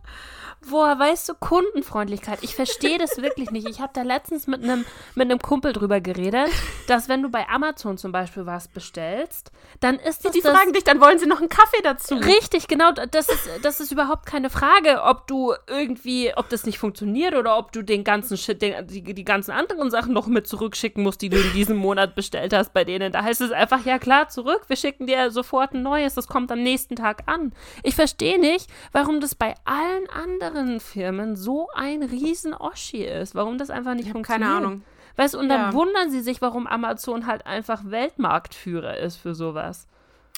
Boah, 0.69 0.97
weißt 0.99 1.27
du, 1.27 1.33
Kundenfreundlichkeit. 1.33 2.39
Ich 2.43 2.55
verstehe 2.55 2.99
das 2.99 3.17
wirklich 3.17 3.49
nicht. 3.49 3.67
Ich 3.67 3.81
habe 3.81 3.91
da 3.93 4.03
letztens 4.03 4.45
mit 4.45 4.63
einem 4.63 4.85
mit 5.15 5.29
einem 5.29 5.39
Kumpel 5.39 5.73
drüber 5.73 6.01
geredet, 6.01 6.49
dass 6.87 7.09
wenn 7.09 7.23
du 7.23 7.29
bei 7.29 7.49
Amazon 7.49 7.97
zum 7.97 8.11
Beispiel 8.11 8.45
was 8.45 8.67
bestellst, 8.67 9.51
dann 9.79 9.95
ist 9.95 10.23
das 10.23 10.33
Die 10.33 10.41
das 10.41 10.55
fragen 10.55 10.71
dich, 10.71 10.83
dann 10.83 11.01
wollen 11.01 11.17
sie 11.17 11.25
noch 11.25 11.39
einen 11.39 11.49
Kaffee 11.49 11.81
dazu. 11.83 12.15
Richtig, 12.15 12.67
genau. 12.67 12.91
Das 12.91 13.27
ist, 13.27 13.49
das 13.63 13.79
ist 13.79 13.91
überhaupt 13.91 14.27
keine 14.27 14.51
Frage, 14.51 15.01
ob 15.03 15.25
du 15.25 15.53
irgendwie, 15.67 16.31
ob 16.35 16.49
das 16.49 16.65
nicht 16.65 16.77
funktioniert 16.77 17.33
oder 17.33 17.57
ob 17.57 17.71
du 17.71 17.81
den 17.81 18.03
ganzen 18.03 18.37
Shit, 18.37 18.61
den, 18.61 18.85
die, 18.85 19.01
die 19.01 19.25
ganzen 19.25 19.51
anderen 19.51 19.89
Sachen 19.89 20.13
noch 20.13 20.27
mit 20.27 20.47
zurückschicken 20.47 21.01
musst, 21.01 21.23
die 21.23 21.29
du 21.29 21.37
in 21.37 21.53
diesem 21.53 21.77
Monat 21.77 22.13
bestellt 22.13 22.53
hast 22.53 22.71
bei 22.71 22.83
denen. 22.83 23.11
Da 23.11 23.23
heißt 23.23 23.41
es 23.41 23.51
einfach, 23.51 23.83
ja 23.85 23.97
klar, 23.97 24.29
zurück, 24.29 24.61
wir 24.67 24.75
schicken 24.75 25.07
dir 25.07 25.31
sofort 25.31 25.73
ein 25.73 25.81
neues, 25.81 26.13
das 26.13 26.27
kommt 26.27 26.51
am 26.51 26.61
nächsten 26.61 26.95
Tag 26.95 27.23
an. 27.25 27.51
Ich 27.81 27.95
verstehe 27.95 28.39
nicht, 28.39 28.69
warum 28.91 29.21
das 29.21 29.33
bei 29.33 29.55
allen 29.65 30.07
anderen 30.09 30.50
Firmen 30.79 31.35
so 31.35 31.69
ein 31.73 32.03
riesen 32.03 32.53
Oschi 32.53 33.03
ist, 33.03 33.35
warum 33.35 33.57
das 33.57 33.69
einfach 33.69 33.93
nicht 33.93 34.07
Ich 34.07 34.11
funktioniert. 34.11 34.47
keine 34.49 34.57
Ahnung. 34.57 34.83
Weißt 35.17 35.33
du, 35.33 35.39
und 35.39 35.49
dann 35.49 35.59
Ja. 35.71 35.73
wundern 35.73 36.09
sie 36.09 36.21
sich, 36.21 36.41
warum 36.41 36.67
Amazon 36.67 37.27
halt 37.27 37.45
einfach 37.45 37.81
Weltmarktführer 37.85 38.97
ist 38.97 39.17
für 39.17 39.35
sowas. 39.35 39.87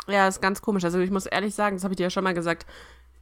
Ja, 0.08 0.28
ist 0.28 0.42
ganz 0.42 0.62
komisch. 0.62 0.84
Also 0.84 1.00
ich 1.00 1.12
muss 1.12 1.26
ehrlich 1.26 1.56
sagen, 1.56 1.76
das 1.76 1.84
habe 1.84 1.94
ich 1.94 1.98
dir 1.98 2.04
ja 2.04 2.10
schon 2.10 2.24
mal 2.24 2.34
gesagt, 2.34 2.66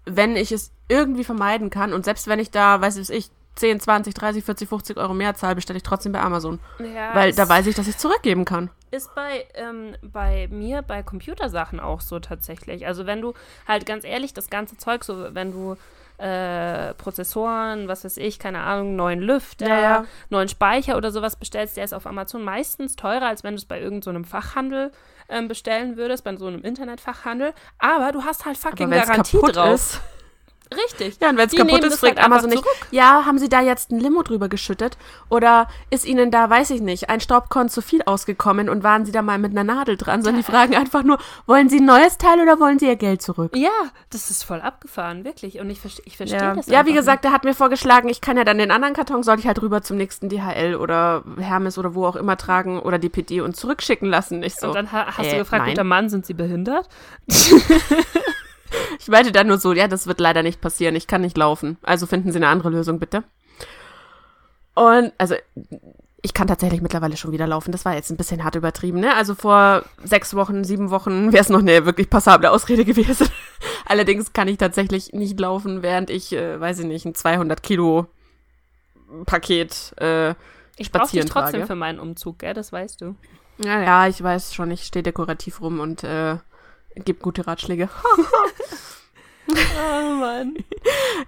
wenn 0.06 0.36
ich 0.36 0.52
es 0.52 0.72
irgendwie 0.88 1.24
vermeiden 1.24 1.70
kann 1.70 1.94
und 1.94 2.06
selbst 2.06 2.28
wenn 2.28 2.40
ich 2.40 2.50
da, 2.52 2.82
weiß 2.82 2.98
ich, 3.10 3.30
10, 3.56 3.80
20, 3.82 4.14
30, 4.14 4.44
40, 4.46 4.68
50 4.70 4.98
Euro 4.98 5.14
mehr 5.14 5.36
zahle, 5.36 5.56
bestelle 5.56 5.78
ich 5.78 5.84
trotzdem 5.84 6.14
bei 6.14 6.22
Amazon. 6.22 6.60
Ja, 6.80 7.14
Weil 7.14 7.32
es- 7.32 7.36
da 7.36 7.48
weiß 7.50 7.68
ich, 7.68 7.76
dass 7.76 7.88
ich 7.88 7.98
zurückgeben 7.98 8.46
kann. 8.46 8.70
Ist 8.92 9.14
bei, 9.14 9.46
ähm, 9.56 9.96
bei 10.02 10.48
mir 10.50 10.82
bei 10.82 11.04
Computersachen 11.04 11.80
auch 11.80 12.02
so 12.02 12.20
tatsächlich. 12.20 12.88
Also 12.88 13.06
wenn 13.06 13.22
du 13.22 13.34
halt 13.68 13.86
ganz 13.86 14.06
ehrlich 14.06 14.34
das 14.34 14.50
ganze 14.50 14.78
Zeug, 14.78 15.04
so 15.04 15.34
wenn 15.36 15.52
du 15.52 15.76
äh, 16.22 16.94
Prozessoren, 16.94 17.88
was 17.88 18.04
weiß 18.06 18.18
ich, 18.18 18.38
keine 18.38 18.62
Ahnung, 18.62 18.96
neuen 18.96 19.20
Lüfter, 19.20 19.68
Ja, 19.68 20.06
neuen 20.30 20.48
Speicher 20.48 20.96
oder 20.98 21.12
sowas 21.12 21.36
bestellst, 21.36 21.78
der 21.78 21.84
ist 21.84 21.94
auf 21.94 22.06
Amazon 22.06 22.44
meistens 22.44 22.96
teurer, 22.96 23.28
als 23.28 23.44
wenn 23.44 23.56
du 23.56 23.58
es 23.58 23.66
bei 23.66 23.82
irgendeinem 23.82 24.24
Fachhandel 24.24 24.92
ähm, 25.30 25.48
bestellen 25.48 25.98
würdest, 25.98 26.24
bei 26.24 26.36
so 26.36 26.48
einem 26.48 26.62
Internetfachhandel. 26.62 27.54
Aber 27.80 28.12
du 28.12 28.24
hast 28.24 28.46
halt 28.46 28.58
fucking 28.58 28.90
Garantie 28.90 29.40
drauf. 29.40 29.74
ist. 29.74 30.02
Richtig. 30.74 31.18
Ja, 31.22 31.30
und 31.30 31.38
wenn 31.38 31.48
es 31.48 31.56
kaputt 31.56 31.84
ist, 31.84 32.00
fragt 32.00 32.18
halt 32.18 32.26
Amazon 32.26 32.50
nicht, 32.50 32.64
zurück. 32.64 32.88
ja, 32.92 33.26
haben 33.26 33.38
Sie 33.40 33.50
da 33.50 33.62
jetzt 33.62 33.92
ein 33.92 34.00
Limo 34.00 34.22
drüber 34.24 34.48
geschüttet? 34.48 34.98
Oder 35.30 35.68
ist 35.90 36.06
Ihnen 36.06 36.32
da, 36.32 36.50
weiß 36.50 36.70
ich 36.70 36.82
nicht, 36.82 37.10
ein 37.10 37.20
Staubkorn 37.20 37.68
zu 37.70 37.82
viel 37.82 38.02
ausgekommen 38.04 38.70
und 38.70 38.84
waren 38.84 39.06
Sie 39.06 39.12
da 39.12 39.22
mal 39.22 39.38
mit 39.38 39.52
einer 39.52 39.64
Nadel 39.64 39.98
dran? 39.98 40.22
Sondern 40.22 40.42
die 40.44 40.50
fragen 40.50 40.76
einfach 40.76 41.04
nur, 41.04 41.18
wollen 41.46 41.70
Sie 41.70 41.80
ein 41.80 41.86
neues 41.86 42.18
Teil 42.18 42.40
oder 42.40 42.60
wollen 42.60 42.80
Sie 42.80 42.88
Ihr 42.88 42.96
Geld 42.96 43.22
zurück? 43.22 43.56
Ja, 43.56 43.70
das 44.12 44.30
ist 44.30 44.44
voll 44.44 44.62
abgefahren, 44.62 45.26
wirklich. 45.26 45.60
Und 45.60 45.70
ich 45.70 45.80
verstehe 45.80 46.06
ich 46.06 46.18
versteh 46.18 46.38
Ja, 46.38 46.56
das 46.56 46.68
ja 46.68 46.86
wie 46.86 46.94
gesagt, 46.94 47.26
er 47.26 47.32
hat 47.32 47.44
mir 47.44 47.54
vorgeschlagen, 47.54 48.08
ich 48.10 48.22
kann 48.22 48.38
ja 48.38 48.44
dann 48.44 48.58
den 48.58 48.72
anderen 48.72 48.94
Karton, 48.94 49.24
soll 49.24 49.40
ich 49.40 49.48
halt 49.48 49.62
rüber 49.62 49.82
zum 49.82 49.98
nächsten 49.98 50.30
DHL 50.30 50.76
oder 50.76 51.24
Hermes 51.38 51.78
oder 51.78 51.96
wo 51.96 52.06
auch 52.06 52.16
immer 52.16 52.38
tragen 52.38 52.80
oder 52.80 52.98
DPD 53.00 53.42
und 53.42 53.56
zurückschicken 53.56 54.08
lassen. 54.10 54.42
Ich 54.44 54.52
nicht. 54.52 54.60
so, 54.60 54.68
Und 54.68 54.76
dann 54.76 54.92
ha 54.92 55.08
hast 55.18 55.28
äh, 55.28 55.32
du 55.32 55.38
gefragt, 55.40 55.64
nein. 55.64 55.72
guter 55.72 55.84
Mann, 55.84 56.10
sind 56.10 56.26
sie 56.26 56.34
behindert? 56.34 56.88
Ich 59.00 59.08
meinte 59.08 59.32
dann 59.32 59.48
nur 59.48 59.58
so, 59.58 59.74
ja, 59.74 59.88
das 59.88 60.08
wird 60.08 60.20
leider 60.20 60.44
nicht 60.44 60.62
passieren. 60.62 60.96
Ich 60.96 61.08
kann 61.08 61.22
nicht 61.22 61.38
laufen. 61.38 61.78
Also 61.82 62.06
finden 62.08 62.32
Sie 62.32 62.38
eine 62.38 62.48
andere 62.48 62.70
Lösung, 62.70 63.00
bitte. 63.00 63.24
Und, 64.74 65.12
also, 65.18 65.36
ich 66.22 66.34
kann 66.34 66.48
tatsächlich 66.48 66.82
mittlerweile 66.82 67.18
schon 67.18 67.32
wieder 67.32 67.48
laufen. 67.48 67.72
Das 67.72 67.84
war 67.84 67.96
jetzt 67.96 68.12
ein 68.12 68.18
bisschen 68.18 68.44
hart 68.44 68.56
übertrieben, 68.56 69.00
ne? 69.00 69.16
Also 69.16 69.34
vor 69.36 69.84
sechs 70.04 70.36
Wochen, 70.36 70.64
sieben 70.64 70.92
Wochen 70.92 71.34
wäre 71.34 71.42
es 71.42 71.50
noch 71.50 71.60
eine 71.60 71.86
wirklich 71.86 72.10
passable 72.10 72.52
Ausrede 72.52 72.86
gewesen. 72.86 73.28
Allerdings 73.86 74.32
kann 74.32 74.48
ich 74.48 74.58
tatsächlich 74.58 75.14
nicht 75.14 75.40
laufen, 75.40 75.82
während 75.82 76.10
ich, 76.10 76.32
äh, 76.34 76.60
weiß 76.60 76.80
ich 76.80 76.86
nicht, 76.86 77.06
ein 77.06 77.16
200 77.16 77.64
Kilo 77.64 78.06
Paket 79.26 79.94
äh, 80.00 80.32
Ich 80.78 80.92
brauche 80.92 81.04
dich 81.04 81.22
spazieren 81.22 81.28
trotzdem 81.28 81.62
trage. 81.62 81.68
für 81.68 81.76
meinen 81.76 82.00
Umzug, 82.00 82.40
gell? 82.40 82.54
Das 82.54 82.72
weißt 82.72 83.02
du. 83.02 83.16
Ja, 83.64 83.82
ja, 83.82 84.08
ich 84.08 84.22
weiß 84.22 84.54
schon, 84.54 84.72
ich 84.72 84.84
stehe 84.84 85.04
dekorativ 85.04 85.62
rum 85.62 85.80
und 85.80 86.04
äh, 86.04 86.38
gebe 86.96 87.20
gute 87.20 87.48
Ratschläge. 87.48 87.90
Oh 89.54 90.16
Mann. 90.16 90.56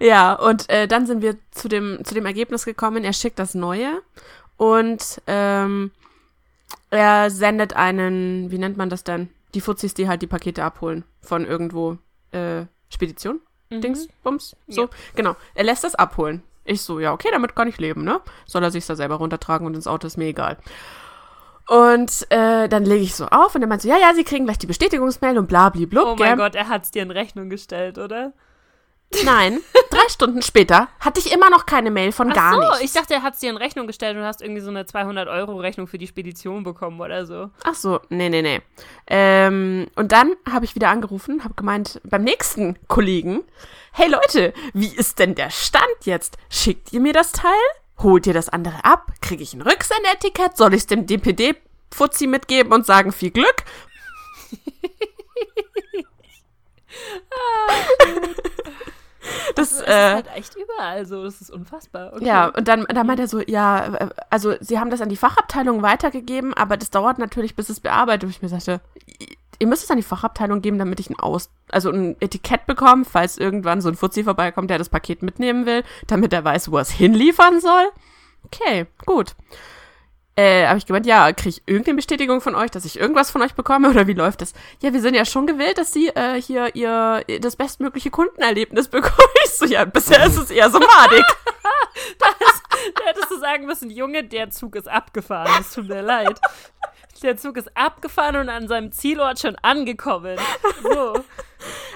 Ja, 0.00 0.32
und 0.34 0.70
äh, 0.70 0.88
dann 0.88 1.06
sind 1.06 1.20
wir 1.20 1.36
zu 1.50 1.68
dem, 1.68 2.00
zu 2.04 2.14
dem 2.14 2.24
Ergebnis 2.24 2.64
gekommen, 2.64 3.04
er 3.04 3.12
schickt 3.12 3.38
das 3.38 3.54
Neue 3.54 4.00
und 4.56 5.20
ähm, 5.26 5.90
er 6.90 7.30
sendet 7.30 7.74
einen, 7.74 8.50
wie 8.50 8.58
nennt 8.58 8.76
man 8.76 8.88
das 8.88 9.04
denn? 9.04 9.28
Die 9.54 9.60
Fuzis, 9.60 9.94
die 9.94 10.08
halt 10.08 10.22
die 10.22 10.26
Pakete 10.26 10.64
abholen 10.64 11.04
von 11.20 11.44
irgendwo, 11.44 11.98
äh, 12.32 12.64
Spedition? 12.88 13.40
Mhm. 13.70 13.80
Dings, 13.80 14.08
Bums, 14.22 14.56
so. 14.68 14.82
Ja. 14.82 14.88
Genau, 15.16 15.36
er 15.54 15.64
lässt 15.64 15.84
das 15.84 15.94
abholen. 15.94 16.42
Ich 16.64 16.80
so, 16.80 17.00
ja, 17.00 17.12
okay, 17.12 17.28
damit 17.30 17.54
kann 17.54 17.68
ich 17.68 17.78
leben, 17.78 18.04
ne? 18.04 18.20
Soll 18.46 18.62
er 18.62 18.70
sich 18.70 18.86
da 18.86 18.96
selber 18.96 19.16
runtertragen 19.16 19.66
und 19.66 19.74
ins 19.74 19.86
Auto 19.86 20.06
ist 20.06 20.16
mir 20.16 20.26
egal. 20.26 20.56
Und 21.68 22.26
äh, 22.30 22.68
dann 22.68 22.84
lege 22.84 23.02
ich 23.04 23.14
so 23.14 23.26
auf 23.26 23.54
und 23.54 23.62
er 23.62 23.68
meint 23.68 23.82
so, 23.82 23.88
ja, 23.88 23.96
ja, 23.96 24.12
sie 24.14 24.24
kriegen 24.24 24.44
gleich 24.44 24.58
die 24.58 24.66
Bestätigungsmail 24.66 25.38
und 25.38 25.46
bla, 25.46 25.70
bli, 25.70 25.86
blub, 25.86 26.06
Oh 26.06 26.14
gell? 26.16 26.28
mein 26.28 26.38
Gott, 26.38 26.54
er 26.54 26.68
hat's 26.68 26.90
dir 26.90 27.02
in 27.02 27.10
Rechnung 27.10 27.48
gestellt, 27.48 27.96
oder? 27.98 28.32
Nein, 29.24 29.60
drei 29.90 30.08
Stunden 30.08 30.42
später 30.42 30.88
hatte 30.98 31.20
ich 31.20 31.32
immer 31.32 31.48
noch 31.48 31.66
keine 31.66 31.90
Mail 31.92 32.10
von 32.10 32.30
gar 32.30 32.52
Ach 32.52 32.54
so, 32.54 32.60
nichts. 32.70 32.80
ich 32.80 32.92
dachte, 32.92 33.14
er 33.14 33.22
hat's 33.22 33.38
dir 33.38 33.48
in 33.50 33.56
Rechnung 33.56 33.86
gestellt 33.86 34.16
und 34.16 34.24
hast 34.24 34.42
irgendwie 34.42 34.60
so 34.60 34.70
eine 34.70 34.82
200-Euro-Rechnung 34.82 35.86
für 35.86 35.98
die 35.98 36.08
Spedition 36.08 36.64
bekommen 36.64 37.00
oder 37.00 37.24
so. 37.24 37.50
Ach 37.64 37.74
so, 37.74 38.00
nee, 38.08 38.28
nee, 38.28 38.42
nee. 38.42 38.60
Ähm, 39.06 39.86
und 39.94 40.10
dann 40.10 40.32
habe 40.50 40.64
ich 40.64 40.74
wieder 40.74 40.88
angerufen, 40.88 41.44
habe 41.44 41.54
gemeint, 41.54 42.00
beim 42.04 42.24
nächsten 42.24 42.76
Kollegen, 42.88 43.44
hey 43.92 44.08
Leute, 44.10 44.52
wie 44.72 44.88
ist 44.94 45.18
denn 45.20 45.36
der 45.36 45.50
Stand 45.50 45.84
jetzt? 46.02 46.36
Schickt 46.50 46.92
ihr 46.92 47.00
mir 47.00 47.12
das 47.12 47.30
Teil? 47.30 47.52
Holt 48.02 48.26
ihr 48.26 48.34
das 48.34 48.48
andere 48.48 48.84
ab? 48.84 49.12
Kriege 49.20 49.42
ich 49.42 49.54
ein 49.54 49.62
Rücksendetikett? 49.62 50.56
Soll 50.56 50.74
ich 50.74 50.80
es 50.82 50.86
dem 50.86 51.06
DPD-Fuzzi 51.06 52.26
mitgeben 52.26 52.72
und 52.72 52.86
sagen, 52.86 53.12
viel 53.12 53.30
Glück? 53.30 53.64
das, 59.54 59.54
Das 59.54 59.72
ist 59.72 59.88
äh, 59.88 60.14
halt 60.14 60.26
echt 60.34 60.54
überall 60.56 61.06
so, 61.06 61.24
das 61.24 61.40
ist 61.40 61.50
unfassbar. 61.50 62.12
Okay. 62.14 62.26
Ja, 62.26 62.48
und 62.48 62.68
dann, 62.68 62.84
dann 62.84 63.06
meint 63.06 63.20
er 63.20 63.28
so, 63.28 63.40
ja, 63.40 63.94
äh, 63.94 64.08
also 64.30 64.54
sie 64.60 64.78
haben 64.78 64.90
das 64.90 65.00
an 65.00 65.08
die 65.08 65.16
Fachabteilung 65.16 65.82
weitergegeben, 65.82 66.54
aber 66.54 66.76
das 66.76 66.90
dauert 66.90 67.18
natürlich, 67.18 67.56
bis 67.56 67.68
es 67.68 67.80
bearbeitet. 67.80 68.24
Und 68.24 68.30
ich 68.30 68.42
mir 68.42 68.48
sagte, 68.48 68.80
ihr 69.58 69.66
müsst 69.66 69.84
es 69.84 69.90
an 69.90 69.96
die 69.96 70.02
Fachabteilung 70.02 70.60
geben, 70.60 70.78
damit 70.78 71.00
ich 71.00 71.10
ein 71.10 71.18
Aus, 71.18 71.50
also 71.74 71.90
ein 71.90 72.16
Etikett 72.20 72.66
bekomme, 72.66 73.04
falls 73.04 73.38
irgendwann 73.38 73.80
so 73.80 73.88
ein 73.88 73.96
Fuzzi 73.96 74.24
vorbeikommt, 74.24 74.70
der 74.70 74.78
das 74.78 74.88
Paket 74.88 75.22
mitnehmen 75.22 75.66
will, 75.66 75.82
damit 76.06 76.32
er 76.32 76.44
weiß, 76.44 76.70
wo 76.70 76.76
er 76.76 76.82
es 76.82 76.90
hinliefern 76.90 77.60
soll. 77.60 77.90
Okay, 78.44 78.86
gut. 79.06 79.34
Äh, 80.36 80.66
habe 80.66 80.78
ich 80.78 80.86
gemeint, 80.86 81.06
ja, 81.06 81.32
kriege 81.32 81.50
ich 81.50 81.62
irgendeine 81.66 81.96
Bestätigung 81.96 82.40
von 82.40 82.56
euch, 82.56 82.70
dass 82.70 82.84
ich 82.84 82.98
irgendwas 82.98 83.30
von 83.30 83.40
euch 83.42 83.54
bekomme 83.54 83.88
oder 83.90 84.08
wie 84.08 84.14
läuft 84.14 84.40
das? 84.40 84.52
Ja, 84.82 84.92
wir 84.92 85.00
sind 85.00 85.14
ja 85.14 85.24
schon 85.24 85.46
gewillt, 85.46 85.78
dass 85.78 85.92
sie 85.92 86.08
äh, 86.08 86.40
hier 86.42 86.74
ihr 86.74 87.22
das 87.40 87.54
bestmögliche 87.54 88.10
Kundenerlebnis 88.10 88.88
bekommen. 88.90 89.28
Ich 89.44 89.52
so, 89.52 89.64
ja, 89.64 89.84
bisher 89.84 90.24
ist 90.26 90.36
es 90.36 90.50
eher 90.50 90.70
so 90.70 90.80
madig. 90.80 91.24
Da 92.96 93.04
hättest 93.06 93.30
du 93.30 93.38
sagen 93.38 93.66
müssen, 93.66 93.88
Junge, 93.88 94.24
der 94.24 94.50
Zug 94.50 94.76
ist 94.76 94.88
abgefahren. 94.88 95.50
Es 95.60 95.72
tut 95.72 95.88
mir 95.88 96.02
leid. 96.02 96.38
Der 97.22 97.36
Zug 97.36 97.56
ist 97.56 97.74
abgefahren 97.76 98.36
und 98.36 98.48
an 98.48 98.68
seinem 98.68 98.92
Zielort 98.92 99.38
schon 99.38 99.56
angekommen. 99.62 100.36
So. 100.82 101.24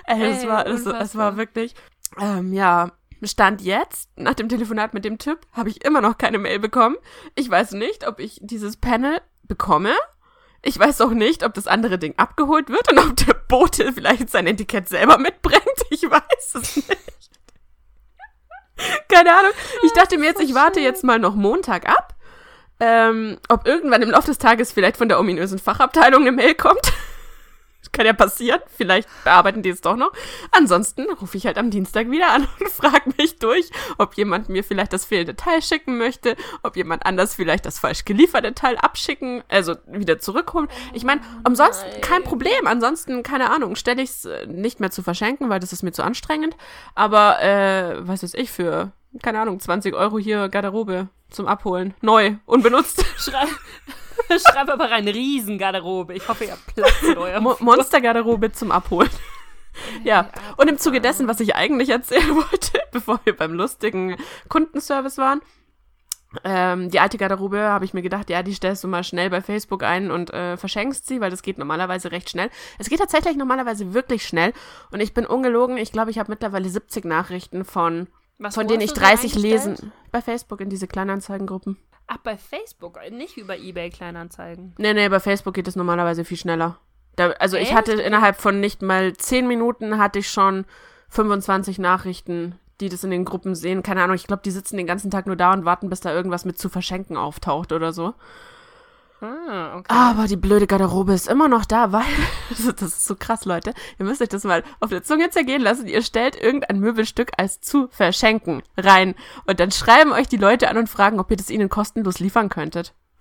Ey, 0.09 0.31
es 0.31 0.47
war, 0.47 0.67
es, 0.67 0.87
es 0.87 1.17
war 1.17 1.37
wirklich, 1.37 1.75
ähm, 2.19 2.53
ja, 2.55 2.93
Stand 3.23 3.61
jetzt, 3.61 4.09
nach 4.17 4.35
dem 4.35 4.49
Telefonat 4.49 4.95
mit 4.95 5.05
dem 5.05 5.19
Typ, 5.19 5.41
habe 5.53 5.69
ich 5.69 5.85
immer 5.85 6.01
noch 6.01 6.19
keine 6.19 6.39
Mail 6.39 6.59
bekommen. 6.59 6.97
Ich 7.35 7.51
weiß 7.51 7.73
nicht, 7.73 8.07
ob 8.07 8.21
ich 8.21 8.39
dieses 8.43 8.77
Panel 8.77 9.21
bekomme. 9.43 9.93
Ich 10.63 10.79
weiß 10.79 11.01
auch 11.03 11.11
nicht, 11.11 11.45
ob 11.45 11.55
das 11.55 11.67
andere 11.67 11.99
Ding 11.99 12.15
abgeholt 12.17 12.69
wird 12.69 12.91
und 12.91 12.99
ob 12.99 13.17
der 13.17 13.35
Bote 13.35 13.93
vielleicht 13.93 14.31
sein 14.31 14.47
Etikett 14.47 14.89
selber 14.89 15.19
mitbringt. 15.19 15.63
Ich 15.91 16.03
weiß 16.03 16.55
es 16.55 16.77
nicht. 16.77 17.31
Keine 19.09 19.35
Ahnung. 19.35 19.53
Ich 19.83 19.93
dachte 19.93 20.19
mir 20.19 20.27
jetzt, 20.27 20.41
ich 20.41 20.55
warte 20.55 20.81
jetzt 20.81 21.03
mal 21.03 21.19
noch 21.19 21.35
Montag 21.35 21.89
ab, 21.89 22.15
ähm, 22.81 23.39
ob 23.49 23.67
irgendwann 23.67 24.03
im 24.03 24.11
Laufe 24.11 24.29
des 24.29 24.39
Tages 24.39 24.73
vielleicht 24.73 24.97
von 24.97 25.09
der 25.09 25.19
ominösen 25.19 25.59
Fachabteilung 25.59 26.23
eine 26.23 26.33
Mail 26.33 26.55
kommt. 26.55 26.93
Kann 27.99 28.07
ja 28.07 28.13
passieren. 28.13 28.61
Vielleicht 28.77 29.09
bearbeiten 29.25 29.61
die 29.61 29.71
es 29.71 29.81
doch 29.81 29.97
noch. 29.97 30.13
Ansonsten 30.53 31.11
rufe 31.21 31.37
ich 31.37 31.47
halt 31.47 31.59
am 31.59 31.69
Dienstag 31.71 32.09
wieder 32.13 32.31
an 32.31 32.47
und 32.61 32.69
frage 32.69 33.13
mich 33.19 33.41
durch, 33.41 33.71
ob 33.99 34.15
jemand 34.15 34.49
mir 34.49 34.63
vielleicht 34.63 34.93
das 34.93 35.05
fehlende 35.05 35.35
Teil 35.35 35.63
schicken 35.63 35.99
möchte, 35.99 36.37
ob 36.63 36.77
jemand 36.77 37.05
anders 37.05 37.35
vielleicht 37.35 37.67
das 37.67 37.81
falsch 37.81 38.05
gelieferte 38.05 38.55
Teil 38.55 38.77
abschicken, 38.77 39.43
also 39.49 39.75
wieder 39.89 40.21
zurückholen. 40.21 40.69
Ich 40.93 41.03
meine, 41.03 41.23
umsonst 41.45 41.85
kein 42.01 42.23
Problem. 42.23 42.69
Ansonsten, 42.69 43.25
keine 43.25 43.51
Ahnung, 43.51 43.75
stelle 43.75 44.01
ich 44.01 44.11
es 44.11 44.25
äh, 44.27 44.47
nicht 44.47 44.79
mehr 44.79 44.93
zu 44.93 45.03
verschenken, 45.03 45.49
weil 45.49 45.59
das 45.59 45.73
ist 45.73 45.83
mir 45.83 45.91
zu 45.91 46.05
anstrengend. 46.05 46.57
Aber, 46.95 47.43
äh, 47.43 48.07
was 48.07 48.23
weiß 48.23 48.35
ich, 48.35 48.53
für, 48.53 48.93
keine 49.23 49.41
Ahnung, 49.41 49.61
20 49.61 49.95
Euro 49.95 50.19
hier 50.19 50.49
Garderobe 50.49 51.09
zum 51.31 51.47
Abholen. 51.47 51.95
Neu, 52.01 52.37
unbenutzt. 52.47 53.05
Schrei 53.17 53.47
Schreib 54.51 54.69
aber 54.69 54.91
rein, 54.91 55.09
Riesengarderobe. 55.09 56.15
Ich 56.15 56.29
hoffe, 56.29 56.45
ihr 56.45 56.53
habt 56.53 56.75
Platz 56.75 57.03
in 57.03 57.19
eurem 57.19 57.43
Mo 57.43 57.57
Monstergarderobe 57.61 58.53
zum 58.53 58.71
Abholen. 58.71 59.11
Ja, 60.03 60.31
und 60.57 60.69
im 60.69 60.79
Zuge 60.79 61.01
dessen, 61.01 61.29
was 61.29 61.41
ich 61.41 61.55
eigentlich 61.55 61.91
erzählen 61.91 62.35
wollte, 62.35 62.81
bevor 62.91 63.21
wir 63.25 63.37
beim 63.37 63.53
lustigen 63.53 64.17
Kundenservice 64.49 65.19
waren, 65.19 65.41
ähm, 66.45 66.91
die 66.91 67.01
alte 67.01 67.17
Garderobe 67.17 67.61
habe 67.61 67.85
ich 67.85 67.95
mir 67.95 68.03
gedacht, 68.03 68.29
ja, 68.29 68.43
die 68.43 68.53
stellst 68.53 68.85
du 68.85 68.89
mal 68.89 69.05
schnell 69.05 69.31
bei 69.31 69.41
Facebook 69.41 69.83
ein 69.83 70.11
und 70.11 70.31
äh, 70.31 70.57
verschenkst 70.57 71.07
sie, 71.07 71.21
weil 71.21 71.31
das 71.31 71.43
geht 71.43 71.59
normalerweise 71.59 72.11
recht 72.11 72.29
schnell. 72.29 72.51
Es 72.79 72.91
geht 72.91 72.99
tatsächlich 72.99 73.37
normalerweise 73.37 73.95
wirklich 73.95 74.27
schnell 74.27 74.53
und 74.91 75.01
ich 75.01 75.15
bin 75.15 75.25
ungelogen, 75.25 75.79
ich 75.79 75.93
glaube, 75.93 76.11
ich 76.11 76.19
habe 76.19 76.31
mittlerweile 76.31 76.69
70 76.69 77.05
Nachrichten 77.05 77.65
von, 77.65 78.09
Was, 78.39 78.55
von 78.55 78.69
denen 78.69 78.81
ich 78.83 78.93
du 78.93 79.01
sie 79.01 79.01
30 79.07 79.37
eingestellt? 79.37 79.43
lesen. 79.43 79.93
Bei 80.13 80.23
Facebook 80.23 80.61
in 80.61 80.71
diese 80.71 80.87
Kleinanzeigengruppen. 80.87 81.77
Ach, 82.07 82.19
bei 82.19 82.37
Facebook, 82.37 82.99
nicht 83.11 83.37
über 83.37 83.59
Ebay 83.59 83.91
Kleinanzeigen. 83.91 84.75
Nee, 84.79 84.95
nee, 84.95 85.09
bei 85.09 85.21
Facebook 85.21 85.55
geht 85.55 85.69
es 85.69 85.77
normalerweise 85.77 86.25
viel 86.25 86.39
schneller. 86.39 86.79
Da, 87.17 87.31
also 87.33 87.57
ich 87.57 87.69
Echt? 87.69 87.75
hatte 87.75 87.93
innerhalb 87.95 88.41
von 88.41 88.61
nicht 88.61 88.81
mal 88.81 89.13
10 89.15 89.47
Minuten 89.47 89.99
hatte 89.99 90.21
ich 90.21 90.31
schon 90.31 90.65
25 91.11 91.79
Nachrichten, 91.79 92.59
die 92.81 92.89
das 92.89 93.05
in 93.05 93.11
den 93.11 93.25
Gruppen 93.25 93.55
sehen. 93.55 93.83
Keine 93.83 94.03
Ahnung, 94.03 94.15
ich 94.15 94.27
glaube, 94.27 94.43
die 94.45 94.53
sitzen 94.53 94.77
den 94.77 94.87
ganzen 94.87 95.11
Tag 95.11 95.27
nur 95.27 95.37
da 95.37 95.53
und 95.53 95.65
warten, 95.65 95.91
bis 95.91 96.01
da 96.01 96.15
irgendwas 96.15 96.45
mit 96.45 96.59
zu 96.59 96.69
verschenken 96.69 97.17
auftaucht 97.17 97.73
oder 97.73 97.93
so. 97.93 98.15
Ah, 99.21 99.77
okay. 99.77 99.93
Aber 99.93 100.27
die 100.29 100.37
blöde 100.37 100.69
Garderobe 100.69 101.13
ist 101.13 101.27
immer 101.27 101.49
noch 101.49 101.65
da, 101.65 101.91
weil, 101.91 102.05
das 102.51 102.81
ist 102.81 103.05
so 103.05 103.17
krass, 103.17 103.45
Leute. 103.45 103.75
Ihr 103.99 104.05
müsst 104.05 104.23
euch 104.23 104.29
das 104.29 104.45
mal 104.45 104.63
auf 104.79 104.91
der 104.91 105.03
Zunge 105.03 105.31
zergehen 105.31 105.61
lassen. 105.61 105.89
Ihr 105.89 106.03
stellt 106.03 106.41
irgendein 106.41 106.79
Möbelstück 106.79 107.33
als 107.37 107.61
zu 107.61 107.89
verschenken 107.89 108.63
rein. 108.77 109.17
Und 109.47 109.59
dann 109.59 109.73
schreiben 109.73 110.13
euch 110.13 110.29
die 110.29 110.37
Leute 110.37 110.69
an 110.69 110.77
und 110.77 110.89
fragen, 110.89 111.19
ob 111.19 111.31
ihr 111.31 111.37
das 111.37 111.51
ihnen 111.51 111.69
kostenlos 111.69 112.21
liefern 112.21 112.49
könntet. 112.49 112.95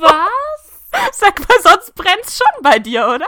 Was? 0.00 1.18
Sag 1.18 1.38
mal, 1.40 1.58
sonst 1.62 1.94
brennt's 1.94 2.38
schon 2.38 2.62
bei 2.62 2.78
dir, 2.78 3.06
oder? 3.06 3.26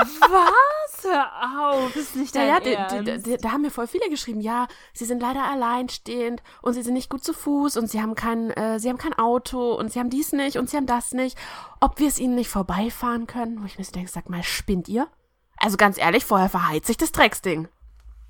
Was? 0.00 1.04
Hör 1.04 1.70
auf, 1.72 1.96
ist 1.96 2.16
nicht 2.16 2.34
Ja, 2.34 2.40
dein 2.42 2.48
ja, 2.48 2.60
die, 2.60 2.72
Ernst. 3.06 3.26
die, 3.26 3.30
die, 3.32 3.36
da 3.38 3.52
haben 3.52 3.62
mir 3.62 3.70
voll 3.70 3.86
viele 3.86 4.08
geschrieben, 4.10 4.40
ja, 4.40 4.66
sie 4.92 5.04
sind 5.04 5.20
leider 5.20 5.44
alleinstehend 5.44 6.42
und 6.62 6.74
sie 6.74 6.82
sind 6.82 6.94
nicht 6.94 7.10
gut 7.10 7.24
zu 7.24 7.32
Fuß 7.32 7.76
und 7.76 7.86
sie 7.88 8.00
haben 8.02 8.14
kein, 8.14 8.50
äh, 8.50 8.78
sie 8.78 8.88
haben 8.88 8.98
kein 8.98 9.18
Auto 9.18 9.72
und 9.74 9.92
sie 9.92 9.98
haben 9.98 10.10
dies 10.10 10.32
nicht 10.32 10.56
und 10.58 10.68
sie 10.70 10.76
haben 10.76 10.86
das 10.86 11.12
nicht. 11.12 11.38
Ob 11.80 11.98
wir 11.98 12.08
es 12.08 12.18
ihnen 12.18 12.34
nicht 12.34 12.48
vorbeifahren 12.50 13.26
können? 13.26 13.60
Wo 13.62 13.66
ich 13.66 13.78
mir 13.78 13.84
so 13.84 13.92
denke, 13.92 14.10
sag 14.10 14.28
mal, 14.28 14.42
spinnt 14.42 14.88
ihr? 14.88 15.08
Also 15.56 15.76
ganz 15.76 15.98
ehrlich, 15.98 16.24
vorher 16.24 16.48
verheizt 16.48 16.86
sich 16.86 16.96
das 16.96 17.12
Drecksding. 17.12 17.68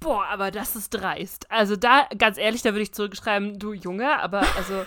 Boah, 0.00 0.24
aber 0.26 0.50
das 0.50 0.76
ist 0.76 0.90
dreist. 0.90 1.50
Also 1.50 1.76
da, 1.76 2.06
ganz 2.16 2.38
ehrlich, 2.38 2.62
da 2.62 2.70
würde 2.70 2.82
ich 2.82 2.94
zurückschreiben, 2.94 3.58
du 3.58 3.72
Junge, 3.72 4.18
aber 4.18 4.40
also. 4.56 4.84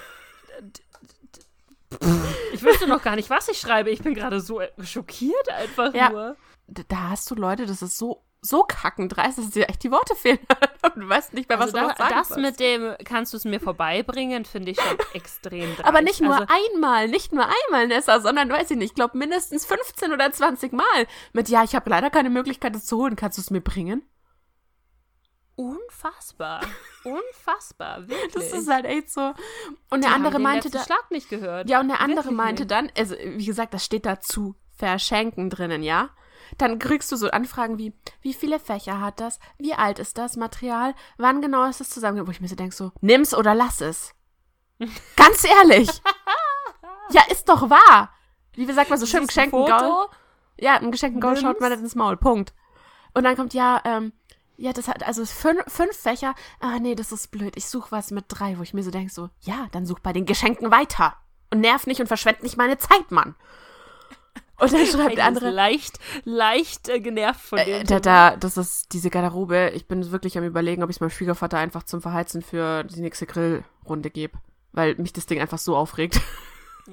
Ich 2.53 2.63
wüsste 2.63 2.87
noch 2.87 3.03
gar 3.03 3.15
nicht, 3.15 3.29
was 3.29 3.47
ich 3.49 3.59
schreibe. 3.59 3.91
Ich 3.91 4.01
bin 4.01 4.15
gerade 4.15 4.41
so 4.41 4.61
schockiert 4.81 5.49
einfach 5.49 5.93
Ja. 5.93 6.09
nur. 6.09 6.35
Da, 6.87 7.09
hast 7.09 7.29
du 7.31 7.35
Leute, 7.35 7.65
das 7.65 7.81
ist 7.81 7.97
so, 7.97 8.23
so 8.41 8.63
kackendreist, 8.63 9.37
dass 9.37 9.49
dir 9.51 9.69
echt 9.69 9.83
die 9.83 9.91
Worte 9.91 10.15
fehlen. 10.15 10.39
Und 10.95 11.01
du 11.03 11.07
weißt 11.09 11.33
nicht 11.33 11.47
mehr, 11.47 11.59
was 11.59 11.73
Also 11.73 11.77
du 11.77 11.83
da, 11.83 11.87
noch 11.89 11.97
sagen 11.97 12.15
das 12.15 12.27
sollst. 12.29 12.41
mit 12.41 12.59
dem, 12.59 12.95
kannst 13.05 13.31
du 13.33 13.37
es 13.37 13.45
mir 13.45 13.59
vorbeibringen, 13.59 14.43
finde 14.45 14.71
ich 14.71 14.79
schon 14.81 14.97
extrem 15.13 15.69
dreist. 15.75 15.85
Aber 15.85 16.01
nicht 16.01 16.21
nur 16.21 16.33
Also, 16.33 16.47
einmal, 16.73 17.07
nicht 17.07 17.31
nur 17.31 17.45
einmal, 17.45 17.87
Nessa, 17.87 18.19
sondern, 18.19 18.49
weiß 18.49 18.71
ich 18.71 18.77
nicht, 18.77 18.91
ich 18.91 18.95
glaube 18.95 19.17
mindestens 19.17 19.65
15 19.65 20.11
oder 20.11 20.31
20 20.31 20.73
Mal. 20.73 21.07
Mit, 21.31 21.47
ja, 21.49 21.63
ich 21.63 21.75
habe 21.75 21.89
leider 21.89 22.09
keine 22.09 22.29
Möglichkeit, 22.29 22.75
das 22.75 22.85
zu 22.85 22.97
holen. 22.97 23.15
Kannst 23.15 23.37
du 23.37 23.41
es 23.41 23.49
mir 23.51 23.61
bringen? 23.61 24.03
unfassbar. 25.55 26.61
Unfassbar, 27.03 28.07
wirklich. 28.07 28.33
Das 28.33 28.51
ist 28.53 28.67
halt 28.69 28.85
echt 28.85 29.11
so. 29.11 29.21
Und 29.21 29.97
Die 29.97 29.99
der 30.01 30.11
haben 30.11 30.25
andere 30.25 30.39
meinte 30.39 30.69
da, 30.71 30.83
Schlag 30.83 31.11
nicht 31.11 31.29
gehört. 31.29 31.69
ja, 31.69 31.79
und 31.79 31.89
der 31.89 31.99
andere 32.01 32.25
Wirklich 32.25 32.37
meinte 32.37 32.63
nicht. 32.63 32.71
dann, 32.71 32.91
also 32.97 33.15
wie 33.15 33.45
gesagt, 33.45 33.73
das 33.73 33.85
steht 33.85 34.05
da 34.05 34.19
zu 34.19 34.55
verschenken 34.75 35.49
drinnen, 35.51 35.83
ja? 35.83 36.09
Dann 36.57 36.79
kriegst 36.79 37.11
du 37.11 37.15
so 37.15 37.29
Anfragen 37.29 37.77
wie, 37.77 37.93
wie 38.21 38.33
viele 38.33 38.59
Fächer 38.59 38.99
hat 38.99 39.19
das? 39.19 39.39
Wie 39.57 39.73
alt 39.73 39.99
ist 39.99 40.17
das 40.17 40.37
Material? 40.37 40.93
Wann 41.17 41.41
genau 41.41 41.65
ist 41.65 41.81
es 41.81 41.89
zusammen? 41.89 42.25
Wo 42.25 42.31
ich 42.31 42.41
mir 42.41 42.47
so 42.47 42.55
denke, 42.55 42.75
so, 42.75 42.91
nimm's 43.01 43.33
oder 43.33 43.55
lass 43.55 43.81
es. 43.81 44.13
Ganz 45.15 45.43
ehrlich. 45.43 45.89
ja, 47.11 47.21
ist 47.31 47.49
doch 47.49 47.69
wahr. 47.69 48.13
Wie 48.55 48.71
sagt 48.71 48.89
man 48.89 48.99
so 48.99 49.05
schön, 49.05 49.27
geschenkten 49.27 49.65
Gaul. 49.65 49.79
Foto? 49.79 50.09
Ja, 50.59 50.77
im 50.77 50.91
geschenkten 50.91 51.21
Gaul 51.21 51.37
schaut 51.37 51.59
man 51.59 51.71
nicht 51.71 51.81
ins 51.81 51.95
Maul. 51.95 52.17
Punkt. 52.17 52.53
Und 53.13 53.23
dann 53.23 53.35
kommt, 53.35 53.53
ja, 53.53 53.81
ähm, 53.85 54.13
ja, 54.57 54.73
das 54.73 54.87
hat, 54.87 55.03
also 55.03 55.25
fünf, 55.25 55.63
fünf 55.67 55.95
Fächer. 55.97 56.35
Ah, 56.59 56.79
nee, 56.79 56.95
das 56.95 57.11
ist 57.11 57.31
blöd. 57.31 57.57
Ich 57.57 57.67
suche 57.67 57.91
was 57.91 58.11
mit 58.11 58.25
drei, 58.27 58.57
wo 58.57 58.63
ich 58.63 58.73
mir 58.73 58.83
so 58.83 58.91
denke, 58.91 59.11
so, 59.11 59.29
ja, 59.41 59.67
dann 59.71 59.85
such 59.85 59.99
bei 59.99 60.13
den 60.13 60.25
Geschenken 60.25 60.71
weiter. 60.71 61.15
Und 61.51 61.61
nerv 61.61 61.87
nicht 61.87 62.01
und 62.01 62.07
verschwend 62.07 62.43
nicht 62.43 62.57
meine 62.57 62.77
Zeit, 62.77 63.11
Mann. 63.11 63.35
Und 64.59 64.71
dann 64.71 64.85
schreibt 64.85 65.17
der 65.17 65.25
andere, 65.25 65.49
leicht, 65.49 65.99
leicht 66.23 66.89
äh, 66.89 66.99
genervt 66.99 67.41
von 67.41 67.59
äh, 67.59 67.65
dem. 67.65 67.87
da, 67.87 67.99
Thema. 67.99 67.99
da, 67.99 68.37
das 68.37 68.57
ist 68.57 68.93
diese 68.93 69.09
Garderobe. 69.09 69.71
Ich 69.75 69.87
bin 69.87 70.11
wirklich 70.11 70.37
am 70.37 70.43
überlegen, 70.43 70.83
ob 70.83 70.89
ich 70.89 70.97
es 70.97 70.99
meinem 71.01 71.09
Schwiegervater 71.09 71.57
einfach 71.57 71.83
zum 71.83 72.01
Verheizen 72.01 72.41
für 72.41 72.83
die 72.83 73.01
nächste 73.01 73.25
Grillrunde 73.25 74.09
gebe. 74.09 74.37
Weil 74.71 74.95
mich 74.95 75.13
das 75.13 75.25
Ding 75.25 75.39
einfach 75.39 75.59
so 75.59 75.75
aufregt. 75.75 76.19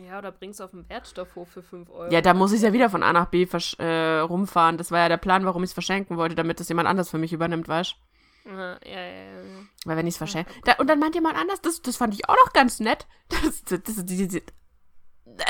Ja, 0.06 0.18
oder 0.18 0.30
bring's 0.30 0.60
auf 0.60 0.70
den 0.70 0.88
Wertstoffhof 0.88 1.48
für 1.48 1.62
5 1.62 1.90
Euro. 1.90 2.12
Ja, 2.12 2.20
da 2.20 2.32
muss 2.32 2.52
ich 2.52 2.62
ja 2.62 2.72
wieder 2.72 2.90
von 2.90 3.02
A 3.02 3.12
nach 3.12 3.26
B 3.26 3.42
äh, 3.78 4.18
rumfahren. 4.20 4.78
Das 4.78 4.92
war 4.92 5.00
ja 5.00 5.08
der 5.08 5.16
Plan, 5.16 5.44
warum 5.44 5.64
ich 5.64 5.70
es 5.70 5.74
verschenken 5.74 6.16
wollte, 6.16 6.36
damit 6.36 6.60
das 6.60 6.68
jemand 6.68 6.88
anders 6.88 7.10
für 7.10 7.18
mich 7.18 7.32
übernimmt, 7.32 7.66
weißt 7.66 7.96
du? 8.44 8.50
Ja, 8.50 8.78
ja, 8.84 9.00
ja. 9.00 9.24
ja. 9.24 9.42
Weil 9.84 9.96
wenn 9.96 10.06
ich 10.06 10.14
es 10.14 10.18
verschenke. 10.18 10.50
Da, 10.64 10.74
und 10.74 10.86
dann 10.88 10.98
meint 10.98 11.14
jemand 11.14 11.36
anders, 11.36 11.60
das, 11.60 11.82
das 11.82 11.96
fand 11.96 12.14
ich 12.14 12.28
auch 12.28 12.36
noch 12.36 12.52
ganz 12.52 12.80
nett. 12.80 13.06
Das, 13.42 13.64
das, 13.64 13.82
das, 13.84 14.06
die, 14.06 14.28
die, 14.28 14.42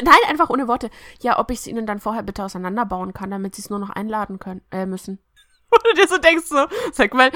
nein, 0.02 0.14
einfach 0.28 0.50
ohne 0.50 0.68
Worte. 0.68 0.90
Ja, 1.20 1.38
ob 1.38 1.50
ich 1.50 1.60
es 1.60 1.66
ihnen 1.66 1.86
dann 1.86 2.00
vorher 2.00 2.22
bitte 2.22 2.44
auseinanderbauen 2.44 3.12
kann, 3.14 3.30
damit 3.30 3.54
sie 3.54 3.62
es 3.62 3.70
nur 3.70 3.78
noch 3.78 3.90
einladen 3.90 4.38
können, 4.38 4.62
äh, 4.70 4.86
müssen. 4.86 5.18
Und 5.70 5.82
du 5.84 6.00
dir 6.00 6.08
so 6.08 6.18
denkst 6.18 6.46
so, 6.46 6.66
sag 6.92 7.14
mal, 7.14 7.30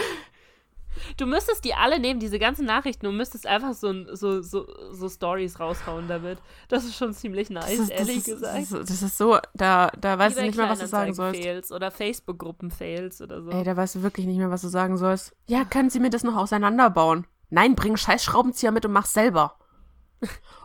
Du 1.16 1.26
müsstest 1.26 1.64
die 1.64 1.74
alle 1.74 1.98
nehmen, 1.98 2.20
diese 2.20 2.38
ganzen 2.38 2.66
Nachrichten, 2.66 3.06
und 3.06 3.16
müsstest 3.16 3.46
einfach 3.46 3.74
so, 3.74 3.92
so, 4.14 4.42
so, 4.42 4.66
so 4.92 5.08
Stories 5.08 5.58
raushauen 5.60 6.08
damit. 6.08 6.38
Das 6.68 6.84
ist 6.84 6.96
schon 6.96 7.12
ziemlich 7.12 7.50
nice, 7.50 7.64
das 7.64 7.72
ist, 7.72 7.90
das 7.90 7.98
ehrlich 7.98 8.16
ist, 8.18 8.24
gesagt. 8.26 8.54
Das 8.54 8.72
ist, 8.72 8.90
das 8.90 9.02
ist 9.02 9.18
so, 9.18 9.38
da, 9.54 9.90
da 9.98 10.18
weißt 10.18 10.38
du 10.38 10.42
nicht 10.42 10.56
mehr, 10.56 10.68
was 10.68 10.78
du 10.78 10.86
sagen 10.86 11.14
sollst. 11.14 11.40
Kleinanzeigen-Fails 11.40 11.72
oder 11.72 11.90
Facebook-Gruppen-Fails 11.90 13.20
oder 13.22 13.42
so. 13.42 13.50
Ey, 13.50 13.64
da 13.64 13.76
weißt 13.76 13.96
du 13.96 14.02
wirklich 14.02 14.26
nicht 14.26 14.38
mehr, 14.38 14.50
was 14.50 14.62
du 14.62 14.68
sagen 14.68 14.96
sollst. 14.96 15.34
Ja, 15.46 15.64
können 15.64 15.90
Sie 15.90 16.00
mir 16.00 16.10
das 16.10 16.24
noch 16.24 16.36
auseinanderbauen? 16.36 17.26
Nein, 17.50 17.74
bring 17.74 17.96
scheiß 17.96 18.24
Schraubenzieher 18.24 18.72
mit 18.72 18.86
und 18.86 18.92
mach's 18.92 19.12
selber. 19.12 19.58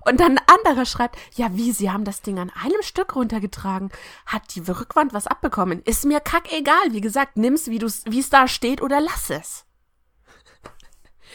Und 0.06 0.20
dann 0.20 0.38
ein 0.38 0.44
anderer 0.48 0.86
schreibt, 0.86 1.18
ja 1.36 1.50
wie, 1.54 1.72
Sie 1.72 1.92
haben 1.92 2.06
das 2.06 2.22
Ding 2.22 2.40
an 2.40 2.52
einem 2.64 2.82
Stück 2.82 3.16
runtergetragen. 3.16 3.92
Hat 4.26 4.56
die 4.56 4.62
Rückwand 4.62 5.14
was 5.14 5.28
abbekommen? 5.28 5.82
Ist 5.84 6.06
mir 6.06 6.20
kackegal. 6.20 6.92
Wie 6.92 7.02
gesagt, 7.02 7.38
nimm's, 7.38 7.68
wie 7.68 7.80
du's, 7.80 8.04
wie 8.06 8.20
es 8.20 8.30
da 8.30 8.48
steht 8.48 8.82
oder 8.82 9.02
lass 9.02 9.30
es. 9.30 9.66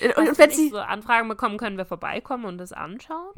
Und, 0.02 0.28
und 0.28 0.38
wenn 0.38 0.50
sie, 0.50 0.70
so 0.70 0.78
Anfragen 0.78 1.28
bekommen, 1.28 1.56
können 1.56 1.76
wir 1.76 1.84
vorbeikommen 1.86 2.46
und 2.46 2.58
das 2.58 2.72
anschauen? 2.72 3.32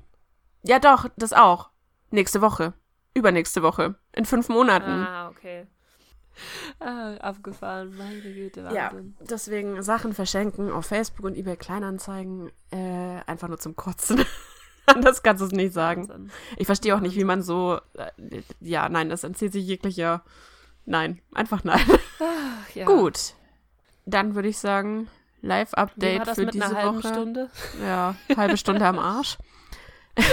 ja 0.63 0.79
doch, 0.79 1.07
das 1.17 1.33
auch. 1.33 1.71
Nächste 2.11 2.41
Woche. 2.41 2.73
Übernächste 3.15 3.63
Woche. 3.63 3.97
In 4.13 4.25
fünf 4.25 4.49
Monaten. 4.49 4.91
Ah, 4.91 5.29
okay. 5.29 5.67
Ah, 6.81 7.15
abgefahren, 7.17 7.97
meine 7.97 8.21
Güte, 8.21 8.61
Ja, 8.73 8.93
Wahnsinn. 8.93 9.17
deswegen 9.21 9.83
Sachen 9.83 10.13
verschenken 10.13 10.71
auf 10.71 10.87
Facebook 10.87 11.25
und 11.25 11.37
eBay 11.37 11.57
Kleinanzeigen 11.57 12.51
äh, 12.71 13.21
einfach 13.27 13.49
nur 13.49 13.59
zum 13.59 13.75
Kotzen. 13.75 14.25
Anders 14.95 15.23
kannst 15.23 15.41
du 15.43 15.47
es 15.47 15.53
nicht 15.53 15.73
sagen. 15.73 16.09
Wahnsinn. 16.09 16.31
Ich 16.57 16.67
verstehe 16.67 16.95
auch 16.95 17.01
nicht, 17.01 17.17
wie 17.17 17.25
man 17.25 17.43
so. 17.43 17.81
Äh, 17.95 18.43
ja, 18.61 18.89
nein, 18.89 19.09
das 19.09 19.25
entzieht 19.25 19.53
sich 19.53 19.67
jeglicher. 19.67 20.23
Nein, 20.85 21.21
einfach 21.35 21.65
nein. 21.65 21.81
Ach, 22.21 22.75
ja. 22.75 22.87
Gut. 22.87 23.35
Dann 24.05 24.35
würde 24.37 24.49
ich 24.49 24.59
sagen, 24.59 25.09
Live-Update 25.43 26.27
das 26.27 26.37
für 26.39 26.45
mit 26.45 26.55
diese 26.55 26.65
einer 26.67 26.77
halben 26.77 26.99
Woche. 26.99 27.09
Stunde? 27.09 27.51
Ja, 27.83 28.15
halbe 28.37 28.57
Stunde 28.57 28.87
am 28.87 28.99
Arsch. 28.99 29.37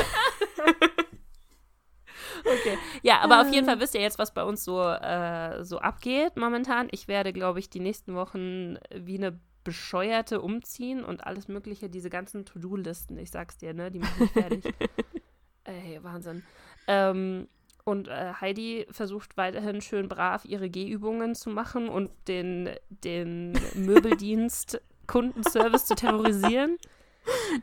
Okay. 2.46 2.78
Ja, 3.04 3.20
aber 3.22 3.40
auf 3.42 3.48
Äh. 3.48 3.52
jeden 3.56 3.66
Fall 3.66 3.80
wisst 3.80 3.96
ihr 3.96 4.02
jetzt, 4.02 4.20
was 4.20 4.34
bei 4.34 4.44
uns 4.44 4.66
so, 4.66 4.82
äh, 4.82 5.64
so 5.64 5.80
abgeht 5.80 6.36
momentan. 6.36 6.90
Ich 6.92 7.08
werde, 7.08 7.32
glaube 7.32 7.60
ich, 7.60 7.70
die 7.70 7.80
nächsten 7.80 8.16
Wochen 8.16 8.78
wie 8.94 9.18
eine 9.18 9.40
Bescheuerte 9.64 10.42
umziehen 10.42 11.04
und 11.04 11.26
alles 11.26 11.48
Mögliche, 11.48 11.90
diese 11.90 12.10
ganzen 12.10 12.46
To-Do-Listen, 12.46 13.18
ich 13.18 13.32
sag's 13.32 13.58
dir, 13.58 13.74
ne, 13.74 13.92
die 13.92 14.00
machen 14.00 14.20
mich 14.20 14.32
fertig. 14.32 14.74
Ey, 15.64 16.00
Wahnsinn. 16.04 16.44
Ähm, 16.88 17.48
und 17.86 18.08
äh, 18.08 18.34
Heidi 18.40 18.88
versucht 18.92 19.36
weiterhin 19.36 19.82
schön 19.82 20.08
brav 20.08 20.46
ihre 20.46 20.70
Gehübungen 20.70 21.36
zu 21.36 21.50
machen 21.50 21.90
und 21.90 22.12
den, 22.28 22.70
den 22.90 23.54
Möbeldienst 23.76 24.82
Kundenservice 25.08 25.86
zu 25.86 25.96
terrorisieren. 25.96 26.78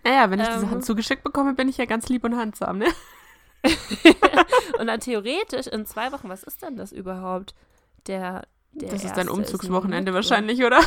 Naja, 0.04 0.30
wenn 0.30 0.40
ich 0.40 0.48
die 0.48 0.54
Ähm. 0.54 0.60
Sachen 0.60 0.82
zugeschickt 0.82 1.22
bekomme, 1.22 1.54
bin 1.54 1.68
ich 1.68 1.78
ja 1.78 1.86
ganz 1.86 2.08
lieb 2.08 2.24
und 2.24 2.36
handsam, 2.36 2.78
ne? 2.78 2.86
und 4.78 4.86
dann 4.86 5.00
theoretisch 5.00 5.66
in 5.66 5.84
zwei 5.84 6.12
Wochen, 6.12 6.28
was 6.28 6.42
ist 6.42 6.62
denn 6.62 6.76
das 6.76 6.92
überhaupt? 6.92 7.54
Der, 8.06 8.46
der 8.72 8.90
das 8.90 9.04
ist 9.04 9.16
dein 9.16 9.28
Umzugswochenende 9.28 10.14
wahrscheinlich, 10.14 10.64
oder? 10.64 10.80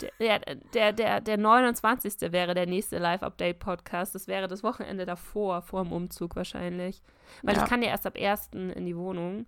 Der, 0.00 0.10
ja, 0.18 0.38
der, 0.74 0.92
der, 0.92 1.20
der 1.20 1.36
29. 1.38 2.32
wäre 2.32 2.54
der 2.54 2.66
nächste 2.66 2.98
Live-Update-Podcast. 2.98 4.14
Das 4.14 4.26
wäre 4.28 4.48
das 4.48 4.62
Wochenende 4.62 5.04
davor, 5.06 5.62
vor 5.62 5.82
dem 5.84 5.92
Umzug 5.92 6.36
wahrscheinlich. 6.36 7.02
Weil 7.42 7.56
Ja. 7.56 7.62
ich 7.64 7.68
kann 7.68 7.82
ja 7.82 7.88
erst 7.90 8.06
ab 8.06 8.16
1. 8.18 8.50
in 8.52 8.86
die 8.86 8.96
Wohnung. 8.96 9.46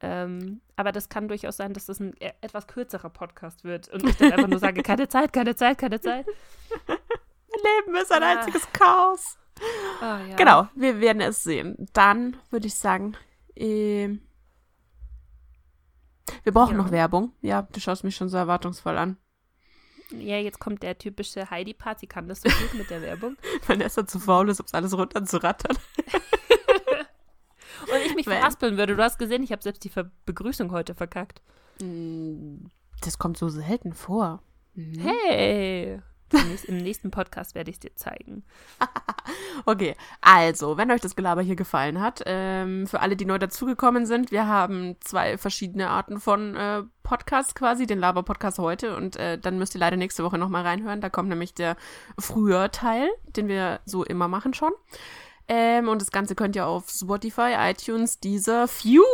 Ähm, 0.00 0.60
aber 0.74 0.90
das 0.90 1.08
kann 1.08 1.28
durchaus 1.28 1.56
sein, 1.56 1.74
dass 1.74 1.86
das 1.86 2.00
ein 2.00 2.14
e- 2.18 2.32
etwas 2.40 2.66
kürzerer 2.66 3.10
Podcast 3.10 3.62
wird 3.62 3.88
und 3.88 4.04
ich 4.08 4.16
dann 4.16 4.32
einfach 4.32 4.48
nur 4.48 4.58
sage, 4.58 4.82
keine 4.82 5.06
Zeit, 5.06 5.32
keine 5.32 5.54
Zeit, 5.54 5.78
keine 5.78 6.00
Zeit. 6.00 6.26
Mein 6.88 6.98
Leben 7.86 7.96
ist 8.02 8.10
ein 8.10 8.22
Ah. 8.22 8.30
einziges 8.32 8.66
Chaos. 8.72 9.38
Ah, 10.00 10.18
ja. 10.28 10.34
Genau, 10.34 10.66
wir 10.74 11.00
werden 11.00 11.20
es 11.22 11.44
sehen. 11.44 11.76
Dann 11.92 12.36
würde 12.50 12.66
ich 12.66 12.74
sagen, 12.74 13.16
ähm, 13.54 14.22
wir 16.42 16.52
brauchen 16.52 16.76
Ja. 16.76 16.82
noch 16.82 16.90
Werbung. 16.90 17.32
Ja, 17.40 17.62
du 17.62 17.78
schaust 17.78 18.02
mich 18.02 18.16
schon 18.16 18.28
so 18.28 18.36
erwartungsvoll 18.36 18.98
an. 18.98 19.16
Ja, 20.18 20.38
jetzt 20.38 20.58
kommt 20.58 20.82
der 20.82 20.98
typische 20.98 21.50
Heidi-Part. 21.50 22.00
Sie 22.00 22.06
kann 22.06 22.28
das 22.28 22.42
so 22.42 22.48
gut 22.48 22.74
mit 22.74 22.90
der 22.90 23.02
Werbung. 23.02 23.36
Vanessa 23.66 24.06
zu 24.06 24.18
faul 24.18 24.48
ist, 24.50 24.60
um 24.60 24.66
alles 24.72 24.96
runterzurattern. 24.96 25.76
Und 27.82 27.98
ich 28.06 28.14
mich 28.14 28.26
Wenn- 28.26 28.34
verhaspeln 28.38 28.76
würde. 28.76 28.94
Du 28.96 29.02
hast 29.02 29.18
gesehen, 29.18 29.42
ich 29.42 29.50
habe 29.52 29.62
selbst 29.62 29.82
die 29.84 29.88
Ver 29.88 30.10
Begrüßung 30.26 30.70
heute 30.70 30.94
verkackt. 30.94 31.42
Mm, 31.80 32.66
Das 33.00 33.18
kommt 33.18 33.36
so 33.38 33.48
selten 33.48 33.92
vor. 33.92 34.42
Mhm. 34.74 35.00
Hey! 35.00 36.00
Im 36.32 36.78
nächsten- 36.78 37.10
Podcast 37.10 37.54
werde 37.54 37.70
ich 37.70 37.76
es 37.76 37.80
dir 37.80 37.94
zeigen. 37.96 38.44
Okay, 39.64 39.94
also, 40.20 40.76
wenn 40.76 40.90
euch 40.90 41.00
das 41.00 41.14
Gelaber 41.14 41.42
hier 41.42 41.54
gefallen 41.54 42.00
hat, 42.00 42.22
ähm, 42.26 42.86
für 42.88 43.00
alle, 43.00 43.14
die 43.16 43.24
neu 43.24 43.38
dazugekommen 43.38 44.06
sind, 44.06 44.32
wir 44.32 44.48
haben 44.48 44.96
zwei 45.00 45.38
verschiedene 45.38 45.88
Arten 45.90 46.18
von 46.18 46.56
äh, 46.56 46.82
Podcasts 47.04 47.54
quasi, 47.54 47.86
den 47.86 48.00
Laber-Podcast 48.00 48.58
heute 48.58 48.96
und 48.96 49.14
äh, 49.16 49.38
dann 49.38 49.58
müsst 49.58 49.76
ihr 49.76 49.78
leider 49.78 49.96
nächste 49.96 50.24
Woche 50.24 50.38
nochmal 50.38 50.62
reinhören. 50.62 51.00
Da 51.00 51.10
kommt 51.10 51.28
nämlich 51.28 51.54
der 51.54 51.76
früher 52.18 52.72
Teil, 52.72 53.08
den 53.36 53.46
wir 53.46 53.80
so 53.84 54.02
immer 54.04 54.26
machen 54.26 54.54
schon. 54.54 54.72
Ähm, 55.48 55.88
und 55.88 56.00
das 56.02 56.10
Ganze 56.10 56.34
könnt 56.34 56.56
ihr 56.56 56.66
auf 56.66 56.88
Spotify, 56.90 57.54
iTunes, 57.58 58.18
Deezer, 58.18 58.66
Phew 58.66 59.04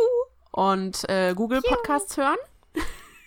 und 0.51 1.07
äh, 1.09 1.33
Google 1.35 1.61
Podcasts 1.61 2.17
hören. 2.17 2.37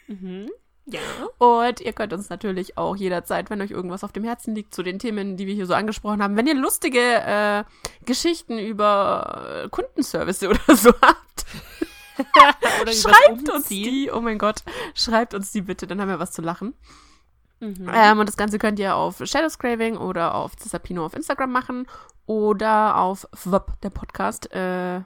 Mhm. 0.08 0.50
Ja. 0.86 1.00
Und 1.38 1.80
ihr 1.80 1.92
könnt 1.92 2.12
uns 2.12 2.28
natürlich 2.28 2.76
auch 2.76 2.96
jederzeit, 2.96 3.50
wenn 3.50 3.60
euch 3.60 3.70
irgendwas 3.70 4.02
auf 4.02 4.12
dem 4.12 4.24
Herzen 4.24 4.54
liegt, 4.54 4.74
zu 4.74 4.82
den 4.82 4.98
Themen, 4.98 5.36
die 5.36 5.46
wir 5.46 5.54
hier 5.54 5.66
so 5.66 5.74
angesprochen 5.74 6.22
haben, 6.22 6.36
wenn 6.36 6.46
ihr 6.46 6.54
lustige 6.54 6.98
äh, 6.98 7.64
Geschichten 8.04 8.58
über 8.58 9.64
äh, 9.64 9.68
Kundenservice 9.68 10.42
oder 10.48 10.76
so 10.76 10.92
habt, 11.00 11.46
schreibt 12.92 13.48
uns 13.48 13.68
die. 13.68 14.10
Oh 14.12 14.20
mein 14.20 14.38
Gott, 14.38 14.62
schreibt 14.94 15.34
uns 15.34 15.52
die 15.52 15.62
bitte, 15.62 15.86
dann 15.86 16.00
haben 16.00 16.08
wir 16.08 16.18
was 16.18 16.32
zu 16.32 16.42
lachen. 16.42 16.74
Mhm. 17.60 17.88
Ähm, 17.94 18.18
und 18.18 18.28
das 18.28 18.36
Ganze 18.36 18.58
könnt 18.58 18.80
ihr 18.80 18.96
auf 18.96 19.22
Shadowscraving 19.24 19.96
oder 19.96 20.34
auf 20.34 20.56
Cesapino 20.58 21.06
auf 21.06 21.14
Instagram 21.14 21.52
machen 21.52 21.86
oder 22.26 22.96
auf 22.96 23.28
FWP, 23.32 23.80
der 23.84 23.90
Podcast, 23.90 24.52
äh, 24.52 25.00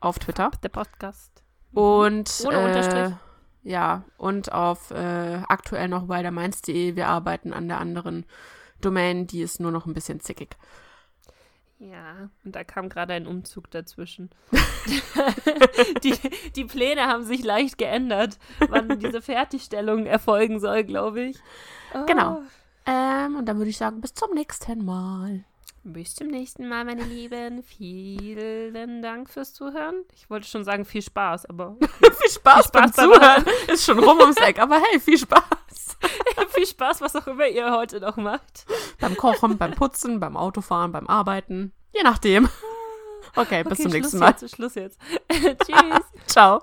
auf 0.00 0.18
Twitter. 0.18 0.50
Der 0.62 0.70
Podcast. 0.70 1.42
Und 1.74 2.42
Ohne 2.46 2.56
äh, 2.56 2.64
Unterstrich. 2.64 3.14
Ja, 3.64 4.04
und 4.18 4.52
auf 4.52 4.90
äh, 4.90 5.42
aktuell 5.48 5.88
noch 5.88 6.08
widerminds.de. 6.08 6.96
Wir 6.96 7.08
arbeiten 7.08 7.52
an 7.52 7.66
der 7.66 7.80
anderen 7.80 8.26
Domain, 8.80 9.26
die 9.26 9.40
ist 9.40 9.58
nur 9.58 9.70
noch 9.70 9.86
ein 9.86 9.94
bisschen 9.94 10.20
zickig. 10.20 10.56
Ja, 11.78 12.30
und 12.44 12.54
da 12.54 12.62
kam 12.62 12.88
gerade 12.88 13.14
ein 13.14 13.26
Umzug 13.26 13.70
dazwischen. 13.70 14.30
die, 16.04 16.14
die 16.54 16.64
Pläne 16.64 17.06
haben 17.06 17.24
sich 17.24 17.42
leicht 17.42 17.78
geändert, 17.78 18.38
wann 18.68 18.98
diese 19.00 19.20
Fertigstellung 19.20 20.06
erfolgen 20.06 20.60
soll, 20.60 20.84
glaube 20.84 21.22
ich. 21.22 21.38
Oh. 21.94 22.04
Genau. 22.06 22.42
Ähm, 22.86 23.36
und 23.36 23.46
dann 23.46 23.56
würde 23.56 23.70
ich 23.70 23.78
sagen, 23.78 24.00
bis 24.00 24.14
zum 24.14 24.34
nächsten 24.34 24.84
Mal. 24.84 25.44
Bis 25.86 26.14
zum 26.14 26.28
nächsten 26.28 26.66
Mal, 26.66 26.86
meine 26.86 27.04
Lieben. 27.04 27.62
Vielen 27.62 29.02
Dank 29.02 29.28
fürs 29.28 29.52
Zuhören. 29.52 30.04
Ich 30.14 30.30
wollte 30.30 30.48
schon 30.48 30.64
sagen, 30.64 30.86
viel 30.86 31.02
Spaß, 31.02 31.44
aber 31.44 31.76
viel 32.00 32.30
Spaß, 32.30 32.66
Spaß 32.66 32.72
beim 32.72 32.90
Zuhören. 32.90 33.44
Ist 33.68 33.84
schon 33.84 33.98
rum 33.98 34.18
ums 34.18 34.38
Eck, 34.38 34.60
aber 34.60 34.80
hey, 34.80 34.98
viel 34.98 35.18
Spaß. 35.18 35.98
viel 36.48 36.66
Spaß, 36.66 37.02
was 37.02 37.14
auch 37.16 37.26
immer 37.26 37.46
ihr 37.46 37.70
heute 37.70 38.00
noch 38.00 38.16
macht. 38.16 38.64
beim 38.98 39.14
Kochen, 39.14 39.58
beim 39.58 39.72
Putzen, 39.72 40.20
beim 40.20 40.38
Autofahren, 40.38 40.90
beim 40.90 41.06
Arbeiten. 41.06 41.74
Je 41.92 42.02
nachdem. 42.02 42.48
Okay, 43.36 43.62
bis 43.62 43.72
Okay, 43.72 43.82
zum 43.82 43.90
Schluss 43.90 43.92
nächsten 43.92 44.18
Mal. 44.20 44.30
Jetzt, 44.30 44.56
Schluss 44.56 44.74
jetzt. 44.76 44.98
Tschüss. 45.30 46.04
Ciao. 46.26 46.62